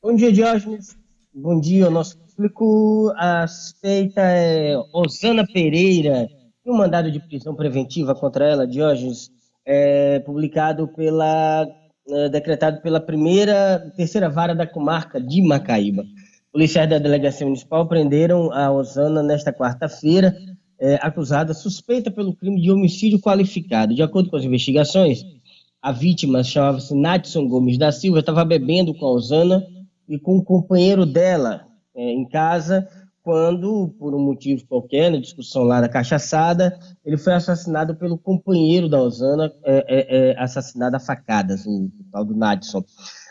Bom 0.02 0.14
dia, 0.14 0.32
Diógenes. 0.32 0.96
Bom 1.34 1.58
dia 1.58 1.86
ao 1.86 1.90
nosso 1.90 2.18
público. 2.18 3.12
A 3.16 3.46
suspeita 3.46 4.20
é 4.20 4.76
Osana 4.92 5.46
Pereira 5.46 6.28
e 6.64 6.70
um 6.70 6.76
mandado 6.76 7.10
de 7.10 7.18
prisão 7.18 7.54
preventiva 7.54 8.14
contra 8.14 8.44
ela, 8.44 8.66
Diógenes, 8.66 9.30
é 9.64 10.20
publicado 10.20 10.88
pela 10.88 11.66
é, 12.08 12.28
decretado 12.28 12.80
pela 12.82 13.00
primeira 13.00 13.90
terceira 13.96 14.28
vara 14.28 14.54
da 14.54 14.66
comarca 14.66 15.20
de 15.20 15.42
Macaíba. 15.42 16.04
Policiais 16.52 16.88
da 16.88 16.98
delegacia 16.98 17.44
municipal 17.44 17.88
prenderam 17.88 18.52
a 18.52 18.70
Osana 18.70 19.22
nesta 19.22 19.52
quarta-feira 19.52 20.36
é, 20.78 20.96
acusada 21.02 21.54
suspeita 21.54 22.10
pelo 22.10 22.34
crime 22.34 22.60
de 22.60 22.70
homicídio 22.70 23.20
qualificado. 23.20 23.94
De 23.94 24.02
acordo 24.02 24.30
com 24.30 24.36
as 24.36 24.44
investigações, 24.44 25.24
a 25.80 25.92
vítima 25.92 26.42
chamava-se 26.42 26.94
Natson 26.94 27.48
Gomes 27.48 27.78
da 27.78 27.92
Silva, 27.92 28.20
estava 28.20 28.44
bebendo 28.44 28.94
com 28.94 29.06
a 29.06 29.12
Osana 29.12 29.66
e 30.08 30.18
com 30.18 30.32
o 30.32 30.38
um 30.38 30.44
companheiro 30.44 31.06
dela 31.06 31.66
é, 31.94 32.12
em 32.12 32.28
casa, 32.28 32.88
quando, 33.22 33.88
por 33.98 34.14
um 34.14 34.20
motivo 34.20 34.64
qualquer, 34.66 35.10
na 35.10 35.18
discussão 35.18 35.64
lá 35.64 35.80
da 35.80 35.88
cachaçada, 35.88 36.78
ele 37.04 37.16
foi 37.16 37.32
assassinado 37.32 37.96
pelo 37.96 38.16
companheiro 38.16 38.88
da 38.88 39.00
Osana, 39.00 39.52
é, 39.64 39.84
é, 39.88 40.30
é 40.30 40.38
assassinado 40.38 40.96
a 40.96 41.00
facadas, 41.00 41.66
o, 41.66 41.86
o 41.86 41.90
tal 42.12 42.24
do 42.24 42.36
Natson. 42.36 42.84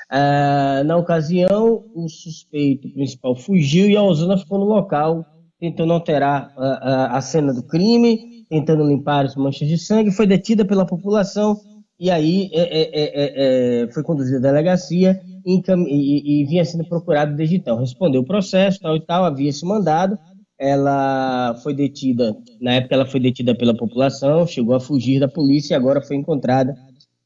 Ah, 0.09 0.83
na 0.85 0.97
ocasião, 0.97 1.85
o 1.95 2.07
suspeito 2.09 2.89
principal 2.89 3.35
fugiu 3.35 3.89
e 3.89 3.95
a 3.95 4.03
Osana 4.03 4.37
ficou 4.37 4.59
no 4.59 4.65
local 4.65 5.25
tentando 5.65 5.93
alterar 5.93 6.53
a, 6.55 6.67
a, 6.67 7.17
a 7.17 7.21
cena 7.21 7.51
do 7.51 7.63
crime, 7.63 8.45
tentando 8.49 8.87
limpar 8.87 9.25
as 9.25 9.35
manchas 9.35 9.67
de 9.67 9.77
sangue, 9.77 10.11
foi 10.11 10.27
detida 10.27 10.63
pela 10.63 10.85
população 10.85 11.59
e 11.99 12.11
aí 12.11 12.49
é, 12.53 12.61
é, 12.61 12.81
é, 12.81 13.03
é, 13.03 13.83
é 13.83 13.87
foi 13.91 14.03
conduzida 14.03 14.37
à 14.37 14.51
delegacia 14.51 15.19
e, 15.45 15.61
e, 15.87 16.41
e, 16.41 16.45
vinha 16.45 16.63
sendo 16.63 16.85
procurado 16.85 17.35
desde 17.35 17.55
então. 17.55 17.79
Respondeu 17.79 18.21
o 18.21 18.25
processo, 18.25 18.79
tal 18.79 18.95
e 18.95 19.01
tal, 19.01 19.25
havia 19.25 19.49
esse 19.49 19.65
mandado, 19.65 20.17
ela 20.59 21.55
foi 21.63 21.73
detida, 21.73 22.35
na 22.61 22.73
época 22.73 22.95
ela 22.95 23.05
foi 23.05 23.19
detida 23.19 23.55
pela 23.55 23.75
população, 23.75 24.45
chegou 24.45 24.75
a 24.75 24.79
fugir 24.79 25.19
da 25.19 25.27
polícia 25.27 25.73
e 25.73 25.77
agora 25.77 26.01
foi 26.01 26.15
encontrada. 26.15 26.75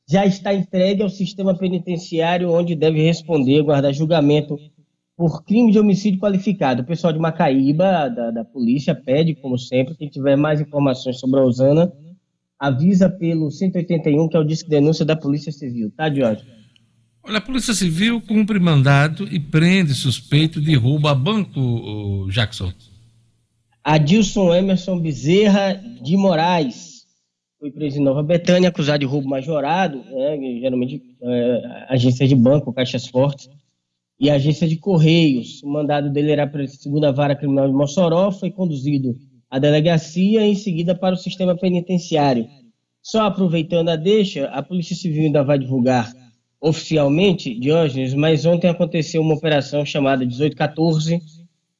Já 0.10 0.26
está 0.26 0.54
entregue 0.54 1.04
ao 1.04 1.10
sistema 1.10 1.56
penitenciário, 1.56 2.52
onde 2.52 2.76
deve 2.76 3.04
responder, 3.04 3.62
guardar 3.62 3.94
julgamento 3.94 4.58
por 5.20 5.44
crime 5.44 5.70
de 5.70 5.78
homicídio 5.78 6.18
qualificado. 6.18 6.82
O 6.82 6.86
pessoal 6.86 7.12
de 7.12 7.20
Macaíba, 7.20 8.10
da, 8.10 8.32
da 8.32 8.46
polícia, 8.46 8.96
pede, 8.96 9.36
como 9.36 9.58
sempre, 9.58 9.94
quem 9.94 10.08
tiver 10.08 10.38
mais 10.38 10.62
informações 10.62 11.20
sobre 11.20 11.42
a 11.42 11.44
Osana, 11.44 11.92
avisa 12.58 13.10
pelo 13.10 13.52
181, 13.52 14.30
que 14.30 14.38
é 14.38 14.40
o 14.40 14.46
disco 14.46 14.70
de 14.70 14.78
denúncia 14.78 15.04
da 15.04 15.18
Polícia 15.18 15.52
Civil, 15.52 15.92
tá, 15.92 16.10
Jorge? 16.10 16.46
Olha, 17.22 17.40
a 17.40 17.42
Polícia 17.42 17.74
Civil 17.74 18.22
cumpre 18.22 18.62
mandado 18.62 19.28
e 19.28 19.38
prende 19.42 19.94
suspeito 19.94 20.62
de 20.62 20.74
roubo 20.76 21.10
a 21.10 21.14
banco, 21.14 22.26
Jackson. 22.32 22.72
Adilson 23.84 24.54
Emerson 24.56 25.02
Bezerra 25.02 25.74
de 26.02 26.16
Moraes 26.16 27.04
foi 27.60 27.72
preso 27.72 28.00
em 28.00 28.04
Nova 28.04 28.24
Betânia, 28.24 28.70
acusado 28.70 29.00
de 29.00 29.06
roubo 29.06 29.28
majorado, 29.28 29.98
né, 29.98 30.38
geralmente 30.62 31.04
é, 31.22 31.88
agências 31.90 32.30
de 32.30 32.36
banco, 32.36 32.72
caixas 32.72 33.06
fortes, 33.06 33.50
e 34.20 34.30
agência 34.30 34.68
de 34.68 34.76
Correios. 34.76 35.64
O 35.64 35.70
mandado 35.70 36.12
dele 36.12 36.32
era 36.32 36.46
para 36.46 36.64
a 36.64 36.68
segunda 36.68 37.12
vara 37.12 37.36
criminal 37.36 37.68
de 37.68 37.74
Mossoró, 37.74 38.32
foi 38.32 38.52
conduzido 38.52 39.16
à 39.50 39.58
delegacia 39.58 40.46
e 40.46 40.52
em 40.52 40.56
seguida 40.56 40.94
para 40.94 41.16
o 41.16 41.18
sistema 41.18 41.56
penitenciário. 41.56 42.48
Só 43.02 43.22
aproveitando 43.22 43.90
a 43.90 43.96
deixa, 43.96 44.46
a 44.48 44.62
Polícia 44.62 44.96
Civil 44.96 45.24
ainda 45.24 45.44
vai 45.44 45.58
divulgar 45.58 46.12
oficialmente, 46.62 47.58
Diógenes, 47.58 48.14
mas 48.14 48.46
ontem 48.46 48.68
aconteceu 48.68 49.22
uma 49.22 49.36
operação 49.36 49.86
chamada 49.86 50.26
1814, 50.26 51.22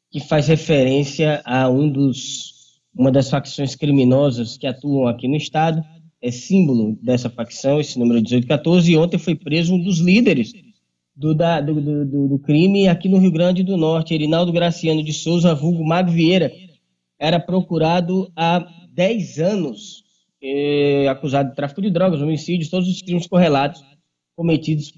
que 0.10 0.22
faz 0.22 0.48
referência 0.48 1.42
a 1.44 1.70
um 1.70 1.92
dos, 1.92 2.80
uma 2.96 3.12
das 3.12 3.30
facções 3.30 3.76
criminosas 3.76 4.58
que 4.58 4.66
atuam 4.66 5.08
aqui 5.08 5.28
no 5.28 5.36
estado, 5.36 5.84
é 6.22 6.32
símbolo 6.32 6.98
dessa 7.02 7.30
facção, 7.30 7.80
esse 7.80 8.00
número 8.00 8.22
1814, 8.22 8.92
e 8.92 8.98
ontem 8.98 9.18
foi 9.18 9.36
preso 9.36 9.74
um 9.74 9.84
dos 9.84 10.00
líderes 10.00 10.54
do, 11.20 11.36
da, 11.36 11.60
do, 11.60 12.06
do, 12.06 12.28
do, 12.30 12.40
crime 12.40 12.88
aqui 12.88 13.10
no 13.10 13.18
Rio 13.18 13.32
Grande 13.32 13.62
do 13.62 13.76
Norte. 13.76 14.14
Erinaldo 14.14 14.54
Graciano 14.54 15.04
de 15.04 15.12
Souza, 15.12 15.54
vulgo 15.54 15.86
Mago 15.86 16.10
Vieira, 16.10 16.50
era 17.20 17.38
procurado 17.38 18.32
há 18.34 18.66
10 18.94 19.40
anos, 19.40 20.04
eh, 20.42 21.10
acusado 21.10 21.50
de 21.50 21.56
tráfico 21.58 21.82
de 21.82 21.92
drogas, 21.92 22.22
homicídios, 22.22 22.70
todos 22.70 22.88
os 22.88 23.02
crimes 23.02 23.28
correlatos 23.28 23.84
cometidos 24.34 24.94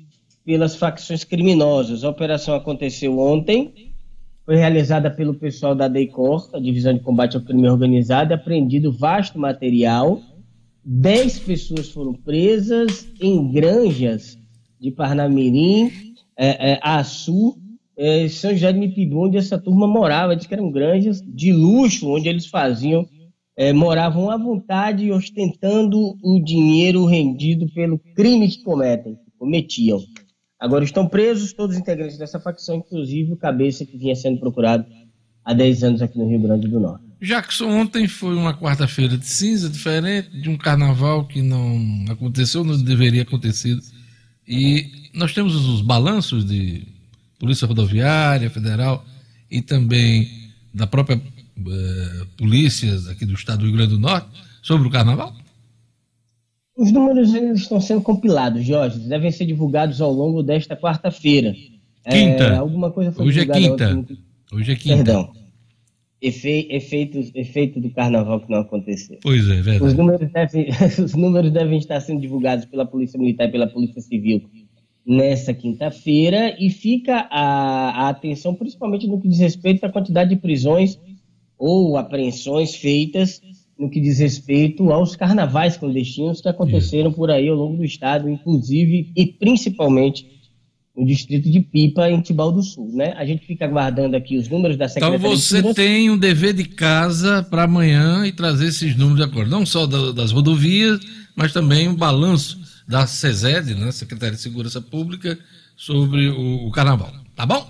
pelas 0.45 0.75
facções 0.75 1.23
criminosas. 1.23 2.03
A 2.03 2.09
operação 2.09 2.53
aconteceu 2.53 3.17
ontem, 3.17 3.95
foi 4.45 4.57
realizada 4.57 5.09
pelo 5.09 5.33
pessoal 5.33 5.73
da 5.73 5.87
DEICOR, 5.87 6.51
a 6.53 6.59
Divisão 6.59 6.93
de 6.93 6.99
Combate 6.99 7.35
ao 7.35 7.41
Crime 7.41 7.67
Organizado, 7.67 8.31
apreendido 8.31 8.91
vasto 8.91 9.39
material. 9.39 10.21
Dez 10.85 11.39
pessoas 11.39 11.89
foram 11.89 12.13
presas 12.13 13.07
em 13.19 13.51
granjas 13.51 14.37
de 14.79 14.91
Parnamirim, 14.91 16.10
é, 16.41 16.71
é, 16.71 16.79
Açu, 16.81 17.55
é, 17.95 18.27
São 18.27 18.51
José 18.51 18.73
de 18.73 18.79
Mipibu, 18.79 19.27
onde 19.27 19.37
essa 19.37 19.59
turma 19.59 19.87
morava, 19.87 20.35
diz 20.35 20.47
que 20.47 20.53
eram 20.55 20.71
granjas 20.71 21.21
de 21.21 21.53
luxo, 21.53 22.09
onde 22.09 22.27
eles 22.27 22.47
faziam, 22.47 23.07
é, 23.55 23.71
moravam 23.71 24.31
à 24.31 24.37
vontade, 24.37 25.11
ostentando 25.11 26.17
o 26.23 26.43
dinheiro 26.43 27.05
rendido 27.05 27.71
pelo 27.71 27.99
crime 28.15 28.49
que 28.49 28.63
cometem, 28.63 29.13
que 29.13 29.31
cometiam. 29.37 29.99
Agora 30.59 30.83
estão 30.83 31.07
presos 31.07 31.53
todos 31.53 31.75
os 31.75 31.81
integrantes 31.81 32.17
dessa 32.17 32.39
facção, 32.39 32.77
inclusive 32.77 33.33
o 33.33 33.37
cabeça 33.37 33.85
que 33.85 33.95
vinha 33.95 34.15
sendo 34.15 34.39
procurado 34.39 34.83
há 35.45 35.53
10 35.53 35.83
anos 35.83 36.01
aqui 36.01 36.17
no 36.17 36.27
Rio 36.27 36.41
Grande 36.41 36.67
do 36.67 36.79
Norte. 36.79 37.05
Jackson, 37.21 37.69
ontem 37.69 38.07
foi 38.07 38.35
uma 38.35 38.57
quarta-feira 38.57 39.15
de 39.15 39.27
cinza, 39.27 39.69
diferente 39.69 40.29
de 40.41 40.49
um 40.49 40.57
carnaval 40.57 41.27
que 41.27 41.43
não 41.43 42.05
aconteceu, 42.09 42.63
não 42.63 42.81
deveria 42.81 43.21
acontecer 43.21 43.77
e 44.51 44.91
nós 45.13 45.33
temos 45.33 45.55
os 45.55 45.81
balanços 45.81 46.45
de 46.45 46.83
Polícia 47.39 47.65
Rodoviária 47.65 48.49
Federal 48.49 49.05
e 49.49 49.61
também 49.61 50.29
da 50.73 50.85
própria 50.85 51.15
eh, 51.15 52.25
polícia 52.35 52.93
aqui 53.09 53.25
do 53.25 53.33
estado 53.33 53.59
do 53.59 53.65
Rio 53.65 53.77
Grande 53.77 53.93
do 53.93 53.99
Norte 53.99 54.27
sobre 54.61 54.89
o 54.89 54.91
carnaval? 54.91 55.33
Os 56.75 56.91
números 56.91 57.33
estão 57.33 57.79
sendo 57.79 58.01
compilados, 58.01 58.65
Jorge, 58.65 58.99
devem 58.99 59.31
ser 59.31 59.45
divulgados 59.45 60.01
ao 60.01 60.11
longo 60.11 60.43
desta 60.43 60.75
quarta-feira. 60.75 61.53
Quinta. 62.09 62.43
É, 62.43 62.57
alguma 62.57 62.91
coisa 62.91 63.11
foi 63.13 63.27
Hoje 63.27 63.39
é 63.39 63.45
quinta. 63.45 63.95
Ontem. 63.95 64.17
Hoje 64.51 64.71
é 64.71 64.75
quinta. 64.75 64.95
Perdão. 64.97 65.40
Efe, 66.21 66.67
efeito, 66.69 67.19
efeito 67.33 67.79
do 67.79 67.89
carnaval 67.89 68.39
que 68.41 68.51
não 68.51 68.59
aconteceu. 68.59 69.17
Pois 69.23 69.43
é, 69.49 69.61
verdade. 69.61 69.83
Os 69.83 69.93
números, 69.95 70.31
devem, 70.31 70.67
os 71.03 71.15
números 71.15 71.51
devem 71.51 71.79
estar 71.79 71.99
sendo 71.99 72.21
divulgados 72.21 72.65
pela 72.65 72.85
Polícia 72.85 73.19
Militar 73.19 73.49
e 73.49 73.51
pela 73.51 73.67
Polícia 73.67 74.01
Civil 74.01 74.43
nessa 75.05 75.53
quinta-feira 75.53 76.55
e 76.59 76.69
fica 76.69 77.27
a, 77.31 78.05
a, 78.05 78.09
atenção 78.09 78.53
principalmente 78.53 79.07
no 79.07 79.19
que 79.19 79.27
diz 79.27 79.39
respeito 79.39 79.83
à 79.83 79.89
quantidade 79.89 80.29
de 80.29 80.39
prisões 80.39 80.99
ou 81.57 81.97
apreensões 81.97 82.75
feitas 82.75 83.41
no 83.77 83.89
que 83.89 83.99
diz 83.99 84.19
respeito 84.19 84.91
aos 84.91 85.15
carnavais 85.15 85.75
clandestinos 85.75 86.39
que 86.39 86.47
aconteceram 86.47 87.11
por 87.11 87.31
aí 87.31 87.47
ao 87.47 87.55
longo 87.55 87.77
do 87.77 87.83
estado, 87.83 88.29
inclusive 88.29 89.11
e 89.15 89.25
principalmente 89.25 90.40
no 90.95 91.05
distrito 91.05 91.49
de 91.49 91.59
Pipa, 91.61 92.09
em 92.09 92.21
Tibau 92.21 92.51
do 92.51 92.61
Sul, 92.61 92.91
né? 92.93 93.13
A 93.17 93.25
gente 93.25 93.45
fica 93.45 93.65
aguardando 93.65 94.15
aqui 94.15 94.37
os 94.37 94.47
números 94.47 94.77
da 94.77 94.87
Secretaria 94.87 95.17
Então 95.17 95.29
você 95.37 95.73
tem 95.73 96.09
um 96.09 96.17
dever 96.17 96.53
de 96.53 96.65
casa 96.65 97.43
para 97.43 97.63
amanhã 97.63 98.25
e 98.25 98.31
trazer 98.31 98.67
esses 98.67 98.95
números 98.95 99.25
de 99.25 99.31
acordo, 99.31 99.49
não 99.49 99.65
só 99.65 99.85
da, 99.85 100.11
das 100.11 100.31
rodovias, 100.31 100.99
mas 101.35 101.53
também 101.53 101.87
um 101.87 101.95
balanço 101.95 102.59
da 102.87 103.07
SESED, 103.07 103.75
né, 103.75 103.91
Secretaria 103.91 104.35
de 104.35 104.41
Segurança 104.41 104.81
Pública, 104.81 105.37
sobre 105.77 106.27
o, 106.29 106.67
o 106.67 106.71
carnaval. 106.71 107.11
Tá 107.35 107.45
bom? 107.45 107.65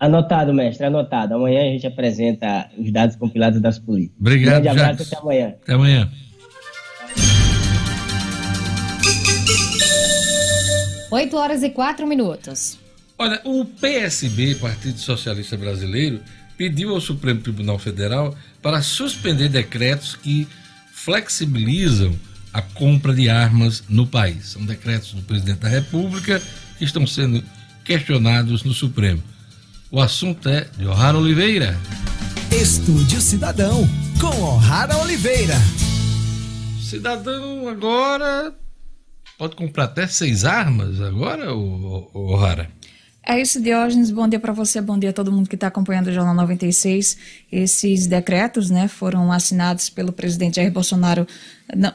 Anotado, 0.00 0.52
mestre, 0.52 0.86
anotado. 0.86 1.34
Amanhã 1.34 1.60
a 1.60 1.72
gente 1.72 1.86
apresenta 1.86 2.68
os 2.76 2.90
dados 2.90 3.14
compilados 3.14 3.60
das 3.60 3.78
polícias. 3.78 4.18
Obrigado, 4.18 4.58
um 4.58 4.62
grande 4.62 4.80
abraço, 4.80 5.02
até 5.04 5.16
amanhã. 5.16 5.54
Até 5.62 5.74
amanhã. 5.74 6.10
8 11.10 11.36
horas 11.36 11.62
e 11.62 11.70
4 11.70 12.06
minutos. 12.06 12.78
Olha, 13.18 13.40
o 13.44 13.64
PSB, 13.64 14.54
Partido 14.54 14.98
Socialista 14.98 15.56
Brasileiro, 15.56 16.20
pediu 16.56 16.90
ao 16.90 17.00
Supremo 17.00 17.40
Tribunal 17.40 17.78
Federal 17.78 18.36
para 18.62 18.80
suspender 18.80 19.48
decretos 19.48 20.14
que 20.14 20.46
flexibilizam 20.92 22.14
a 22.52 22.62
compra 22.62 23.12
de 23.14 23.28
armas 23.28 23.82
no 23.88 24.06
país. 24.06 24.50
São 24.50 24.64
decretos 24.64 25.12
do 25.12 25.22
presidente 25.22 25.60
da 25.60 25.68
República 25.68 26.40
que 26.78 26.84
estão 26.84 27.06
sendo 27.06 27.42
questionados 27.84 28.62
no 28.62 28.72
Supremo. 28.72 29.22
O 29.90 30.00
assunto 30.00 30.48
é 30.48 30.66
de 30.76 30.86
O'Hara 30.86 31.18
Oliveira. 31.18 31.76
Estúdio 32.50 33.20
Cidadão, 33.20 33.88
com 34.20 34.42
O'Hara 34.42 34.96
Oliveira. 34.98 35.56
cidadão 36.80 37.68
agora 37.68 38.54
pode 39.40 39.56
comprar 39.56 39.84
até 39.84 40.06
seis 40.06 40.44
armas 40.44 41.00
agora, 41.00 41.54
o 41.54 42.36
Rara? 42.36 42.70
É 43.26 43.40
isso, 43.40 43.58
Diógenes. 43.58 44.10
Bom 44.10 44.28
dia 44.28 44.38
para 44.38 44.52
você, 44.52 44.82
bom 44.82 44.98
dia 44.98 45.08
a 45.08 45.12
todo 45.14 45.32
mundo 45.32 45.48
que 45.48 45.54
está 45.54 45.68
acompanhando 45.68 46.08
o 46.08 46.12
Jornal 46.12 46.34
96. 46.34 47.16
Esses 47.50 48.06
decretos 48.06 48.68
né, 48.68 48.86
foram 48.86 49.32
assinados 49.32 49.88
pelo 49.88 50.12
presidente 50.12 50.56
Jair 50.56 50.70
Bolsonaro 50.70 51.26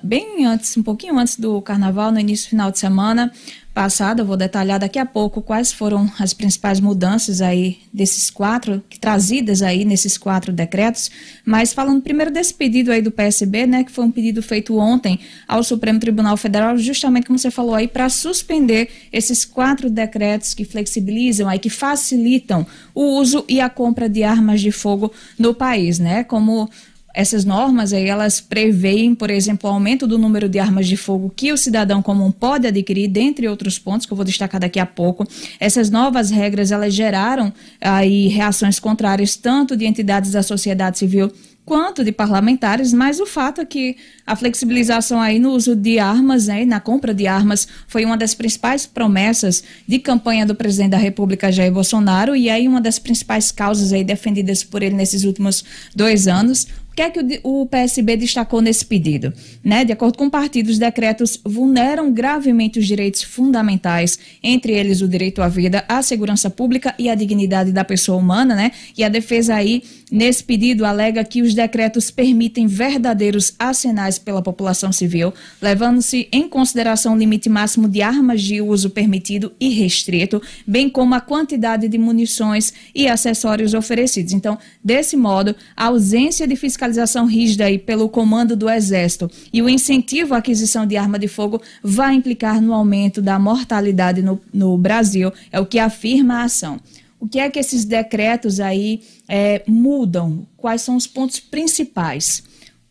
bem 0.04 0.46
antes, 0.46 0.76
um 0.78 0.84
pouquinho 0.84 1.18
antes 1.18 1.38
do 1.38 1.62
carnaval, 1.62 2.12
no 2.12 2.20
início 2.20 2.50
final 2.50 2.72
de 2.72 2.80
semana 2.80 3.32
passado. 3.76 4.22
Eu 4.22 4.26
vou 4.26 4.38
detalhar 4.38 4.80
daqui 4.80 4.98
a 4.98 5.06
pouco 5.06 5.42
quais 5.42 5.74
foram 5.74 6.10
as 6.18 6.34
principais 6.34 6.80
mudanças 6.80 7.42
aí 7.42 7.80
desses 7.94 8.30
quatro, 8.30 8.82
trazidas 9.02 9.62
aí 9.62 9.84
nesses 9.84 10.18
quatro 10.18 10.54
decretos. 10.54 11.12
Mas 11.44 11.74
falando 11.74 12.02
primeiro 12.02 12.32
desse 12.32 12.54
pedido 12.54 12.92
aí 12.92 13.02
do 13.02 13.12
PSB, 13.12 13.68
né, 13.68 13.84
que 13.84 13.92
foi 13.92 14.06
um 14.06 14.12
pedido 14.12 14.42
feito 14.42 14.78
ontem 14.78 15.20
ao 15.46 15.62
Supremo 15.62 16.00
Tribunal 16.00 16.38
Federal, 16.38 16.78
justamente 16.78 17.28
como 17.28 17.38
você 17.38 17.52
falou 17.52 17.76
aí, 17.76 17.88
para 17.88 18.08
suspender 18.08 18.90
esses 19.12 19.44
quatro 19.44 19.90
decretos 19.90 20.54
que 20.54 20.64
flexibilizam 20.64 21.50
aí, 21.50 21.60
que 21.60 21.70
facilitam 21.70 22.66
o 22.94 23.20
uso 23.20 23.44
e 23.50 23.60
a 23.60 23.70
compra 23.70 24.08
de 24.08 24.24
armas 24.24 24.62
de 24.62 24.72
fogo 24.72 25.12
no 25.38 25.54
país, 25.54 26.00
né? 26.00 26.24
Como 26.24 26.70
essas 27.16 27.46
normas 27.46 27.94
aí, 27.94 28.08
elas 28.08 28.42
preveem, 28.42 29.16
por 29.16 29.30
exemplo, 29.30 29.70
o 29.70 29.74
aumento 29.74 30.06
do 30.06 30.18
número 30.18 30.50
de 30.50 30.60
armas 30.60 30.86
de 30.86 30.98
fogo 30.98 31.32
que 31.34 31.54
o 31.54 31.58
cidadão 31.58 32.02
comum 32.02 32.30
pode 32.30 32.68
adquirir, 32.68 33.08
dentre 33.08 33.48
outros 33.48 33.80
pontos 33.80 34.06
que 34.06 34.12
eu 34.12 34.18
vou 34.18 34.26
destacar 34.26 34.60
daqui 34.60 34.80
a 34.80 34.86
pouco. 34.86 35.26
Essas 35.60 35.90
novas 35.90 36.30
regras, 36.30 36.72
elas 36.72 36.94
geraram 36.94 37.54
aí 37.80 38.28
reações 38.28 38.80
contrárias 38.80 39.36
tanto 39.36 39.78
de 39.78 39.86
entidades 39.86 40.32
da 40.32 40.44
sociedade 40.44 40.98
civil 40.98 41.32
quanto 41.66 42.04
de 42.04 42.12
parlamentares, 42.12 42.94
mas 42.94 43.20
o 43.20 43.26
fato 43.26 43.60
é 43.60 43.66
que 43.66 43.98
a 44.26 44.36
flexibilização 44.36 45.20
aí 45.20 45.40
no 45.40 45.50
uso 45.50 45.76
de 45.76 45.98
armas, 45.98 46.46
né, 46.48 46.64
na 46.64 46.80
compra 46.80 47.14
de 47.14 47.26
armas, 47.26 47.68
foi 47.88 48.06
uma 48.06 48.16
das 48.16 48.36
principais 48.36 48.86
promessas 48.86 49.64
de 49.88 49.98
campanha 49.98 50.46
do 50.46 50.54
presidente 50.54 50.92
da 50.92 50.98
República, 50.98 51.52
Jair 51.52 51.72
Bolsonaro, 51.72 52.36
e 52.36 52.50
aí 52.50 52.68
uma 52.68 52.80
das 52.80 53.00
principais 53.00 53.52
causas 53.52 53.92
aí 53.92 54.04
defendidas 54.04 54.64
por 54.64 54.84
ele 54.84 54.96
nesses 54.96 55.24
últimos 55.24 55.66
dois 55.96 56.28
anos. 56.28 56.68
O 56.96 56.98
que 56.98 57.02
é 57.02 57.10
que 57.10 57.42
o, 57.44 57.66
PSB 57.66 58.16
destacou 58.16 58.62
nesse 58.62 58.86
pedido? 58.86 59.34
Né? 59.62 59.84
De 59.84 59.92
acordo 59.92 60.18
com 60.18 60.28
o 60.28 60.32
partido, 60.32 60.70
os 60.70 60.80
decretos 60.80 61.38
vulneram 61.44 62.10
gravemente 62.10 62.80
os 62.80 62.88
direitos 62.88 63.22
fundamentais, 63.22 64.18
entre 64.42 64.72
eles 64.72 65.02
o 65.02 65.08
direito 65.10 65.42
à 65.42 65.50
vida, 65.50 65.84
à 65.90 66.02
segurança 66.02 66.50
pública 66.50 66.96
e 66.98 67.10
à 67.10 67.16
dignidade 67.16 67.74
da 67.74 67.84
pessoa 67.84 68.18
humana, 68.18 68.56
né? 68.56 68.72
E 68.98 69.04
a 69.04 69.10
defesa 69.10 69.56
aí, 69.56 69.84
nesse 70.12 70.44
pedido, 70.44 70.86
alega 70.86 71.24
que 71.24 71.42
os 71.42 71.54
decretos 71.54 72.12
permitem 72.12 72.68
verdadeiros 72.68 73.54
arsenais 73.58 74.18
pela 74.18 74.42
população 74.42 74.92
civil, 74.92 75.34
levando-se 75.62 76.28
em 76.32 76.48
consideração 76.48 77.14
o 77.14 77.18
limite 77.18 77.50
máximo 77.50 77.88
de 77.88 78.02
armas 78.02 78.42
de 78.42 78.62
uso 78.62 78.90
permitido 78.90 79.52
e 79.60 79.70
restrito, 79.70 80.42
bem 80.66 80.90
como 80.90 81.16
a 81.16 81.22
quantidade 81.22 81.88
de 81.88 81.98
munições 81.98 82.74
e 82.94 83.08
acessórios 83.08 83.74
oferecidos. 83.74 84.34
Então, 84.34 84.58
desse 84.84 85.18
modo, 85.18 85.56
a 85.76 85.86
ausência 85.86 86.48
de 86.48 86.56
fiscalização 86.56 87.26
rígida 87.26 87.66
aí 87.66 87.78
pelo 87.78 88.10
comando 88.10 88.56
do 88.56 88.70
Exército 88.70 89.30
e 89.52 89.62
o 89.62 89.70
incentivo 89.70 90.34
à 90.34 90.38
aquisição 90.38 90.86
de 90.86 90.98
arma 90.98 91.18
de 91.18 91.28
fogo 91.28 91.62
vai 91.84 92.14
implicar 92.14 92.62
no 92.62 92.74
aumento 92.74 93.22
da 93.22 93.40
mortalidade 93.40 94.22
no, 94.22 94.40
no 94.54 94.78
Brasil, 94.78 95.32
é 95.52 95.60
o 95.60 95.66
que 95.66 95.80
afirma 95.80 96.36
a 96.36 96.44
ação. 96.44 96.80
O 97.26 97.28
que 97.28 97.40
é 97.40 97.50
que 97.50 97.58
esses 97.58 97.86
decretos 97.86 98.60
aí 98.60 99.02
é, 99.28 99.64
mudam? 99.68 100.48
Quais 100.56 100.84
são 100.84 100.96
os 100.96 101.08
pontos 101.08 101.40
principais? 101.40 102.44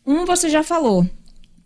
Um, 0.05 0.25
você 0.25 0.49
já 0.49 0.61
falou, 0.61 1.09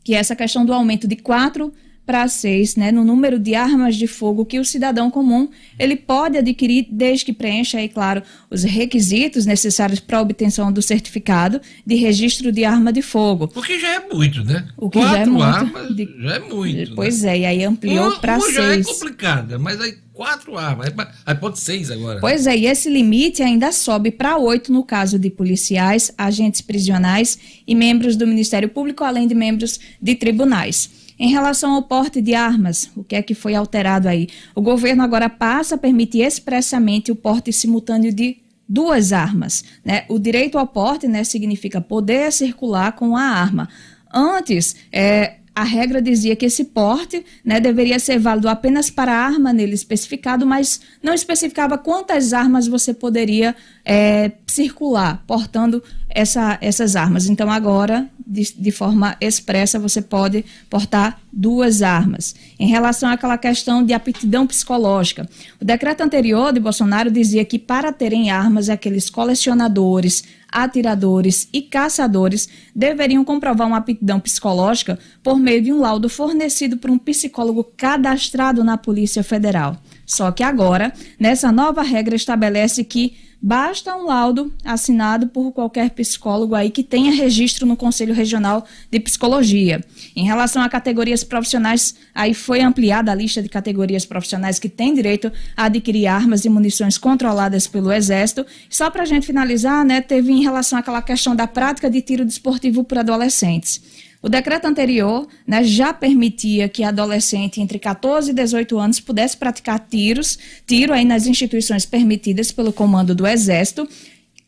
que 0.04 0.14
é 0.14 0.20
essa 0.20 0.36
questão 0.36 0.64
do 0.64 0.72
aumento 0.72 1.08
de 1.08 1.16
quatro 1.16 1.74
para 2.06 2.28
seis, 2.28 2.76
né, 2.76 2.92
no 2.92 3.04
número 3.04 3.40
de 3.40 3.56
armas 3.56 3.96
de 3.96 4.06
fogo 4.06 4.46
que 4.46 4.60
o 4.60 4.66
cidadão 4.66 5.10
comum 5.10 5.50
ele 5.78 5.96
pode 5.96 6.38
adquirir 6.38 6.88
desde 6.92 7.26
que 7.26 7.34
preencha 7.34 7.80
aí, 7.80 7.90
claro, 7.90 8.22
os 8.52 8.64
requisitos 8.64 9.48
necessários 9.48 10.00
para 10.00 10.20
a 10.20 10.22
obtenção 10.22 10.72
do 10.72 10.82
certificado 10.82 11.60
de 11.86 11.96
registro 11.96 12.52
de 12.52 12.66
arma 12.66 12.94
de 12.94 13.02
fogo. 13.02 13.52
O 13.56 13.62
que 13.64 13.80
já 13.80 13.96
é 13.96 14.08
muito, 14.14 14.44
né? 14.44 14.68
O 14.78 14.92
que 14.92 15.00
Quatro 15.00 15.16
já 15.16 15.22
é 15.22 15.26
muito. 15.26 15.44
Armas 15.44 15.96
de... 15.96 16.16
já 16.20 16.36
é 16.36 16.40
muito. 16.40 16.96
Pois 16.96 17.22
né? 17.24 17.32
é, 17.32 17.40
e 17.40 17.46
aí 17.46 17.64
ampliou 17.64 18.20
para 18.20 18.40
seis. 18.40 18.56
já 18.56 18.74
é 18.74 18.84
complicada, 18.84 19.58
mas 19.58 19.82
aí 19.82 19.98
quatro 20.20 20.58
armas, 20.58 20.92
aí 21.26 21.34
pode 21.34 21.60
seis 21.60 21.90
agora. 21.90 22.20
Pois 22.20 22.46
é, 22.46 22.54
e 22.54 22.66
esse 22.66 22.90
limite 22.90 23.42
ainda 23.42 23.72
sobe 23.72 24.12
para 24.12 24.36
oito 24.36 24.70
no 24.70 24.84
caso 24.84 25.18
de 25.18 25.30
policiais, 25.30 26.12
agentes 26.18 26.60
prisionais 26.60 27.40
e 27.66 27.74
membros 27.74 28.18
do 28.18 28.28
Ministério 28.28 28.68
Público, 28.68 29.06
além 29.06 29.30
de 29.30 29.34
membros 29.34 29.80
de 30.02 30.16
tribunais. 30.16 30.90
Em 31.18 31.30
relação 31.30 31.74
ao 31.74 31.84
porte 31.84 32.22
de 32.22 32.36
armas, 32.36 32.92
o 32.98 33.04
que 33.04 33.16
é 33.16 33.22
que 33.22 33.34
foi 33.34 33.56
alterado 33.56 34.10
aí? 34.10 34.28
O 34.54 34.62
governo 34.62 35.04
agora 35.04 35.30
passa 35.30 35.76
a 35.76 35.78
permitir 35.78 36.20
expressamente 36.20 37.14
o 37.14 37.16
porte 37.16 37.54
simultâneo 37.54 38.14
de 38.14 38.40
duas 38.68 39.14
armas. 39.14 39.64
Né? 39.86 40.04
O 40.10 40.20
direito 40.20 40.58
ao 40.58 40.68
porte 40.68 41.08
né, 41.08 41.24
significa 41.24 41.80
poder 41.80 42.34
circular 42.34 42.92
com 42.92 43.16
a 43.16 43.24
arma. 43.24 43.70
Antes, 44.14 44.76
é, 44.92 45.36
a 45.56 45.64
regra 45.64 46.02
dizia 46.02 46.36
que 46.36 46.46
esse 46.46 46.66
porte 46.66 47.26
né, 47.44 47.60
deveria 47.60 48.00
ser 48.00 48.20
válido 48.20 48.48
apenas 48.48 48.90
para 48.90 49.12
a 49.12 49.26
arma 49.26 49.52
nele 49.52 49.74
especificado, 49.74 50.46
mas 50.46 50.82
não 51.04 51.14
especificava 51.14 51.78
quantas 51.78 52.34
armas 52.34 52.68
você 52.68 52.94
poderia 52.94 53.56
é, 53.84 54.32
circular 54.48 55.24
portando 55.28 55.84
essa, 56.10 56.58
essas 56.62 56.96
armas. 56.96 57.28
Então, 57.28 57.52
agora, 57.52 58.10
de, 58.26 58.54
de, 58.56 58.72
forma 58.72 59.16
expressa, 59.20 59.78
você 59.80 60.02
pode 60.02 60.46
portar 60.70 61.20
duas 61.32 61.82
armas. 61.82 62.36
Em 62.60 62.68
relação 62.68 63.10
àquela 63.10 63.38
questão 63.38 63.84
de 63.84 63.94
aptidão 63.94 64.48
psicológica, 64.48 65.30
o 65.62 65.66
decreto 65.66 66.02
anterior 66.02 66.52
de 66.54 66.60
Bolsonaro 66.60 67.12
dizia 67.12 67.46
que 67.46 67.60
para 67.60 67.92
terem 67.92 68.32
armas, 68.32 68.70
aqueles 68.70 69.10
colecionadores, 69.10 70.24
atiradores 70.52 71.48
e 71.54 71.62
caçadores 71.62 72.50
deveriam 72.76 73.24
comprovar 73.24 73.68
uma 73.68 73.78
aptidão 73.78 74.20
psicológica 74.20 74.98
por 75.24 75.38
meio 75.40 75.62
de 75.62 75.72
um 75.72 75.80
laudo 75.80 76.10
fornecido 76.10 76.78
por 76.78 76.90
um 76.90 76.98
psicólogo 76.98 77.64
cadastrado 77.78 78.64
na 78.64 78.78
Polícia 78.78 79.24
Federal. 79.24 79.78
Só 80.06 80.32
que 80.32 80.44
agora, 80.44 80.94
nessa 81.20 81.52
nova 81.52 81.82
regra 81.84 82.16
estabelece 82.16 82.84
que 82.84 83.29
Basta 83.42 83.96
um 83.96 84.04
laudo 84.04 84.54
assinado 84.66 85.28
por 85.28 85.54
qualquer 85.54 85.92
psicólogo 85.92 86.56
aí 86.56 86.70
que 86.70 86.84
tenha 86.84 87.14
registro 87.14 87.66
no 87.66 87.78
Conselho 87.78 88.14
Regional 88.14 88.66
de 88.92 89.00
Psicologia. 89.00 89.82
Em 90.14 90.26
relação 90.26 90.62
a 90.62 90.68
categorias 90.68 91.24
profissionais, 91.24 91.96
aí 92.14 92.34
foi 92.34 92.60
ampliada 92.60 93.14
a 93.14 93.16
lista 93.16 93.42
de 93.42 93.48
categorias 93.48 94.06
profissionais 94.06 94.60
que 94.60 94.68
têm 94.68 94.94
direito 94.94 95.32
a 95.56 95.66
adquirir 95.66 96.08
armas 96.08 96.44
e 96.44 96.50
munições 96.50 96.98
controladas 96.98 97.66
pelo 97.66 97.94
Exército. 97.94 98.46
Só 98.70 98.90
para 98.90 99.04
a 99.04 99.06
gente 99.06 99.26
finalizar, 99.26 99.86
né, 99.86 100.02
teve 100.02 100.34
em 100.34 100.44
relação 100.44 100.78
àquela 100.78 101.02
questão 101.02 101.34
da 101.34 101.48
prática 101.48 101.90
de 101.90 102.02
tiro 102.02 102.26
desportivo 102.26 102.84
por 102.84 102.98
adolescentes. 102.98 103.82
O 104.22 104.28
decreto 104.28 104.66
anterior 104.66 105.28
né, 105.48 105.64
já 105.64 105.94
permitia 105.94 106.68
que 106.68 106.84
adolescente 106.84 107.62
entre 107.62 107.80
14 107.80 108.32
e 108.32 108.34
18 108.34 108.78
anos 108.78 109.00
pudesse 109.00 109.38
praticar 109.38 109.80
tiros, 109.80 110.38
tiro 110.68 110.94
aí 110.94 111.06
nas 111.06 111.26
instituições 111.26 111.86
permitidas 111.86 112.52
pelo 112.52 112.74
comando 112.74 113.16
do 113.16 113.26
Exército, 113.26 113.88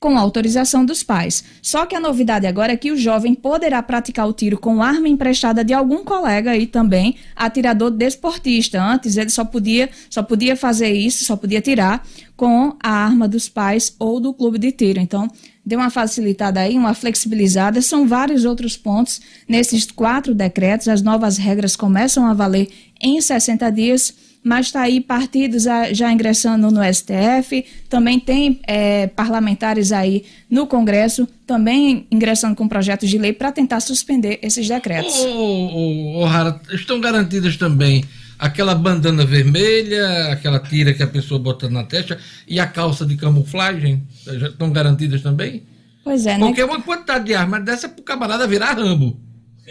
com 0.01 0.17
autorização 0.17 0.83
dos 0.83 1.03
pais. 1.03 1.43
Só 1.61 1.85
que 1.85 1.95
a 1.95 1.99
novidade 1.99 2.47
agora 2.47 2.73
é 2.73 2.75
que 2.75 2.91
o 2.91 2.97
jovem 2.97 3.35
poderá 3.35 3.83
praticar 3.83 4.27
o 4.27 4.33
tiro 4.33 4.57
com 4.57 4.81
arma 4.81 5.07
emprestada 5.07 5.63
de 5.63 5.73
algum 5.73 6.03
colega 6.03 6.57
e 6.57 6.65
também 6.65 7.15
atirador 7.35 7.91
desportista. 7.91 8.81
Antes 8.81 9.15
ele 9.15 9.29
só 9.29 9.45
podia, 9.45 9.91
só 10.09 10.23
podia 10.23 10.55
fazer 10.55 10.91
isso, 10.91 11.23
só 11.23 11.35
podia 11.35 11.61
tirar 11.61 12.03
com 12.35 12.75
a 12.81 12.89
arma 12.89 13.27
dos 13.27 13.47
pais 13.47 13.95
ou 13.99 14.19
do 14.19 14.33
clube 14.33 14.57
de 14.57 14.71
tiro. 14.71 14.99
Então, 14.99 15.27
deu 15.63 15.77
uma 15.77 15.91
facilitada 15.91 16.61
aí, 16.61 16.75
uma 16.75 16.95
flexibilizada. 16.95 17.79
São 17.79 18.07
vários 18.07 18.43
outros 18.43 18.75
pontos 18.75 19.21
nesses 19.47 19.85
quatro 19.91 20.33
decretos. 20.33 20.87
As 20.87 21.03
novas 21.03 21.37
regras 21.37 21.75
começam 21.75 22.25
a 22.25 22.33
valer 22.33 22.69
em 22.99 23.21
60 23.21 23.69
dias, 23.69 24.11
mas 24.43 24.67
está 24.67 24.81
aí 24.81 24.99
partidos 24.99 25.63
já 25.93 26.11
ingressando 26.11 26.71
no 26.71 26.81
STF, 26.83 27.63
também 27.87 28.19
tem 28.19 28.59
é, 28.67 29.07
parlamentares 29.07 29.91
aí 29.91 30.25
no 30.49 30.65
Congresso, 30.65 31.27
também 31.45 32.07
ingressando 32.11 32.55
com 32.55 32.67
projetos 32.67 33.09
de 33.09 33.17
lei 33.17 33.33
para 33.33 33.51
tentar 33.51 33.79
suspender 33.79 34.39
esses 34.41 34.67
decretos. 34.67 35.13
Rara, 36.27 36.59
estão 36.71 36.99
garantidas 36.99 37.55
também 37.55 38.03
aquela 38.41 38.73
bandana 38.73 39.23
vermelha, 39.23 40.31
aquela 40.31 40.59
tira 40.59 40.93
que 40.95 41.03
a 41.03 41.07
pessoa 41.07 41.39
bota 41.39 41.69
na 41.69 41.83
testa 41.83 42.17
e 42.47 42.59
a 42.59 42.65
calça 42.65 43.05
de 43.05 43.15
camuflagem 43.15 44.03
já 44.25 44.47
estão 44.47 44.71
garantidas 44.71 45.21
também? 45.21 45.63
Pois 46.03 46.25
é, 46.25 46.39
né? 46.39 46.47
Porque 46.47 46.63
uma 46.63 46.81
quantidade 46.81 47.25
de 47.25 47.35
arma 47.35 47.59
dessa 47.59 47.87
para 47.87 48.01
o 48.01 48.03
camarada 48.03 48.47
virar 48.47 48.73
rambo. 48.73 49.15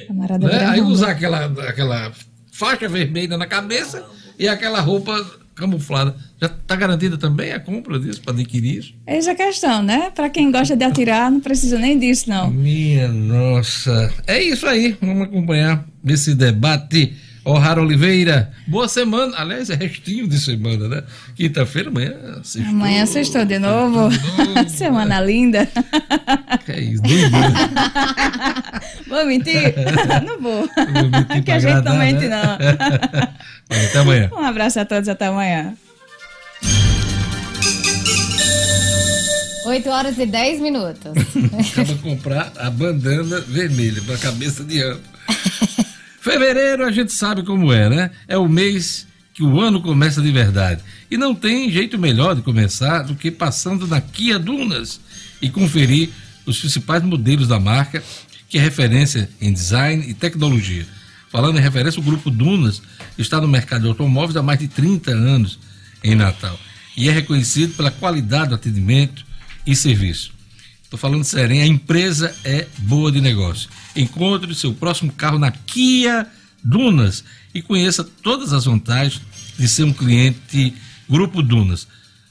Camarada 0.07 0.47
né? 0.47 0.53
virar 0.53 0.71
Aí 0.71 0.79
rambo. 0.79 0.93
usar 0.93 1.11
aquela, 1.11 1.47
aquela 1.69 2.13
faixa 2.53 2.89
vermelha 2.89 3.37
na 3.37 3.49
cabeça 3.49 4.07
e 4.41 4.49
aquela 4.49 4.81
roupa 4.81 5.15
camuflada. 5.55 6.17
Já 6.41 6.47
está 6.47 6.75
garantida 6.75 7.19
também 7.19 7.53
a 7.53 7.61
compra 7.61 8.01
disso 8.01 8.23
para 8.23 8.33
adquirir? 8.33 8.95
Eis 9.07 9.29
a 9.29 9.35
questão, 9.35 9.83
né? 9.83 10.11
Para 10.11 10.31
quem 10.31 10.51
gosta 10.51 10.75
de 10.75 10.83
atirar, 10.83 11.31
não 11.31 11.41
precisa 11.41 11.79
nem 11.79 11.99
disso, 11.99 12.31
não. 12.31 12.51
Minha 12.51 13.09
nossa. 13.09 14.11
É 14.27 14.43
isso 14.43 14.67
aí. 14.67 14.97
Vamos 15.03 15.25
acompanhar 15.25 15.85
esse 16.07 16.35
debate. 16.35 17.15
O'Hara 17.45 17.81
Oliveira, 17.81 18.51
boa 18.67 18.87
semana. 18.87 19.35
Aliás, 19.39 19.71
é 19.71 19.75
restinho 19.75 20.29
de 20.29 20.39
semana, 20.39 20.89
né? 20.89 21.03
Quinta-feira, 21.35 21.89
amanhã. 21.89 22.13
Sextou. 22.43 22.75
Amanhã 22.75 23.07
sextou 23.07 23.45
de 23.47 23.59
novo. 23.59 24.11
Semana 24.69 25.21
linda. 25.23 25.67
Que 26.67 26.73
é 26.73 26.81
isso, 26.81 27.03
doido. 27.03 27.31
né? 27.31 27.49
Vou 29.09 29.25
mentir? 29.27 29.75
Não 30.25 30.41
vou. 30.41 30.69
Vou 30.69 31.11
mentir 31.11 31.43
pra 31.45 31.55
a 31.55 31.59
gente 31.59 31.83
não 31.85 31.97
mente, 31.97 32.29
né? 32.29 32.41
não. 32.43 33.79
Até 33.89 33.99
amanhã. 33.99 34.31
Um 34.33 34.45
abraço 34.45 34.79
a 34.79 34.85
todos, 34.85 35.09
até 35.09 35.27
amanhã. 35.27 35.75
8 39.67 39.89
horas 39.91 40.19
e 40.19 40.27
10 40.27 40.61
minutos. 40.61 41.13
Acaba 41.71 41.85
de 41.93 41.95
comprar 41.97 42.53
a 42.59 42.71
bandana 42.71 43.41
vermelha 43.41 44.01
para 44.03 44.17
cabeça 44.19 44.63
de 44.65 44.81
ano. 44.81 45.01
Fevereiro 46.21 46.85
a 46.85 46.93
gente 46.93 47.13
sabe 47.13 47.43
como 47.43 47.73
é, 47.73 47.89
né? 47.89 48.11
É 48.29 48.37
o 48.37 48.49
mês 48.49 49.07
que 49.33 49.43
o 49.43 49.59
ano 49.59 49.81
começa 49.81 50.21
de 50.21 50.31
verdade. 50.31 50.83
E 51.11 51.17
não 51.17 51.35
tem 51.35 51.71
jeito 51.71 51.99
melhor 51.99 52.37
de 52.37 52.43
começar 52.43 53.03
do 53.03 53.15
que 53.15 53.31
passando 53.31 53.87
na 53.87 54.01
Kia 54.01 54.39
Dunas 54.39 55.01
e 55.41 55.49
conferir 55.49 56.11
os 56.45 56.59
principais 56.59 57.03
modelos 57.03 57.49
da 57.49 57.59
marca, 57.59 58.03
que 58.49 58.59
é 58.59 58.61
referência 58.61 59.31
em 59.41 59.53
design 59.53 60.05
e 60.07 60.13
tecnologia. 60.13 60.87
Falando 61.31 61.59
em 61.59 61.63
referência, 61.63 62.01
o 62.01 62.05
grupo 62.05 62.31
Dunas 62.31 62.83
está 63.17 63.41
no 63.41 63.49
mercado 63.49 63.83
de 63.83 63.89
automóveis 63.89 64.37
há 64.37 64.43
mais 64.43 64.59
de 64.59 64.69
30 64.69 65.13
anos 65.13 65.59
em 66.03 66.15
Natal 66.15 66.59
e 66.97 67.09
é 67.09 67.13
reconhecido 67.13 67.75
pela 67.77 67.91
qualidade 67.91 68.51
do 68.51 68.57
atendimento 68.57 69.25
e 69.67 69.75
serviço. 69.75 70.33
Estou 70.91 70.99
falando 70.99 71.23
sério, 71.23 71.55
hein? 71.55 71.63
a 71.63 71.67
empresa 71.69 72.35
é 72.43 72.67
boa 72.79 73.13
de 73.13 73.21
negócio. 73.21 73.71
Encontre 73.95 74.53
seu 74.57 74.75
próximo 74.75 75.13
carro 75.13 75.39
na 75.39 75.53
Kia 75.53 76.27
Dunas 76.65 77.23
e 77.55 77.63
conheça 77.63 78.03
todas 78.03 78.53
as 78.53 78.65
vantagens 78.65 79.23
de 79.57 79.69
ser 79.69 79.85
um 79.85 79.93
cliente 79.93 80.75
Grupo 81.09 81.45
Dunas. 81.45 81.87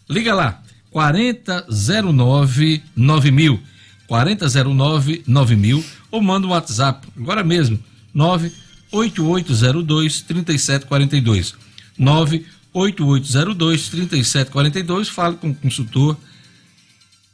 Liga 0.10 0.36
lá, 0.36 0.62
4009 0.92 2.84
9000, 2.94 3.64
4009 4.08 5.24
9000 5.26 5.86
ou 6.12 6.22
manda 6.22 6.46
um 6.46 6.50
WhatsApp 6.50 7.08
agora 7.16 7.46
mesmo, 7.46 7.80
98802 8.14 10.22
3742. 10.24 11.56
98802 11.98 13.88
3742. 13.88 15.08
Fale 15.08 15.38
com 15.38 15.52
o 15.52 15.56
consultor 15.56 16.18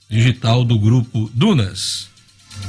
digital 0.09 0.63
do 0.63 0.77
grupo 0.77 1.29
Dunas. 1.33 2.09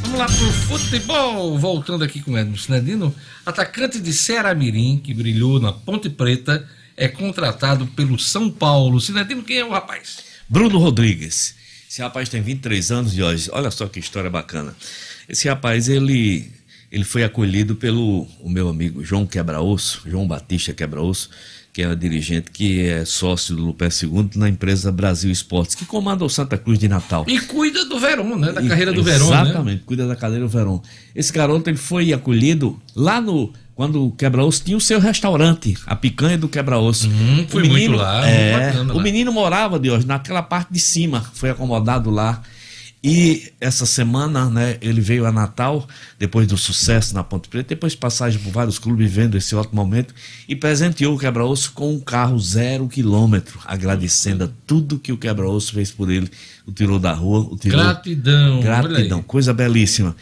Vamos 0.03 0.19
lá 0.19 0.27
pro 0.27 0.53
futebol, 0.53 1.59
voltando 1.59 2.05
aqui 2.05 2.21
com 2.21 2.33
o 2.33 2.39
Edmo 2.39 2.57
Sinedino. 2.57 3.15
Atacante 3.45 4.01
de 4.01 4.13
Ceará 4.13 4.55
Mirim, 4.55 4.99
que 4.99 5.15
brilhou 5.15 5.61
na 5.61 5.73
Ponte 5.73 6.11
Preta, 6.11 6.69
é 6.97 7.09
contratado 7.09 7.87
pelo 7.89 8.19
São 8.19 8.51
Paulo. 8.51 9.01
Sinedino, 9.01 9.43
quem 9.43 9.59
é 9.59 9.65
o 9.65 9.71
rapaz? 9.71 10.19
Bruno 10.49 10.79
Rodrigues. 10.79 11.55
Esse 11.89 12.03
rapaz 12.03 12.29
tem 12.29 12.43
23 12.43 12.91
anos 12.91 13.13
de 13.13 13.23
hoje. 13.23 13.49
Olha 13.53 13.71
só 13.71 13.87
que 13.87 14.01
história 14.01 14.29
bacana. 14.29 14.75
Esse 15.29 15.49
rapaz, 15.49 15.89
ele, 15.89 16.51
ele 16.91 17.05
foi 17.05 17.25
acolhido 17.25 17.77
pelo 17.77 18.27
o 18.41 18.49
meu 18.49 18.69
amigo 18.69 19.05
João 19.05 19.27
Quebraosso, 19.27 20.03
João 20.07 20.27
Batista 20.27 20.73
Quebraosso, 20.73 21.31
que 21.77 21.83
é 21.83 21.95
dirigente, 21.95 22.51
que 22.51 22.87
é 22.89 23.05
sócio 23.05 23.55
do 23.55 23.63
Lupé 23.67 23.91
II 24.03 24.31
na 24.35 24.49
empresa 24.49 24.91
Brasil 24.91 25.31
Esportes, 25.31 25.75
que 25.75 25.85
comanda 25.85 26.25
o 26.25 26.29
Santa 26.31 26.57
Cruz 26.57 26.79
de 26.79 26.89
Natal. 26.89 27.27
E 27.29 27.39
cuida 27.39 27.85
do 27.85 27.99
Verón, 28.01 28.37
né? 28.37 28.51
Da 28.51 28.63
carreira 28.63 28.95
do 28.95 29.03
Verón. 29.03 29.29
Né? 29.29 29.43
Exatamente, 29.43 29.83
cuida 29.85 30.09
da 30.09 30.17
carreira 30.17 30.43
do 30.43 30.49
Verón. 30.49 30.81
Esse 31.15 31.31
garoto 31.31 31.69
ele 31.69 31.77
foi 31.77 32.15
acolhido 32.15 32.81
lá 32.95 33.21
no. 33.21 33.53
Quando 33.75 34.07
o 34.07 34.11
Quebra-Osso 34.13 34.63
tinha 34.65 34.75
o 34.75 34.81
seu 34.81 34.99
restaurante, 34.99 35.77
a 35.85 35.95
picanha 35.95 36.39
do 36.39 36.49
Quebra-Osso. 36.49 37.11
Hum, 37.11 37.45
fui 37.47 37.65
O 37.65 37.69
muito 37.69 37.93
lá, 37.93 38.21
muito 38.23 38.31
é, 38.31 38.53
bacana 38.69 38.95
o 38.95 38.97
lá. 38.97 39.03
menino 39.03 39.31
morava, 39.31 39.79
Deus, 39.79 40.07
naquela 40.07 40.41
parte 40.41 40.73
de 40.73 40.81
cima, 40.81 41.31
foi 41.35 41.51
acomodado 41.51 42.09
lá. 42.09 42.41
E 43.03 43.53
essa 43.61 43.87
semana, 43.87 44.51
né, 44.51 44.79
ele 44.81 45.01
veio 45.01 45.27
a 45.27 45.33
Natal, 45.33 45.87
depois 46.19 46.47
do 46.49 46.57
sucesso 46.57 47.15
na 47.15 47.23
Ponte 47.23 47.49
Preta, 47.49 47.69
depois 47.69 47.93
de 47.93 47.99
passagem 47.99 48.41
por 48.41 48.51
vários 48.51 48.79
clubes, 48.79 49.13
vendo 49.13 49.37
esse 49.37 49.55
ótimo 49.55 49.77
momento, 49.77 50.15
e 50.49 50.57
presenteou 50.57 51.15
o 51.15 51.19
Quebra-Osso 51.19 51.73
com 51.73 51.95
um 51.95 52.01
carro 52.01 52.39
zero 52.41 52.89
quilômetro, 52.89 53.61
agradecendo 53.65 54.45
a 54.45 54.49
tudo 54.67 54.99
que 54.99 55.13
o 55.13 55.19
Quebra-Osso 55.19 55.75
fez 55.75 55.91
por 55.91 56.11
ele. 56.11 56.29
O 56.67 56.73
tirou 56.73 56.99
da 56.99 57.13
rua, 57.13 57.47
o 57.51 57.57
tirou. 57.57 57.81
Gratidão, 57.81 58.61
Gratidão, 58.61 59.23
coisa 59.23 59.55
belíssima. 59.55 60.17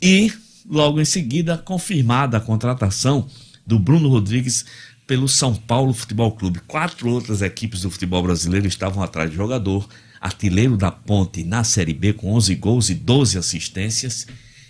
E, 0.00 0.32
logo 0.68 1.00
em 1.00 1.04
seguida, 1.04 1.58
confirmada 1.58 2.36
a 2.36 2.40
contratação 2.40 3.26
do 3.66 3.78
Bruno 3.78 4.08
Rodrigues 4.08 4.64
pelo 5.08 5.26
São 5.26 5.54
Paulo 5.54 5.92
Futebol 5.94 6.30
Clube. 6.32 6.60
Quatro 6.66 7.08
outras 7.08 7.42
equipes 7.42 7.80
do 7.80 7.90
futebol 7.90 8.22
brasileiro 8.22 8.68
estavam 8.68 9.02
atrás 9.02 9.30
do 9.30 9.34
jogador, 9.34 9.88
artilheiro 10.20 10.76
da 10.76 10.90
Ponte 10.90 11.44
na 11.44 11.64
Série 11.64 11.94
B 11.94 12.12
com 12.12 12.32
11 12.34 12.54
gols 12.56 12.90
e 12.90 12.94
12 12.94 13.38
assistências, 13.38 14.26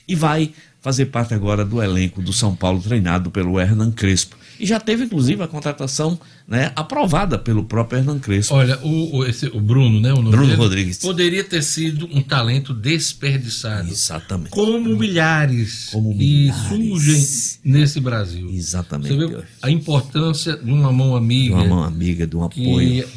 e 0.07 0.15
vai 0.15 0.53
fazer 0.81 1.07
parte 1.07 1.35
agora 1.35 1.65
do 1.65 1.83
elenco 1.83 2.23
do 2.23 2.33
São 2.33 2.55
Paulo 2.55 2.81
treinado 2.81 3.31
pelo 3.31 3.61
Hernan 3.61 3.91
Crespo. 3.91 4.37
E 4.61 4.67
já 4.67 4.81
teve, 4.81 5.05
inclusive, 5.05 5.43
a 5.43 5.47
contratação 5.47 6.19
né, 6.47 6.73
aprovada 6.75 7.39
pelo 7.39 7.65
próprio 7.65 7.99
Hernan 7.99 8.19
Crespo. 8.19 8.55
Olha, 8.55 8.79
o, 8.83 9.19
o, 9.19 9.27
esse, 9.27 9.47
o 9.47 9.61
Bruno, 9.61 10.01
né? 10.01 10.13
O 10.13 10.17
nome 10.17 10.31
Bruno 10.31 10.47
dele, 10.47 10.57
Rodrigues. 10.57 10.99
Poderia 10.99 11.45
ter 11.45 11.63
sido 11.63 12.09
um 12.13 12.23
talento 12.23 12.73
desperdiçado. 12.73 13.89
Exatamente. 13.89 14.51
Como 14.51 14.97
milhares 14.97 15.91
Como 15.93 16.13
que 16.13 16.19
milhares. 16.19 16.69
surgem 16.69 17.61
nesse 17.65 18.01
Brasil. 18.01 18.51
Exatamente. 18.51 19.15
Você 19.15 19.27
vê 19.27 19.45
a 19.63 19.71
importância 19.71 20.57
de 20.57 20.71
uma 20.71 20.93
mão 20.93 21.15
amiga. 21.15 21.57
De 21.57 21.63
uma 21.63 21.77
mão 21.77 21.85
amiga, 21.85 22.27
de 22.27 22.37
um 22.37 22.49
que 22.49 22.63
apoio. 22.63 23.09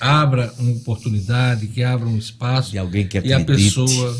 Abra 0.00 0.52
uma 0.58 0.72
oportunidade, 0.72 1.66
que 1.68 1.82
abra 1.82 2.06
um 2.08 2.16
espaço. 2.18 2.70
De 2.72 2.78
alguém 2.78 3.06
que 3.06 3.18
E 3.18 3.32
a 3.32 3.38
acredite. 3.38 3.68
pessoa 3.74 4.18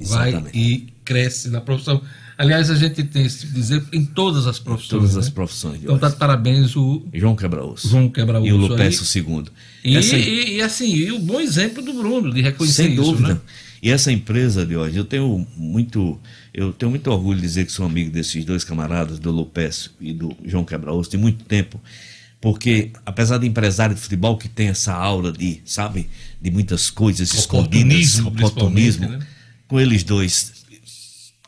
vai 0.00 0.28
Exatamente. 0.30 0.58
e 0.58 0.86
cresce 1.04 1.48
na 1.50 1.60
profissão. 1.60 2.00
Aliás, 2.36 2.70
a 2.70 2.76
gente 2.76 3.02
tem 3.02 3.24
esse 3.26 3.40
tipo 3.40 3.54
de 3.54 3.58
exemplo 3.60 3.88
em 3.92 4.04
todas 4.04 4.46
as 4.46 4.60
profissões. 4.60 5.00
Todas 5.02 5.16
as 5.16 5.26
né? 5.26 5.32
profissões. 5.34 5.80
Então 5.82 5.98
tá 5.98 6.08
de 6.08 6.14
parabéns 6.16 6.76
o 6.76 7.04
João 7.12 7.34
Quebra-Osso. 7.34 7.88
João 7.88 8.08
Quebra-Osso 8.08 8.46
E 8.46 8.52
o. 8.52 8.56
Lupécio 8.56 9.20
II. 9.20 9.44
E, 9.84 9.96
Essa- 9.96 10.16
e- 10.16 10.56
e, 10.56 10.62
assim, 10.62 10.94
e 10.94 11.10
o 11.10 11.18
bom 11.18 11.40
exemplo 11.40 11.82
do 11.82 11.92
Bruno 11.94 12.32
de 12.32 12.40
reconhecer 12.40 12.84
Sem 12.84 12.92
isso, 12.92 13.02
dúvida. 13.02 13.34
né? 13.34 13.40
E 13.82 13.90
essa 13.90 14.12
empresa 14.12 14.64
de 14.64 14.76
hoje, 14.76 14.96
eu 14.96 15.04
tenho 15.04 15.44
muito, 15.56 16.16
eu 16.54 16.72
tenho 16.72 16.90
muito 16.90 17.08
orgulho 17.10 17.36
de 17.40 17.46
dizer 17.46 17.64
que 17.66 17.72
sou 17.72 17.86
amigo 17.86 18.10
desses 18.10 18.44
dois 18.44 18.62
camaradas, 18.62 19.18
do 19.18 19.30
Lopes 19.32 19.90
e 20.00 20.12
do 20.12 20.36
João 20.44 20.64
Quebra-Osso, 20.64 21.10
tem 21.10 21.18
muito 21.18 21.44
tempo. 21.44 21.80
Porque, 22.40 22.92
apesar 23.04 23.38
de 23.38 23.46
empresário 23.46 23.94
de 23.94 24.00
futebol 24.00 24.36
que 24.36 24.48
tem 24.48 24.68
essa 24.68 24.94
aura 24.94 25.32
de, 25.32 25.60
sabe, 25.64 26.08
de 26.40 26.50
muitas 26.50 26.88
coisas 26.88 27.34
escondidas, 27.34 28.20
Oportunismo, 28.20 29.08
né? 29.08 29.26
com 29.66 29.80
eles 29.80 30.04
dois, 30.04 30.64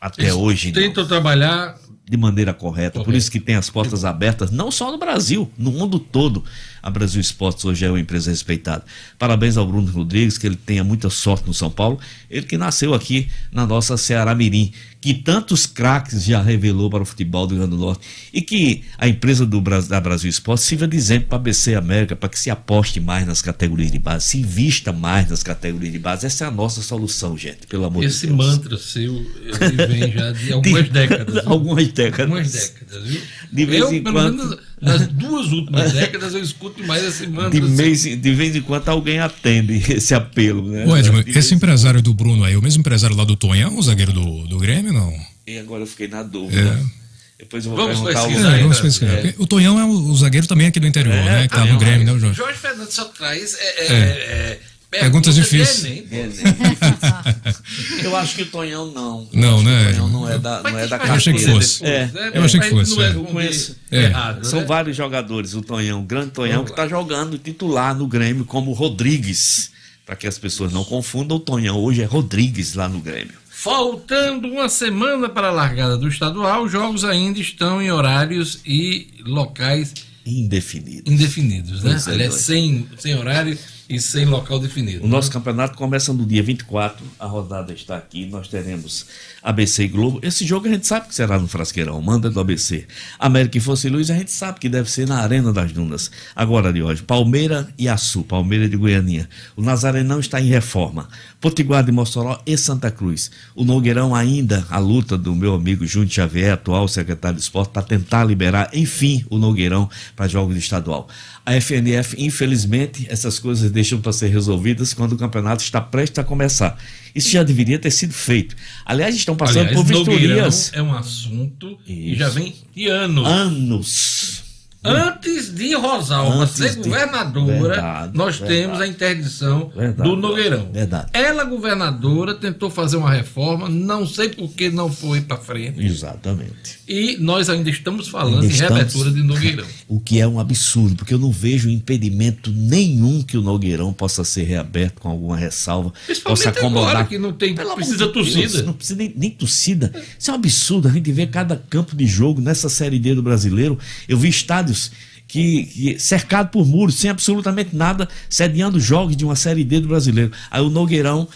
até 0.01 0.23
Eles 0.23 0.33
hoje, 0.33 0.67
não 0.67 0.81
Tentam 0.81 1.07
trabalhar 1.07 1.77
de 2.11 2.17
maneira 2.17 2.53
correta. 2.53 2.99
Por 2.99 3.05
Correto. 3.05 3.17
isso 3.17 3.31
que 3.31 3.39
tem 3.39 3.55
as 3.55 3.69
portas 3.69 4.03
abertas, 4.03 4.51
não 4.51 4.69
só 4.69 4.91
no 4.91 4.97
Brasil, 4.97 5.49
no 5.57 5.71
mundo 5.71 5.97
todo. 5.97 6.43
A 6.83 6.89
Brasil 6.89 7.21
Esportes 7.21 7.63
hoje 7.65 7.85
é 7.85 7.89
uma 7.89 7.99
empresa 7.99 8.31
respeitada. 8.31 8.83
Parabéns 9.19 9.57
ao 9.57 9.67
Bruno 9.67 9.91
Rodrigues, 9.91 10.37
que 10.37 10.47
ele 10.47 10.55
tenha 10.55 10.83
muita 10.83 11.09
sorte 11.09 11.45
no 11.47 11.53
São 11.53 11.69
Paulo. 11.69 11.99
Ele 12.29 12.45
que 12.45 12.57
nasceu 12.57 12.93
aqui 12.93 13.27
na 13.51 13.65
nossa 13.67 13.97
Ceará 13.97 14.33
Mirim, 14.33 14.71
que 14.99 15.13
tantos 15.13 15.65
craques 15.65 16.23
já 16.23 16.41
revelou 16.41 16.89
para 16.89 17.01
o 17.01 17.05
futebol 17.05 17.45
do 17.47 17.55
Rio 17.55 17.59
Grande 17.63 17.75
do 17.77 17.81
Norte. 17.85 18.01
E 18.33 18.41
que 18.41 18.83
a 18.97 19.07
empresa 19.07 19.45
do, 19.45 19.59
da 19.87 19.99
Brasil 19.99 20.29
Esportes 20.29 20.63
sirva 20.65 20.87
de 20.87 20.95
exemplo 20.97 21.27
para 21.29 21.37
a 21.37 21.41
BC 21.41 21.75
América, 21.75 22.15
para 22.15 22.29
que 22.29 22.39
se 22.39 22.49
aposte 22.49 22.99
mais 22.99 23.25
nas 23.27 23.41
categorias 23.41 23.91
de 23.91 23.99
base, 23.99 24.27
se 24.27 24.39
invista 24.39 24.91
mais 24.91 25.29
nas 25.29 25.43
categorias 25.43 25.91
de 25.93 25.99
base. 25.99 26.25
Essa 26.25 26.45
é 26.45 26.47
a 26.47 26.51
nossa 26.51 26.81
solução, 26.81 27.37
gente, 27.37 27.67
pelo 27.67 27.85
amor 27.85 28.03
esse 28.03 28.21
de 28.27 28.33
Deus. 28.33 28.37
mantra 28.47 28.77
seu, 28.77 29.13
ele 29.15 29.87
vem 29.87 30.11
já 30.11 30.31
de 30.31 30.53
algumas 30.53 30.89
décadas. 30.89 31.33
viu? 31.33 31.43
Algumas 31.51 31.87
décadas. 31.87 32.19
Algumas 32.31 32.51
décadas, 32.51 33.03
viu? 33.07 33.21
De 33.51 33.65
vez 33.65 33.81
eu, 33.81 33.93
em 33.93 34.03
quando- 34.03 34.37
menos, 34.37 34.59
nas 34.81 35.07
duas 35.07 35.47
últimas 35.51 35.93
décadas, 35.93 36.33
eu 36.33 36.41
escuto 36.41 36.83
mais 36.85 37.03
esse 37.03 37.27
mantra. 37.27 37.51
De, 37.51 37.59
seu. 37.59 37.69
mês, 37.75 38.01
de 38.03 38.33
vez 38.33 38.55
em 38.55 38.61
quando 38.61 38.89
alguém 38.89 39.19
atende 39.19 39.73
esse 39.93 40.13
apelo, 40.13 40.67
né? 40.67 40.85
Ô, 40.85 40.97
Edmo, 40.97 41.23
vez 41.23 41.35
esse 41.35 41.53
em- 41.53 41.57
empresário 41.57 42.01
do 42.01 42.13
Bruno 42.13 42.43
aí, 42.43 42.55
o 42.57 42.61
mesmo 42.61 42.79
empresário 42.81 43.15
lá 43.15 43.23
do 43.23 43.35
Tonhão, 43.35 43.77
o 43.77 43.81
zagueiro 43.81 44.11
do, 44.11 44.47
do 44.47 44.57
Grêmio, 44.57 44.91
não? 44.91 45.13
E 45.47 45.57
agora 45.59 45.83
eu 45.83 45.87
fiquei 45.87 46.07
na 46.07 46.23
dúvida. 46.23 46.59
É. 46.61 47.01
Depois 47.39 47.65
eu 47.65 47.71
vou 47.71 47.79
Vamos 47.79 47.99
perguntar 48.01 48.27
pesquisar 48.27 48.55
É, 48.57 48.61
vamos 48.61 48.79
pesquisar. 48.79 49.13
É. 49.13 49.33
O 49.39 49.47
Tonhão 49.47 49.79
é 49.79 49.83
o, 49.85 50.15
zagueiro 50.15 50.45
também 50.47 50.67
aqui 50.67 50.79
do 50.79 50.85
interior, 50.87 51.15
né? 51.15 51.47
Que 51.47 51.55
tá 51.55 51.65
no 51.65 51.79
Grêmio, 51.79 52.05
né, 52.05 52.11
o 52.13 52.19
Jorge? 52.19 52.37
Jorge 52.37 52.59
Fernandes 52.59 52.93
só 52.93 53.05
traz 53.05 53.55
é, 53.55 53.63
é, 53.63 53.87
É. 53.87 53.93
é, 53.93 54.59
Perguntas 54.91 55.35
difíceis. 55.35 55.85
Enem, 55.85 56.03
pô. 56.03 58.03
Eu 58.03 58.15
acho 58.17 58.35
que 58.35 58.41
o 58.41 58.45
Tonhão 58.47 58.91
não. 58.91 59.25
Não, 59.31 59.63
né? 59.63 59.83
O 59.83 59.91
Tonhão 59.91 60.09
não 60.09 60.29
é 60.29 60.37
da, 60.37 60.61
não 60.61 60.77
é 60.77 60.85
da 60.85 60.97
Eu 60.97 61.13
achei 61.13 61.33
que 61.33 61.45
fosse. 61.45 61.85
É. 61.85 62.07
né? 62.07 62.31
Eu 62.33 62.43
achei 62.43 62.59
que 62.59 62.69
fosse, 62.69 62.95
não 62.95 63.01
é 63.01 63.09
é. 63.09 63.13
com 63.13 63.23
Conheço. 63.23 63.77
É. 63.89 64.03
errado, 64.03 64.45
São 64.45 64.59
né? 64.59 64.65
vários 64.65 64.97
jogadores. 64.97 65.53
O 65.53 65.61
Tonhão, 65.61 66.01
o 66.01 66.03
grande 66.03 66.31
Tonhão, 66.31 66.65
que 66.65 66.71
está 66.71 66.89
jogando 66.89 67.37
titular 67.37 67.95
no 67.95 68.05
Grêmio, 68.05 68.43
como 68.43 68.73
Rodrigues. 68.73 69.71
Para 70.05 70.17
que 70.17 70.27
as 70.27 70.37
pessoas 70.37 70.73
não 70.73 70.83
confundam, 70.83 71.37
o 71.37 71.39
Tonhão 71.39 71.77
hoje 71.77 72.01
é 72.01 72.05
Rodrigues 72.05 72.73
lá 72.73 72.89
no 72.89 72.99
Grêmio. 72.99 73.35
Faltando 73.49 74.49
uma 74.49 74.67
semana 74.67 75.29
para 75.29 75.47
a 75.47 75.51
largada 75.51 75.97
do 75.97 76.09
estadual, 76.09 76.63
os 76.63 76.71
jogos 76.71 77.05
ainda 77.05 77.39
estão 77.39 77.81
em 77.81 77.91
horários 77.91 78.59
e 78.65 79.07
locais 79.23 79.93
Indefinido. 80.25 81.11
indefinidos, 81.11 81.83
né? 81.83 81.99
É, 82.07 82.11
Aliás, 82.11 82.35
sem, 82.35 82.87
sem 82.97 83.15
horário 83.15 83.57
e 83.91 83.99
sem 83.99 84.25
local 84.25 84.57
definido. 84.57 85.03
O 85.03 85.07
nosso 85.07 85.29
campeonato 85.29 85.77
começa 85.77 86.13
no 86.13 86.25
dia 86.25 86.41
24, 86.41 87.05
a 87.19 87.25
rodada 87.25 87.73
está 87.73 87.97
aqui, 87.97 88.25
nós 88.25 88.47
teremos 88.47 89.05
ABC 89.43 89.83
e 89.83 89.87
Globo. 89.89 90.19
Esse 90.23 90.45
jogo 90.45 90.67
a 90.67 90.71
gente 90.71 90.87
sabe 90.87 91.09
que 91.09 91.15
será 91.15 91.37
no 91.37 91.47
Frasqueirão, 91.47 92.01
manda 92.01 92.29
do 92.29 92.39
ABC. 92.39 92.87
América 93.19 93.57
e 93.57 93.61
Fosse 93.61 93.89
Luz 93.89 94.09
a 94.09 94.15
gente 94.15 94.31
sabe 94.31 94.59
que 94.59 94.69
deve 94.69 94.89
ser 94.89 95.05
na 95.05 95.19
Arena 95.19 95.51
das 95.51 95.73
Dunas. 95.73 96.09
Agora 96.33 96.71
de 96.71 96.81
hoje, 96.81 97.03
Palmeira 97.03 97.67
e 97.77 97.89
Açu, 97.89 98.23
Palmeira 98.23 98.69
de 98.69 98.77
Goianinha. 98.77 99.27
O 99.57 99.61
Nazarenão 99.61 100.19
está 100.19 100.39
em 100.39 100.47
reforma. 100.47 101.09
Potiguar 101.41 101.83
de 101.83 101.91
Mossoró 101.91 102.41
e 102.45 102.57
Santa 102.57 102.89
Cruz. 102.89 103.29
O 103.53 103.65
Nogueirão 103.65 104.15
ainda, 104.15 104.65
a 104.69 104.79
luta 104.79 105.17
do 105.17 105.35
meu 105.35 105.53
amigo 105.53 105.85
Júnior 105.85 106.11
Xavier, 106.11 106.53
atual 106.53 106.87
secretário 106.87 107.35
de 107.35 107.43
esporte, 107.43 107.71
para 107.71 107.81
tentar 107.81 108.23
liberar, 108.23 108.69
enfim, 108.73 109.25
o 109.29 109.37
Nogueirão 109.37 109.89
para 110.15 110.27
jogos 110.27 110.53
de 110.53 110.61
estadual. 110.61 111.09
A 111.43 111.59
FNF, 111.59 112.15
infelizmente, 112.19 113.07
essas 113.09 113.39
coisas 113.39 113.71
deixam 113.81 113.99
para 113.99 114.13
ser 114.13 114.27
resolvidas 114.29 114.93
quando 114.93 115.13
o 115.13 115.17
campeonato 115.17 115.63
está 115.63 115.81
prestes 115.81 116.19
a 116.19 116.23
começar. 116.23 116.77
Isso 117.15 117.29
já 117.29 117.43
deveria 117.43 117.79
ter 117.79 117.91
sido 117.91 118.13
feito. 118.13 118.55
Aliás, 118.85 119.15
estão 119.15 119.35
passando 119.35 119.67
Aliás, 119.69 119.75
por 119.75 119.91
Nogueirão 119.91 120.25
vistorias. 120.45 120.71
é 120.73 120.81
um 120.81 120.93
assunto 120.93 121.77
que 121.83 121.91
Isso. 121.91 122.19
já 122.19 122.29
vem 122.29 122.53
de 122.75 122.87
anos. 122.87 123.27
Anos. 123.27 124.40
Antes 124.83 125.53
de 125.53 125.75
Rosalba 125.75 126.37
Antes 126.43 126.55
ser 126.55 126.69
de- 126.75 126.89
governadora, 126.89 127.59
Verdade, 127.67 128.17
nós 128.17 128.37
verdade. 128.39 128.59
temos 128.61 128.81
a 128.81 128.87
interdição 128.87 129.71
Verdade, 129.75 130.09
do 130.09 130.15
Nogueirão. 130.15 130.69
Ela, 131.13 131.43
governadora, 131.43 132.33
tentou 132.33 132.69
fazer 132.69 132.97
uma 132.97 133.11
reforma, 133.11 133.69
não 133.69 134.07
sei 134.07 134.29
por 134.29 134.49
que 134.49 134.69
não 134.71 134.91
foi 134.91 135.21
para 135.21 135.37
frente. 135.37 135.85
Exatamente. 135.85 136.79
E 136.87 137.15
nós 137.19 137.47
ainda 137.49 137.69
estamos 137.69 138.07
falando 138.07 138.41
Ainda 138.41 138.53
em 138.53 138.57
reabertura 138.57 139.11
de 139.11 139.21
Nogueirão. 139.21 139.65
O 139.87 139.99
que 139.99 140.19
é 140.21 140.27
um 140.27 140.39
absurdo, 140.39 140.95
porque 140.95 141.13
eu 141.13 141.19
não 141.19 141.31
vejo 141.31 141.69
impedimento 141.69 142.49
nenhum 142.51 143.21
que 143.21 143.37
o 143.37 143.41
Nogueirão 143.41 143.91
possa 143.91 144.23
ser 144.23 144.43
reaberto 144.43 145.01
com 145.01 145.09
alguma 145.09 145.35
ressalva, 145.35 145.91
Principalmente 146.05 146.43
possa 146.43 146.49
acomodar. 146.57 146.89
agora 146.91 147.05
que 147.05 147.17
não 147.17 147.33
tem, 147.33 147.53
Pelo 147.53 147.75
precisa 147.75 148.07
de 148.07 148.13
torcida. 148.13 148.47
Deus, 148.47 148.65
não 148.65 148.73
precisa 148.73 148.97
nem, 148.97 149.13
nem 149.15 149.29
torcida. 149.29 149.91
Isso 150.17 150.29
é 150.31 150.33
um 150.33 150.37
absurdo. 150.37 150.87
A 150.87 150.91
gente 150.91 151.11
vê 151.11 151.27
cada 151.27 151.57
campo 151.69 151.93
de 151.95 152.05
jogo 152.07 152.39
nessa 152.41 152.69
Série 152.69 152.97
D 152.99 153.13
do 153.15 153.21
brasileiro. 153.21 153.77
Eu 154.07 154.17
vi 154.17 154.29
estádios 154.71 154.91
que, 155.27 155.63
que 155.65 155.99
cercado 155.99 156.49
por 156.49 156.65
muros, 156.65 156.95
sem 156.95 157.09
absolutamente 157.09 157.75
nada, 157.75 158.07
sediando 158.29 158.79
jogos 158.79 159.15
de 159.15 159.23
uma 159.23 159.35
Série 159.35 159.63
D 159.63 159.79
do 159.79 159.87
brasileiro. 159.87 160.31
Aí 160.49 160.61
o 160.61 160.69
Nogueirão, 160.69 161.27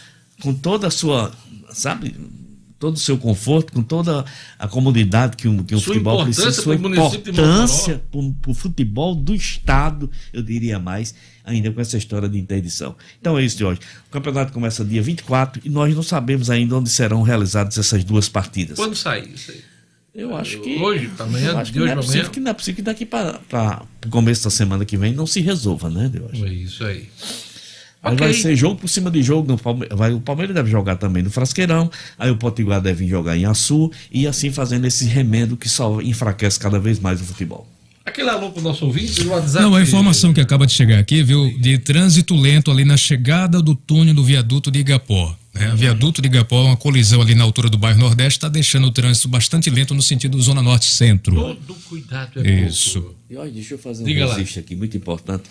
com 0.41 0.53
toda 0.53 0.87
a 0.87 0.91
sua, 0.91 1.31
sabe, 1.69 2.13
todo 2.77 2.95
o 2.95 2.99
seu 2.99 3.17
conforto, 3.17 3.71
com 3.71 3.81
toda 3.81 4.25
a 4.59 4.67
comodidade 4.67 5.37
que 5.37 5.47
um, 5.47 5.63
que 5.63 5.73
Sua 5.77 5.93
futebol 5.93 6.25
precisa, 6.25 6.51
sua 6.51 6.75
de 6.75 6.85
importância 6.85 8.03
para 8.11 8.51
o 8.51 8.53
futebol 8.53 9.15
do 9.15 9.33
Estado, 9.33 10.11
eu 10.33 10.43
diria 10.43 10.77
mais, 10.77 11.15
ainda 11.45 11.71
com 11.71 11.79
essa 11.79 11.97
história 11.97 12.27
de 12.27 12.37
interdição. 12.37 12.97
Então 13.21 13.37
é 13.37 13.45
isso, 13.45 13.57
Jorge. 13.57 13.79
O 14.09 14.11
campeonato 14.11 14.51
começa 14.51 14.83
dia 14.83 15.01
24 15.01 15.61
e 15.63 15.69
nós 15.69 15.95
não 15.95 16.03
sabemos 16.03 16.49
ainda 16.49 16.75
onde 16.75 16.89
serão 16.89 17.21
realizadas 17.21 17.77
essas 17.77 18.03
duas 18.03 18.27
partidas. 18.27 18.75
Quando 18.75 18.95
sair 18.95 19.33
isso 19.33 19.51
aí? 19.51 19.74
Eu 20.15 20.35
acho 20.35 20.59
que. 20.61 20.77
Hoje, 20.77 21.09
amanhã, 21.19 21.57
acho 21.57 21.65
de 21.65 21.71
que 21.73 21.79
hoje 21.79 21.87
não, 21.87 21.93
é 21.93 21.95
possível 21.97 22.19
amanhã? 22.21 22.31
que 22.33 22.39
não 22.39 22.51
é 22.51 22.53
possível 22.53 22.75
que 22.77 22.81
daqui 22.81 23.05
para 23.05 23.81
o 24.05 24.09
começo 24.09 24.43
da 24.45 24.49
semana 24.49 24.85
que 24.85 24.95
vem 24.95 25.13
não 25.13 25.27
se 25.27 25.41
resolva, 25.41 25.89
né, 25.89 26.09
Deus? 26.11 26.31
É 26.41 26.47
isso 26.47 26.85
aí. 26.85 27.09
Mas 28.01 28.13
Ok. 28.13 28.25
vai 28.27 28.33
ser 28.33 28.55
jogo 28.55 28.79
por 28.79 28.87
cima 28.87 29.09
de 29.11 29.21
jogo. 29.23 29.47
No 29.51 29.57
Palme- 29.57 29.87
vai, 29.91 30.13
o 30.13 30.21
Palmeiras 30.21 30.55
deve 30.55 30.69
jogar 30.69 30.95
também 30.95 31.21
no 31.23 31.29
Frasqueirão, 31.29 31.91
aí 32.17 32.29
o 32.31 32.37
Potiguar 32.37 32.79
deve 32.79 33.05
jogar 33.07 33.35
em 33.35 33.45
Açu, 33.45 33.91
e 34.11 34.25
assim 34.27 34.51
fazendo 34.51 34.85
esse 34.85 35.05
remendo 35.05 35.57
que 35.57 35.67
só 35.67 35.99
enfraquece 36.01 36.59
cada 36.59 36.79
vez 36.79 36.99
mais 36.99 37.19
o 37.19 37.23
futebol. 37.25 37.67
Aquele 38.05 38.29
alô 38.29 38.51
pro 38.51 38.61
nosso 38.61 38.85
ouvinte 38.85 39.23
do 39.23 39.29
WhatsApp. 39.31 39.63
Não, 39.65 39.73
a 39.75 39.81
informação 39.81 40.31
que 40.31 40.39
acaba 40.39 40.67
de 40.67 40.73
chegar 40.73 40.99
aqui, 40.99 41.23
viu, 41.23 41.57
de 41.59 41.79
trânsito 41.79 42.35
lento 42.35 42.69
ali 42.69 42.85
na 42.85 42.95
chegada 42.95 43.59
do 43.59 43.73
túnel 43.75 44.13
do 44.13 44.23
viaduto 44.23 44.69
de 44.69 44.79
Igapó. 44.79 45.35
Né? 45.55 45.73
O 45.73 45.77
viaduto 45.77 46.21
de 46.21 46.27
Igapó, 46.27 46.63
uma 46.63 46.75
colisão 46.75 47.21
ali 47.21 47.33
na 47.33 47.43
altura 47.43 47.69
do 47.69 47.77
bairro 47.77 47.99
Nordeste, 47.99 48.37
está 48.37 48.49
deixando 48.49 48.87
o 48.87 48.91
trânsito 48.91 49.27
bastante 49.29 49.69
lento 49.69 49.93
no 49.93 50.01
sentido 50.01 50.39
Zona 50.41 50.61
Norte-Centro. 50.61 51.33
Todo 51.33 51.75
cuidado 51.87 52.45
é 52.45 52.67
Isso. 52.67 53.01
pouco. 53.01 53.15
E 53.29 53.37
olha, 53.37 53.51
deixa 53.51 53.73
eu 53.73 53.77
fazer 53.77 54.03
um 54.03 54.05
Diga 54.05 54.33
registro 54.33 54.59
aqui, 54.59 54.75
muito 54.75 54.97
importante. 54.97 55.43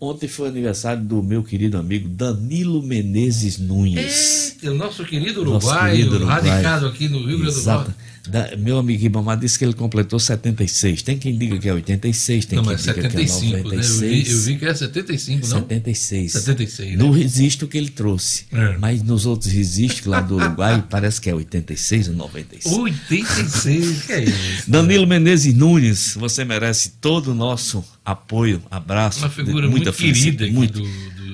Ontem 0.00 0.26
foi 0.26 0.48
aniversário 0.48 1.04
do 1.04 1.22
meu 1.22 1.44
querido 1.44 1.76
amigo 1.76 2.08
Danilo 2.08 2.82
Menezes 2.82 3.58
Nunes. 3.58 4.56
É, 4.62 4.70
o 4.70 4.74
nosso 4.74 5.04
querido 5.04 5.44
Nosso 5.44 5.66
uruguaio, 5.66 5.96
querido 5.96 6.16
uruguaio. 6.16 6.42
radicado 6.42 6.86
aqui 6.86 7.06
no 7.06 7.18
Rio 7.18 7.38
Grande 7.40 7.54
do. 7.54 7.84
Norte. 7.84 7.94
Da- 8.28 8.54
meu 8.56 8.78
amigo 8.78 9.00
Ribamar 9.02 9.38
disse 9.38 9.58
que 9.58 9.64
ele 9.64 9.72
completou 9.72 10.18
76. 10.18 11.02
Tem 11.02 11.18
quem 11.18 11.36
diga 11.36 11.58
que 11.58 11.68
é 11.68 11.72
86, 11.72 12.44
tem 12.44 12.56
Não, 12.58 12.64
quem 12.64 12.76
diga 12.76 12.94
que 12.94 13.00
é 13.00 13.02
75, 13.26 13.50
né? 13.52 13.58
Eu 13.58 13.64
96. 13.64 14.00
vi, 14.28 14.30
eu 14.32 14.40
vi 14.42 14.58
que 14.58 14.64
é 14.66 14.74
75, 14.74 15.40
não? 15.48 15.58
76. 15.60 16.32
76, 16.32 16.90
né? 16.90 16.96
No 16.96 17.10
registro 17.10 17.66
que 17.66 17.78
ele 17.78 17.88
trouxe. 17.88 18.44
É. 18.52 18.76
Mas 18.78 19.02
nos 19.02 19.24
outros 19.26 19.50
registros 19.52 20.06
lá 20.06 20.20
do 20.20 20.36
Uruguai 20.36 20.84
parece 20.90 21.20
que 21.20 21.30
é 21.30 21.34
86 21.34 22.08
ou 22.08 22.14
96. 22.14 22.74
86, 22.76 24.02
que 24.04 24.12
é 24.12 24.24
isso? 24.24 24.64
Danilo 24.70 25.06
Menezes 25.06 25.54
Nunes, 25.54 26.14
você 26.16 26.44
merece 26.44 26.90
todo 27.00 27.32
o 27.32 27.34
nosso 27.34 27.84
apoio, 28.04 28.62
abraço. 28.70 29.20
Uma 29.20 29.30
figura 29.30 29.68
muita 29.68 29.90
muito 29.90 29.92
querida 29.92 30.44
aqui 30.44 30.52
muito, 30.52 30.80
do, 30.80 30.88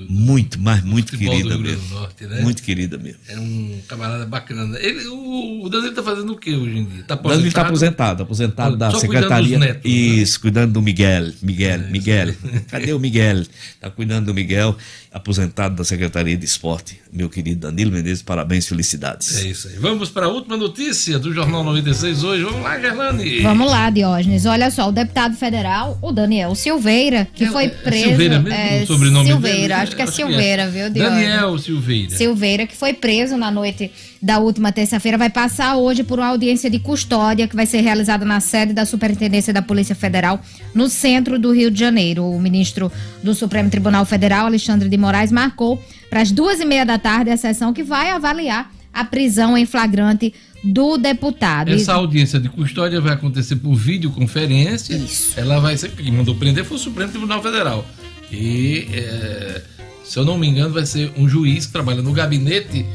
do 0.07 0.13
muito, 0.13 0.61
mas 0.61 0.83
muito 0.85 1.17
querida 1.17 1.57
mesmo. 1.59 1.89
do 1.89 1.95
Norte, 1.95 2.27
né? 2.27 2.41
Muito 2.41 2.63
querida 2.63 2.99
mesmo. 2.99 3.19
É 3.29 3.39
um 3.39 3.81
camarada 3.89 4.27
bacana. 4.27 4.79
Ele, 4.79 5.07
o, 5.09 5.65
o 5.65 5.69
Danilo 5.69 5.95
tá 5.95 6.03
fazendo 6.03 6.33
o 6.33 6.37
que 6.37 6.55
hoje 6.55 6.79
em 6.79 6.85
dia? 6.85 7.05
Tá 7.05 7.15
Danilo 7.15 7.49
está 7.49 7.63
aposentado, 7.63 8.23
aposentado 8.23 8.77
da 8.77 8.91
Só 8.91 9.01
cuidando 9.01 9.15
secretaria. 9.15 9.59
dos 9.59 9.67
netos, 9.67 9.85
né? 9.85 9.97
Isso, 9.97 10.41
cuidando 10.41 10.73
do 10.73 10.83
Miguel. 10.83 11.33
Miguel, 11.43 11.81
Miguel. 11.91 12.35
Cadê 12.69 12.93
o 12.93 12.99
Miguel? 12.99 13.41
Está 13.41 13.91
cuidando 13.91 14.27
do 14.27 14.35
Miguel, 14.35 14.77
aposentado 15.13 15.77
da 15.77 15.85
Secretaria 15.85 16.37
de 16.37 16.45
Esporte. 16.45 17.01
Meu 17.13 17.29
querido 17.31 17.61
Danilo 17.61 17.91
Menezes, 17.93 18.23
parabéns, 18.23 18.67
felicidades. 18.67 19.37
É 19.37 19.49
isso 19.49 19.69
aí. 19.69 19.77
Vamos 19.77 20.11
para 20.11 20.27
a 20.27 20.29
última 20.29 20.57
notícia 20.57 21.19
do 21.19 21.33
Jornal 21.33 21.65
96 21.65 22.25
hoje. 22.25 22.45
Vamos 22.45 22.63
lá, 22.63 22.79
Gerlane. 22.79 23.41
Vamos 23.41 23.71
lá, 23.71 23.91
Diógenes. 23.91 24.45
Olha 24.45 24.71
só, 24.71 24.89
o 24.89 24.93
deputado 24.93 25.37
federal, 25.37 25.99
o 26.03 26.13
Daniel 26.13 26.55
Silveira, 26.55 27.27
que 27.35 27.47
foi 27.47 27.69
preso. 27.69 28.09
Silveira 28.09 28.39
mesmo? 28.39 28.59
é, 28.59 28.83
o 28.83 28.87
sobrenome 28.87 29.29
Silveira, 29.29 29.59
dele? 29.61 29.73
acho 29.75 29.96
que 29.97 30.03
é 30.03 30.07
Silveira, 30.07 30.69
viu, 30.69 30.91
Diógenes? 30.91 31.29
Daniel 31.29 31.59
Silveira. 31.59 32.11
Silveira, 32.17 32.67
que 32.67 32.77
foi 32.77 32.93
preso 32.93 33.37
na 33.37 33.51
noite 33.51 33.91
da 34.23 34.39
última 34.39 34.71
terça-feira, 34.71 35.19
vai 35.19 35.31
passar 35.31 35.77
hoje 35.77 36.05
por 36.05 36.19
uma 36.19 36.29
audiência 36.29 36.71
de 36.71 36.79
custódia 36.79 37.49
que 37.49 37.57
vai 37.57 37.67
ser 37.67 37.81
realizada 37.81 38.25
na 38.25 38.41
sede 38.41 38.73
da 38.73 38.85
Superintendência 38.85 39.53
da 39.53 39.63
Polícia 39.63 39.95
Federal, 39.95 40.41
no 40.75 40.89
centro 40.89 41.39
do 41.39 41.53
Rio 41.53 41.71
de 41.71 41.81
Janeiro. 41.81 42.25
O 42.25 42.41
ministro 42.41 42.93
do 43.23 43.35
Supremo 43.35 43.71
Tribunal 43.71 44.05
Federal, 44.05 44.47
Alexandre 44.47 44.89
de 44.89 44.97
Moraes, 44.97 45.33
marcou 45.33 45.83
para 46.09 46.21
as 46.21 46.31
duas 46.31 46.61
e 46.61 46.65
meia 46.65 46.85
da 46.85 46.99
tarde 46.99 47.31
a 47.31 47.37
sessão 47.37 47.73
que 47.73 47.83
vai 47.83 48.11
avaliar 48.11 48.71
a 48.93 49.05
prisão 49.05 49.59
em 49.59 49.67
flagrante 49.67 50.33
do 50.65 50.97
deputado. 50.97 51.71
Essa 51.71 51.93
audiência 51.93 52.41
de 52.41 52.49
custódia 52.49 53.01
vai 53.01 53.13
acontecer 53.13 53.57
por 53.57 53.75
videoconferência. 53.75 54.95
Isso. 54.95 55.39
Ela 55.39 55.61
vai 55.61 55.77
ser. 55.77 55.91
Quem 55.91 56.11
mandou 56.11 56.35
prender 56.35 56.65
foi 56.65 56.77
o 56.77 56.81
Supremo 56.81 57.11
Tribunal 57.11 57.43
Federal. 57.43 57.87
E, 58.33 58.89
é, 58.93 59.63
se 60.09 60.19
eu 60.19 60.25
não 60.25 60.39
me 60.39 60.47
engano, 60.47 60.73
vai 60.75 60.87
ser 60.87 61.13
um 61.17 61.29
juiz 61.29 61.67
que 61.67 61.73
trabalha 61.73 62.03
no 62.03 62.13
gabinete 62.13 62.87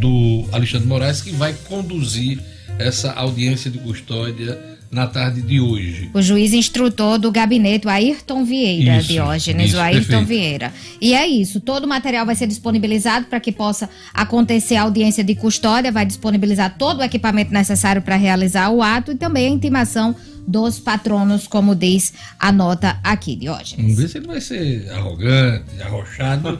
do 0.00 0.44
Alexandre 0.50 0.88
Moraes 0.88 1.20
que 1.20 1.30
vai 1.30 1.54
conduzir 1.68 2.40
essa 2.78 3.12
audiência 3.12 3.70
de 3.70 3.78
custódia 3.78 4.74
na 4.90 5.06
tarde 5.06 5.42
de 5.42 5.60
hoje. 5.60 6.08
O 6.14 6.22
juiz 6.22 6.52
instrutor 6.52 7.18
do 7.18 7.30
gabinete, 7.30 7.86
o 7.86 7.90
Ayrton 7.90 8.44
Vieira, 8.44 8.98
Isso, 8.98 9.08
Diógenes, 9.08 9.68
isso, 9.68 9.76
o 9.76 9.80
Ayrton 9.80 10.00
perfeito. 10.00 10.26
Vieira. 10.26 10.72
E 11.00 11.14
é 11.14 11.26
isso, 11.26 11.60
todo 11.60 11.84
o 11.84 11.88
material 11.88 12.24
vai 12.24 12.36
ser 12.36 12.46
disponibilizado 12.46 13.26
para 13.26 13.40
que 13.40 13.50
possa 13.50 13.90
acontecer 14.12 14.76
a 14.76 14.82
audiência 14.82 15.24
de 15.24 15.34
custódia, 15.34 15.90
vai 15.90 16.06
disponibilizar 16.06 16.76
todo 16.78 17.00
o 17.00 17.02
equipamento 17.02 17.52
necessário 17.52 18.02
para 18.02 18.14
realizar 18.14 18.70
o 18.70 18.80
ato 18.80 19.12
e 19.12 19.16
também 19.16 19.48
a 19.48 19.50
intimação 19.50 20.14
dos 20.46 20.78
patronos, 20.78 21.46
como 21.46 21.74
diz 21.74 22.12
a 22.38 22.52
nota 22.52 22.98
aqui, 23.02 23.34
Diógenes. 23.36 23.76
Vamos 23.84 23.96
ver 23.98 24.08
se 24.08 24.18
ele 24.18 24.26
vai 24.26 24.40
ser 24.40 24.90
arrogante, 24.90 25.82
arrochado 25.82 26.58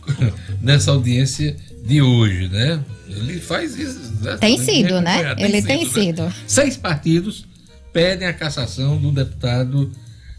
nessa 0.60 0.90
audiência 0.90 1.56
de 1.84 2.00
hoje, 2.02 2.48
né? 2.48 2.80
Ele 3.08 3.40
faz 3.40 3.76
isso. 3.76 4.00
né? 4.22 4.36
Tem 4.38 4.58
sido, 4.58 5.00
né? 5.00 5.14
acompanhar, 5.14 5.40
Ele 5.40 5.62
tem 5.62 5.84
né? 5.84 5.90
sido. 5.90 6.34
Seis 6.46 6.76
partidos 6.76 7.44
pedem 7.92 8.26
a 8.26 8.32
cassação 8.32 8.96
do 8.96 9.10
deputado 9.10 9.90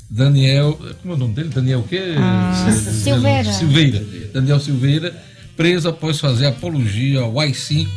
Daniel, 0.10 0.78
como 1.02 1.14
é 1.14 1.15
o 1.15 1.20
nome 1.20 1.34
dele? 1.34 1.49
Daniel 1.49 1.80
o 1.80 1.84
quê? 1.88 2.15
Ah, 2.18 2.72
Silveira. 3.03 3.52
Silveira. 3.52 4.06
Daniel 4.34 4.60
Silveira, 4.60 5.15
preso 5.57 5.90
após 5.90 6.20
fazer 6.20 6.48
apologia 6.48 7.20
ao 7.22 7.40
AI-5 7.40 7.88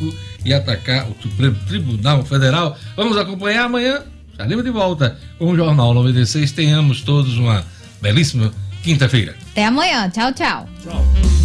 e 0.44 0.52
atacar 0.54 1.10
o 1.10 1.16
Supremo 1.20 1.56
Tribunal 1.66 2.24
Federal. 2.24 2.76
Vamos 2.96 3.16
acompanhar 3.16 3.64
amanhã. 3.64 4.02
Estaremos 4.36 4.64
de 4.64 4.70
volta 4.70 5.16
com 5.38 5.46
o 5.46 5.56
Jornal 5.56 5.94
96. 5.94 6.52
Tenhamos 6.52 7.00
todos 7.00 7.38
uma 7.38 7.64
belíssima 8.02 8.52
quinta-feira. 8.82 9.34
Até 9.52 9.64
amanhã. 9.64 10.10
Tchau, 10.10 10.30
tchau. 10.34 10.68
Tchau. 10.84 11.35